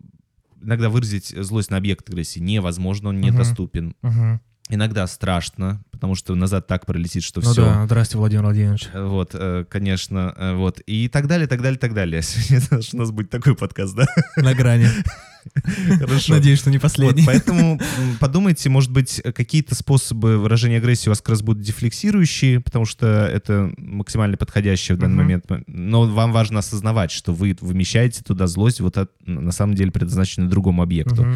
Иногда 0.63 0.91
выразить 0.91 1.29
злость 1.37 1.71
на 1.71 1.79
объект 1.79 2.07
агрессии 2.11 2.39
невозможно, 2.39 3.09
он 3.09 3.19
недоступен. 3.19 3.97
Мгм. 4.03 4.43
Иногда 4.71 5.07
страшно, 5.07 5.83
потому 5.91 6.15
что 6.15 6.35
назад 6.35 6.67
так 6.67 6.87
пролетит, 6.87 7.23
что 7.25 7.41
Ну 7.41 7.51
все. 7.51 7.65
да, 7.65 7.85
здрасте, 7.87 8.17
Владимир 8.19 8.45
Владимирович. 8.45 8.89
Вот, 8.95 9.31
э, 9.35 9.65
конечно, 9.69 10.33
э, 10.37 10.55
вот. 10.55 10.81
И 10.87 11.09
так 11.09 11.27
далее, 11.27 11.49
так 11.49 11.61
далее, 11.61 11.79
так 11.79 11.93
далее. 11.93 12.23
Сегодня 12.23 12.81
у 12.93 12.97
нас 12.97 13.11
будет 13.11 13.31
такой 13.31 13.57
подкаст, 13.57 13.95
да? 13.97 14.07
На 14.37 14.55
грани. 14.55 14.87
Хорошо. 15.99 16.35
Надеюсь, 16.35 16.59
что 16.59 16.71
не 16.71 16.79
Вот, 16.79 16.83
последний. 16.83 17.25
поэтому 17.27 17.73
м, 17.75 17.81
подумайте, 18.21 18.69
может 18.69 18.91
быть, 18.91 19.21
какие-то 19.35 19.75
способы 19.75 20.39
выражения 20.39 20.79
агрессии 20.79 21.09
у 21.09 21.13
вас 21.13 21.21
как 21.21 21.31
раз 21.31 21.43
будут 21.43 21.63
дефлексирующие, 21.63 22.61
потому 22.61 22.85
что 22.85 23.07
это 23.07 23.73
максимально 23.77 24.37
подходящее 24.37 24.97
в 24.97 25.01
данный 25.01 25.17
момент. 25.17 25.47
Но 25.67 26.03
вам 26.03 26.33
важно 26.33 26.61
осознавать, 26.61 27.11
что 27.11 27.33
вы 27.33 27.57
вымещаете 27.61 28.23
туда 28.23 28.47
злость, 28.47 28.81
вот 28.81 28.97
от, 28.99 29.11
на 29.27 29.53
самом 29.53 29.75
деле 29.75 29.91
предназначенную 29.91 30.51
другому 30.51 30.83
объекту. 30.83 31.27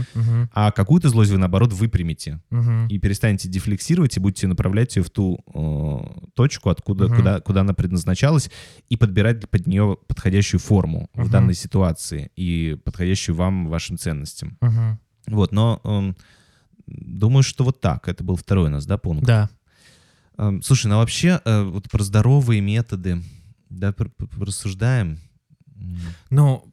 А 0.52 0.70
какую-то 0.70 1.08
злость 1.08 1.30
вы, 1.30 1.38
наоборот, 1.38 1.72
выпрямите 1.72 2.40
и 2.88 2.98
перестанете 2.98 3.48
дефлексировать 3.48 4.16
и 4.16 4.20
будете 4.20 4.46
направлять 4.46 4.96
ее 4.96 5.02
в 5.02 5.10
ту 5.10 5.40
э, 5.54 6.28
точку, 6.34 6.70
откуда, 6.70 7.08
куда, 7.08 7.40
куда 7.40 7.60
она 7.60 7.74
предназначалась, 7.74 8.50
и 8.88 8.96
подбирать 8.96 9.48
под 9.48 9.66
нее 9.66 9.96
подходящую 10.06 10.60
форму 10.60 11.08
в 11.14 11.30
данной 11.30 11.54
ситуации 11.54 12.30
и 12.36 12.76
подходящую 12.84 13.36
вам, 13.36 13.68
вашим 13.68 13.96
ценностям. 14.04 14.56
Мгм. 14.60 14.98
Вот, 15.26 15.52
но 15.52 15.80
эм, 15.84 16.16
думаю, 16.86 17.42
что 17.42 17.64
вот 17.64 17.80
так. 17.80 18.08
Это 18.08 18.22
был 18.22 18.36
второй 18.36 18.66
у 18.66 18.70
нас, 18.70 18.86
да, 18.86 18.98
пункт? 18.98 19.24
Да. 19.24 19.48
Эм, 20.36 20.62
слушай, 20.62 20.86
ну 20.88 20.96
а 20.96 20.98
вообще 20.98 21.40
э, 21.44 21.62
вот 21.62 21.90
про 21.90 22.02
здоровые 22.02 22.60
методы, 22.60 23.22
да, 23.70 23.92
пр- 23.92 24.10
пр- 24.10 24.28
рассуждаем. 24.40 25.18
Ну, 26.30 26.64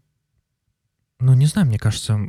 ну, 1.21 1.33
не 1.33 1.45
знаю, 1.45 1.67
мне 1.67 1.77
кажется, 1.77 2.19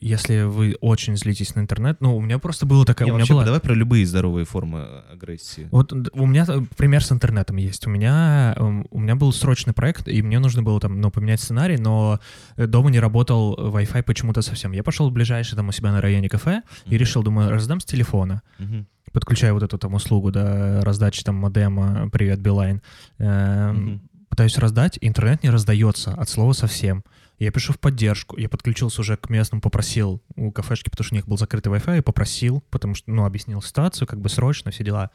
если 0.00 0.42
вы 0.42 0.76
очень 0.80 1.16
злитесь 1.16 1.54
на 1.54 1.60
интернет, 1.60 2.00
ну, 2.00 2.16
у 2.16 2.20
меня 2.20 2.38
просто 2.38 2.66
было 2.66 2.84
такая... 2.84 3.06
не, 3.06 3.12
у 3.12 3.14
меня 3.14 3.22
вообще, 3.22 3.32
была... 3.34 3.44
давай 3.44 3.60
про 3.60 3.74
любые 3.74 4.06
здоровые 4.06 4.44
формы 4.44 4.80
э, 4.80 5.12
агрессии. 5.14 5.68
Вот 5.70 5.92
у 5.92 6.26
меня 6.26 6.44
э, 6.46 6.60
пример 6.76 7.02
с 7.04 7.10
интернетом 7.10 7.56
есть. 7.56 7.86
У 7.86 7.90
меня, 7.90 8.54
эм, 8.56 8.86
у 8.90 9.00
меня 9.00 9.16
был 9.16 9.32
срочный 9.32 9.72
проект, 9.72 10.06
и 10.06 10.22
мне 10.22 10.38
нужно 10.38 10.62
было 10.62 10.78
там, 10.80 11.00
ну, 11.00 11.10
поменять 11.10 11.40
сценарий, 11.40 11.78
но 11.78 12.20
э, 12.56 12.66
дома 12.66 12.90
не 12.90 13.00
работал 13.00 13.54
Wi-Fi 13.58 14.02
почему-то 14.02 14.42
совсем. 14.42 14.72
Я 14.72 14.82
пошел 14.82 15.08
в 15.10 15.12
ближайшее 15.12 15.56
там 15.56 15.68
у 15.68 15.72
себя 15.72 15.90
на 15.90 16.00
районе 16.00 16.28
кафе 16.28 16.62
и 16.84 16.90
Мгм. 16.90 16.98
решил, 16.98 17.22
думаю, 17.22 17.50
раздам 17.50 17.80
с 17.80 17.84
телефона. 17.84 18.42
Мгм. 18.58 18.86
Подключаю 19.12 19.54
вот 19.54 19.62
эту 19.62 19.76
там 19.78 19.94
услугу, 19.94 20.30
да, 20.30 20.80
раздачи 20.82 21.22
там 21.22 21.34
модема 21.36 22.08
«Привет, 22.10 22.40
Билайн». 22.40 22.80
Эм, 23.18 23.76
Мгм. 23.76 24.02
Пытаюсь 24.32 24.56
раздать, 24.56 24.96
интернет 25.02 25.42
не 25.42 25.50
раздается 25.50 26.14
от 26.14 26.26
слова 26.26 26.54
совсем. 26.54 27.04
Я 27.38 27.50
пишу 27.50 27.74
в 27.74 27.78
поддержку, 27.78 28.38
я 28.38 28.48
подключился 28.48 29.02
уже 29.02 29.18
к 29.18 29.28
местному, 29.28 29.60
попросил 29.60 30.22
у 30.36 30.50
кафешки, 30.50 30.88
потому 30.88 31.04
что 31.04 31.14
у 31.14 31.16
них 31.16 31.28
был 31.28 31.36
закрытый 31.36 31.70
Wi-Fi, 31.70 31.96
я 31.96 32.02
попросил, 32.02 32.64
потому 32.70 32.94
что, 32.94 33.10
ну, 33.10 33.26
объяснил 33.26 33.60
ситуацию, 33.60 34.08
как 34.08 34.22
бы 34.22 34.30
срочно, 34.30 34.70
все 34.70 34.84
дела. 34.84 35.10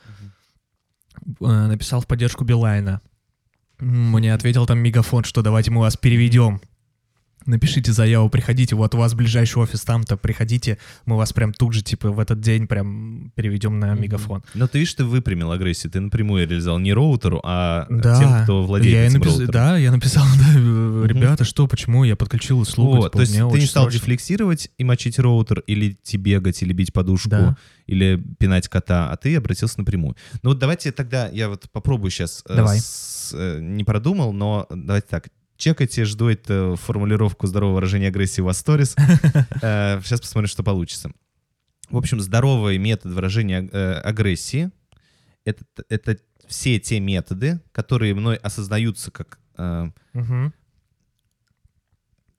Э, 1.42 1.66
Написал 1.66 2.02
в 2.02 2.06
поддержку 2.06 2.44
Билайна. 2.44 3.02
Мне 3.80 4.36
ответил 4.36 4.68
там 4.68 4.78
Мегафон, 4.78 5.24
что 5.24 5.42
давайте 5.42 5.72
мы 5.72 5.82
вас 5.82 5.98
переведем. 5.98 6.62
Напишите 7.48 7.92
заяву, 7.94 8.30
приходите, 8.30 8.76
вот 8.76 8.94
у 8.94 8.98
вас 8.98 9.14
ближайший 9.14 9.60
офис 9.64 9.82
там-то, 9.84 10.18
приходите, 10.18 10.78
мы 11.06 11.16
вас 11.18 11.32
прям 11.34 11.54
тут 11.54 11.74
же, 11.74 11.82
типа, 11.82 12.12
в 12.12 12.20
этот 12.20 12.42
день 12.42 12.68
прям 12.68 13.32
переведем 13.36 13.80
на. 13.80 13.94
Мегафон. 13.96 14.44
Но 14.54 14.68
ты 14.68 14.80
видишь, 14.80 14.94
ты 14.94 15.06
выпрямил 15.06 15.52
агрессию, 15.52 15.92
ты 15.92 16.00
напрямую 16.02 16.48
реализовал 16.48 16.78
не 16.78 16.94
роутеру, 16.94 17.40
а 17.44 17.88
Да, 17.90 18.20
тем, 18.20 18.44
кто 18.44 18.64
владеет 18.66 18.94
я 18.94 19.06
этим 19.08 19.22
напис- 19.22 19.28
роутером. 19.30 19.52
Да, 19.52 19.78
я 19.78 19.92
написал, 19.92 20.26
да, 20.38 20.54
э, 20.60 21.04
ребята, 21.08 21.46
что, 21.46 21.68
почему, 21.68 22.04
я 22.04 22.16
подключил 22.18 22.60
услугу, 22.60 22.98
Вот, 22.98 23.06
типа, 23.14 23.18
то 23.18 23.22
есть 23.22 23.34
ты 23.34 23.60
не 23.60 23.66
стал 23.66 23.84
срочно. 23.86 24.00
дефлексировать 24.00 24.70
и 24.78 24.84
мочить 24.84 25.18
роутер, 25.18 25.62
или 25.68 25.98
бегать, 26.16 26.62
или 26.62 26.74
бить 26.74 26.92
подушку, 26.92 27.30
Да. 27.30 27.58
или 27.88 28.22
пинать 28.40 28.68
кота, 28.68 29.10
а 29.10 29.16
ты 29.16 29.36
обратился 29.38 29.80
напрямую. 29.80 30.16
Ну 30.44 30.50
вот 30.50 30.60
давайте 30.60 30.92
тогда, 30.92 31.30
я 31.30 31.48
вот 31.48 31.70
попробую 31.72 32.12
сейчас, 32.12 32.44
Давай. 32.48 32.80
не 33.62 33.84
продумал, 33.86 34.34
но 34.34 34.68
давайте 34.70 35.08
так. 35.10 35.30
Чекайте, 35.58 36.06
жду 36.06 36.30
эту 36.30 36.76
формулировку 36.80 37.48
здорового 37.48 37.76
выражения 37.76 38.08
агрессии 38.08 38.42
в 38.42 38.52
сторис. 38.54 38.96
Э, 39.62 40.00
Сейчас 40.04 40.22
посмотрим, 40.22 40.48
что 40.48 40.64
получится. 40.64 41.12
В 41.90 41.98
общем, 41.98 42.20
здоровый 42.20 42.78
метод 42.78 43.12
выражения 43.14 43.68
э, 43.72 43.94
агрессии 44.00 44.72
это, 45.46 45.64
это 45.90 46.18
все 46.48 46.80
те 46.80 47.00
методы, 47.00 47.60
которые 47.72 48.14
мной 48.14 48.36
осознаются 48.36 49.10
как 49.12 49.40
э, 49.58 49.90
Мгм. 50.14 50.54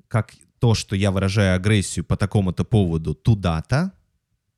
как 0.09 0.35
то, 0.61 0.75
что 0.75 0.97
я 0.97 1.11
выражаю 1.11 1.57
агрессию 1.57 2.05
по 2.05 2.17
такому-то 2.17 2.65
поводу 2.65 3.15
туда-то, 3.15 3.93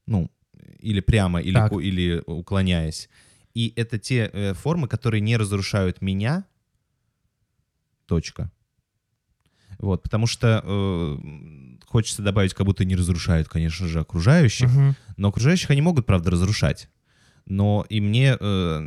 ну, 0.07 0.31
или 0.79 1.01
прямо, 1.01 1.41
или, 1.41 1.59
или 1.83 2.23
уклоняясь. 2.27 3.09
И 3.55 3.73
это 3.77 3.99
те 3.99 4.31
э, 4.33 4.55
формы, 4.55 4.89
которые 4.89 5.21
не 5.21 5.37
разрушают 5.37 6.01
меня. 6.03 6.45
Точка. 8.11 8.51
Вот, 9.79 10.03
потому 10.03 10.27
что 10.27 10.65
э, 10.65 11.19
хочется 11.87 12.23
добавить, 12.23 12.55
как 12.55 12.67
будто 12.67 12.85
не 12.85 12.97
разрушают, 12.97 13.49
конечно 13.49 13.87
же, 13.87 14.01
окружающих. 14.01 14.69
Мгм. 14.69 14.97
Но 15.17 15.29
окружающих 15.29 15.71
они 15.71 15.81
могут, 15.81 16.07
правда, 16.07 16.33
разрушать. 16.33 16.91
Но 17.47 17.87
и 17.89 18.01
мне 18.01 18.37
э, 18.39 18.79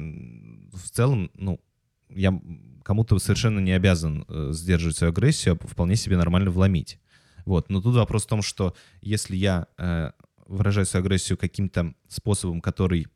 в 0.74 0.90
целом, 0.92 1.32
ну, 1.36 1.62
я 2.10 2.38
кому-то 2.84 3.18
совершенно 3.18 3.60
не 3.60 3.72
обязан 3.72 4.26
э, 4.28 4.50
сдерживать 4.52 4.98
свою 4.98 5.14
агрессию, 5.14 5.58
а 5.58 5.68
вполне 5.68 5.96
себе 5.96 6.18
нормально 6.18 6.52
вломить. 6.52 7.00
Вот. 7.46 7.70
Но 7.70 7.82
тут 7.82 7.96
вопрос 7.96 8.26
в 8.26 8.30
том, 8.30 8.42
что 8.42 8.76
если 9.02 9.38
я 9.38 9.68
э, 9.78 10.12
выражаю 10.48 10.86
свою 10.86 11.06
агрессию 11.06 11.38
каким-то 11.38 11.94
способом, 12.10 12.60
который 12.60 13.08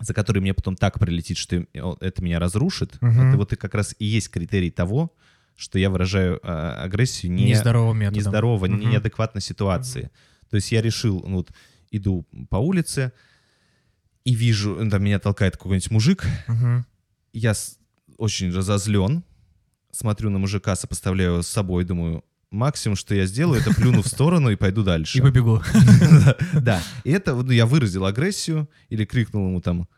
за 0.00 0.14
который 0.14 0.40
мне 0.40 0.54
потом 0.54 0.76
так 0.76 0.98
прилетит, 0.98 1.36
что 1.36 1.64
это 2.00 2.22
меня 2.22 2.38
разрушит, 2.38 3.00
Мгм. 3.00 3.28
это 3.28 3.36
вот 3.36 3.52
и 3.52 3.56
как 3.56 3.74
раз 3.74 3.94
и 3.98 4.04
есть 4.04 4.30
критерий 4.30 4.70
того, 4.70 5.12
что 5.56 5.78
я 5.78 5.90
выражаю 5.90 6.40
э, 6.42 6.48
агрессию 6.48 7.32
не, 7.32 7.50
Нездоровым 7.50 7.98
методом. 7.98 8.18
нездорово, 8.18 8.66
Мгм. 8.66 8.90
неадекватной 8.90 9.42
ситуации. 9.42 10.10
То 10.48 10.56
есть 10.56 10.72
я 10.72 10.80
решил, 10.82 11.22
ну 11.26 11.36
вот, 11.36 11.50
иду 11.90 12.26
по 12.48 12.56
улице 12.56 13.12
и 14.24 14.34
вижу, 14.34 14.76
ну, 14.82 14.90
там 14.90 15.02
меня 15.04 15.18
толкает 15.18 15.56
какой-нибудь 15.56 15.90
мужик, 15.90 16.24
Мгм. 16.48 16.84
я 17.32 17.54
с- 17.54 17.78
очень 18.16 18.50
разозлен, 18.52 19.22
смотрю 19.92 20.30
на 20.30 20.38
мужика, 20.38 20.76
сопоставляю 20.76 21.42
с 21.42 21.46
собой, 21.48 21.84
думаю, 21.84 22.24
максимум, 22.50 22.96
что 22.96 23.14
я 23.14 23.26
сделаю, 23.26 23.60
это 23.60 23.72
плюну 23.74 24.02
в 24.02 24.06
сторону 24.08 24.50
и 24.50 24.56
пойду 24.56 24.82
дальше. 24.82 25.18
И 25.18 25.20
побегу. 25.20 25.62
Да, 26.60 26.80
и 27.04 27.10
это 27.10 27.34
ну, 27.34 27.50
я 27.50 27.66
выразил 27.66 28.04
агрессию 28.04 28.68
или 28.88 29.04
крикнул 29.04 29.46
ему 29.48 29.60
там 29.60 29.88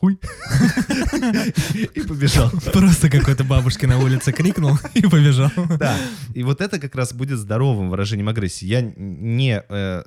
«Хуй!» 0.00 0.18
и 1.94 2.00
побежал. 2.00 2.50
Просто 2.72 3.08
какой-то 3.08 3.44
бабушке 3.44 3.86
на 3.86 3.98
улице 3.98 4.32
крикнул 4.32 4.76
и 4.94 5.02
побежал. 5.02 5.50
Да, 5.78 5.96
и 6.34 6.42
вот 6.42 6.60
это 6.60 6.78
как 6.80 6.94
раз 6.96 7.12
будет 7.12 7.38
здоровым 7.38 7.90
выражением 7.90 8.28
агрессии. 8.28 8.66
Я 8.66 8.80
не 8.96 9.62
э, 9.68 10.02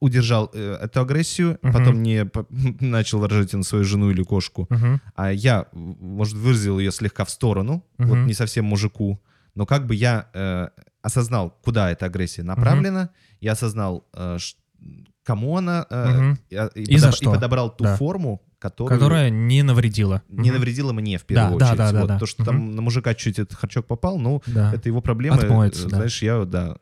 удержал 0.00 0.50
э, 0.52 0.78
эту 0.82 1.00
агрессию, 1.00 1.58
Мгм. 1.62 1.72
потом 1.72 2.02
не 2.02 2.28
начал 2.84 3.20
выражать 3.20 3.52
ее 3.52 3.58
на 3.58 3.64
свою 3.64 3.84
жену 3.84 4.10
или 4.10 4.22
кошку, 4.24 4.66
Мгм. 4.70 5.00
а 5.14 5.32
я, 5.32 5.66
может, 5.72 6.34
выразил 6.34 6.80
ее 6.80 6.90
слегка 6.90 7.24
в 7.24 7.30
сторону, 7.30 7.84
вот 7.98 8.16
Мгм. 8.18 8.26
не 8.26 8.34
совсем 8.34 8.64
мужику, 8.64 9.22
но 9.54 9.64
как 9.64 9.86
бы 9.86 9.94
я 9.94 10.28
э, 10.34 10.68
осознал, 11.06 11.54
куда 11.64 11.90
эта 11.90 12.06
агрессия 12.06 12.42
направлена, 12.42 13.10
я 13.40 13.52
осознал, 13.52 14.06
э, 14.14 14.38
кому 15.22 15.56
она, 15.56 15.86
Мгм. 15.90 16.38
и, 16.50 16.54
и 16.54 16.96
подоб- 16.96 17.22
и 17.22 17.24
подобрал 17.24 17.70
ту 17.74 17.84
Да. 17.84 17.96
форму, 17.96 18.42
которую 18.58 18.98
Которая 18.98 19.28
не 19.30 19.62
навредила. 19.62 20.22
не 20.28 20.50
Мгм. 20.50 20.58
навредила 20.58 20.92
мне 20.92 21.18
в 21.18 21.24
первую 21.24 21.58
Да, 21.58 21.66
очередь. 21.66 21.78
да, 21.78 21.92
да, 21.92 22.00
Вот 22.00 22.08
да. 22.08 22.18
То, 22.18 22.26
что 22.26 22.42
Мгм. 22.42 22.46
там 22.52 22.74
на 22.76 22.82
мужика 22.82 23.14
чуть 23.14 23.38
этот 23.38 23.56
харчок 23.58 23.86
попал, 23.86 24.18
ну, 24.18 24.42
Да. 24.46 24.72
это 24.74 24.88
его 24.88 25.00
проблема. 25.00 25.36
Отмоется, 25.36 25.86
Э, 25.86 25.90
да. 25.90 25.96
Знаешь, 25.96 26.22
я, 26.22 26.44
да, 26.44 26.76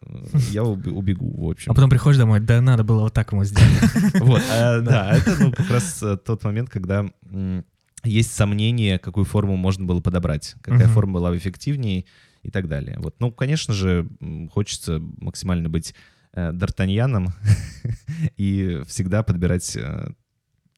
я 0.51 0.63
убегу, 0.63 1.47
в 1.47 1.51
общем. 1.51 1.73
А 1.73 1.75
потом 1.75 1.91
приходишь 1.91 2.19
домой, 2.19 2.41
да 2.41 2.61
надо 2.61 2.85
было 2.85 3.01
вот 3.01 3.13
так 3.15 3.33
ему 3.33 3.45
сделать. 3.45 3.65
Вот, 4.21 4.43
да, 4.49 5.17
это 5.17 5.37
ну, 5.43 5.53
как 5.53 5.71
раз 5.71 6.03
тот 6.25 6.45
момент, 6.45 6.71
когда 6.71 7.07
есть 8.05 8.35
сомнение, 8.35 8.99
какую 8.99 9.25
форму 9.25 9.57
можно 9.57 9.85
было 9.87 10.01
подобрать, 10.01 10.55
какая 10.61 10.89
форма 10.89 11.15
была 11.15 11.37
эффективнее 11.37 12.05
и 12.45 12.51
так 12.51 12.69
далее. 12.69 12.97
Вот, 13.01 13.17
ну, 13.19 13.33
конечно 13.33 13.75
же, 13.75 14.09
хочется 14.53 15.01
максимально 15.01 15.69
быть 15.69 15.95
э, 16.33 16.53
Д'Артаньяном 16.53 17.29
и 18.37 18.83
всегда 18.87 19.23
подбирать 19.23 19.77
э, 19.77 20.13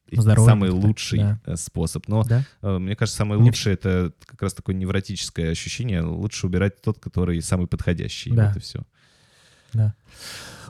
и 0.09 0.21
Здоровый 0.21 0.49
самый 0.49 0.71
лучший 0.71 1.19
да. 1.19 1.41
э, 1.47 1.57
способ. 1.57 2.07
Но 2.09 2.23
Да? 2.23 2.45
Э, 2.63 2.79
Мне 2.79 2.95
кажется, 2.95 3.19
самое 3.19 3.41
Не 3.41 3.49
лучшее 3.49 3.75
это 3.75 4.13
как 4.25 4.41
раз 4.43 4.55
такое 4.55 4.75
невротическое 4.77 5.51
ощущение. 5.51 6.03
Лучше 6.03 6.47
убирать 6.47 6.81
тот, 6.81 7.01
который 7.01 7.43
самый 7.43 7.67
подходящий. 7.67 8.31
Да. 8.31 8.49
Вот 8.49 8.57
и 8.57 8.61
все. 8.61 8.83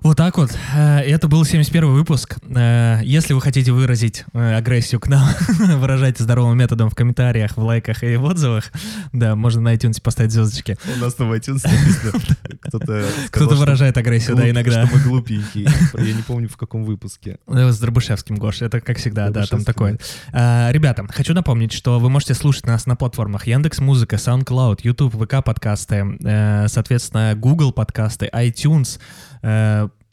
Вот 0.03 0.17
так 0.17 0.37
вот. 0.37 0.51
Э, 0.75 1.01
Это 1.01 1.29
был 1.29 1.45
71 1.45 1.89
выпуск. 1.89 2.37
Э, 2.55 3.01
Если 3.03 3.33
вы 3.35 3.41
хотите 3.41 3.73
выразить 3.73 4.25
э, 4.33 4.55
агрессию 4.57 5.01
к 5.01 5.09
нам, 5.09 5.29
выражайте 5.59 6.23
здоровым 6.23 6.59
методом 6.59 6.91
в 6.91 6.95
комментариях, 6.95 7.57
в 7.57 7.63
лайках 7.63 8.03
и 8.03 8.17
в 8.17 8.25
отзывах. 8.25 8.73
Да, 9.13 9.35
можно 9.37 9.61
на 9.63 9.75
iTunes 9.75 10.01
поставить 10.01 10.33
звездочки. 10.33 10.77
У 10.97 11.01
нас 11.01 11.15
там 11.15 11.29
в 11.29 11.33
iTunes 11.33 11.67
кто-то 12.61 13.05
Кто-то 13.31 13.55
выражает 13.55 13.97
агрессию, 13.97 14.37
да, 14.37 14.49
иногда. 14.49 14.87
Что 14.87 14.97
мы 14.97 15.03
глупенькие. 15.03 15.69
Я 15.95 16.13
не 16.13 16.23
помню, 16.23 16.49
в 16.49 16.57
каком 16.57 16.85
выпуске. 16.85 17.39
С 17.47 17.79
Дробышевским, 17.79 18.37
Гош, 18.37 18.63
это 18.63 18.81
как 18.81 18.99
всегда, 18.99 19.31
да, 19.31 19.47
там 19.47 19.65
такое. 19.65 19.99
Ребята, 20.33 21.07
хочу 21.09 21.35
напомнить, 21.35 21.73
что 21.73 21.99
вы 21.99 22.11
можете 22.11 22.35
слушать 22.35 22.67
нас 22.67 22.87
на 22.87 22.97
платформах 22.97 23.47
Яндекс 23.47 23.79
Музыка, 23.81 24.17
SoundCloud, 24.17 24.81
YouTube, 24.83 25.15
ВК 25.15 25.45
подкасты, 25.45 26.05
соответственно, 26.69 27.35
Google 27.35 27.73
подкасты, 27.73 28.29
iTunes, 28.33 28.99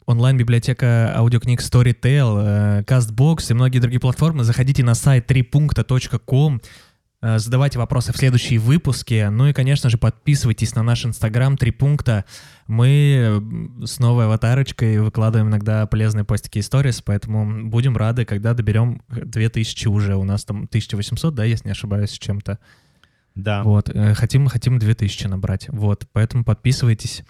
онлайн-библиотека 0.06 1.12
аудиокниг 1.16 1.60
Storytel, 1.60 2.38
э, 2.38 2.82
CastBox 2.82 3.50
и 3.50 3.54
многие 3.54 3.78
другие 3.78 4.00
платформы. 4.00 4.44
Заходите 4.44 4.84
на 4.84 4.94
сайт 4.94 5.30
3.com, 5.30 6.60
э, 7.22 7.38
задавайте 7.38 7.78
вопросы 7.78 8.12
в 8.12 8.16
следующие 8.16 8.58
выпуски. 8.58 9.28
Ну 9.30 9.46
и, 9.48 9.52
конечно 9.52 9.88
же, 9.88 9.98
подписывайтесь 9.98 10.74
на 10.74 10.82
наш 10.82 11.06
инстаграм 11.06 11.56
3 11.56 11.70
пункта. 11.70 12.24
Мы 12.66 13.40
э, 13.80 13.86
с 13.86 13.98
новой 13.98 14.26
аватарочкой 14.26 15.00
выкладываем 15.00 15.48
иногда 15.48 15.86
полезные 15.86 16.24
постики 16.24 16.58
и 16.58 16.62
сторис, 16.62 17.00
поэтому 17.00 17.68
будем 17.68 17.96
рады, 17.96 18.24
когда 18.24 18.54
доберем 18.54 19.02
2000 19.08 19.88
уже. 19.88 20.16
У 20.16 20.24
нас 20.24 20.44
там 20.44 20.64
1800, 20.64 21.34
да, 21.34 21.44
если 21.44 21.68
не 21.68 21.72
ошибаюсь, 21.72 22.10
с 22.10 22.18
чем-то. 22.18 22.58
Да. 23.34 23.62
Вот, 23.64 23.88
э, 23.88 24.14
хотим, 24.14 24.46
хотим 24.48 24.78
2000 24.78 25.26
набрать. 25.26 25.68
Вот, 25.68 26.06
поэтому 26.12 26.44
подписывайтесь. 26.44 27.24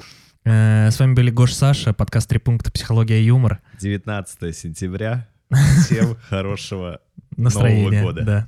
Э, 0.45 0.91
с 0.91 0.99
вами 1.01 1.15
были 1.15 1.31
Гош 1.31 1.55
Саша, 1.55 1.93
подкаст 1.95 2.29
«Три 2.29 2.39
пункта. 2.39 2.71
Психология 2.71 3.21
и 3.21 3.25
юмор». 3.25 3.61
19 3.81 4.55
сентября. 4.57 5.27
Всем 5.85 6.17
хорошего 6.29 7.01
настроения. 7.37 8.03
Нового 8.03 8.13
года. 8.13 8.47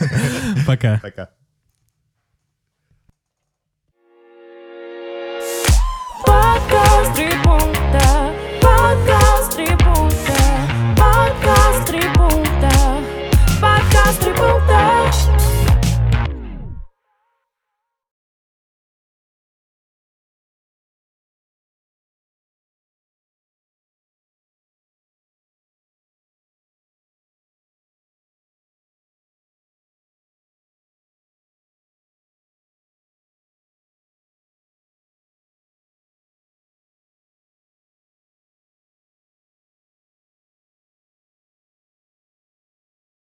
Пока. 0.66 1.00
Пока. 1.02 1.30
Подкаст 6.24 7.14
«Три 7.14 7.30
пункта». 7.42 8.32
Подкаст 8.62 9.56
«Три 9.56 9.66
пункта». 9.84 10.40
Подкаст 10.96 11.86
«Три 11.86 12.02
пункта». 12.10 12.80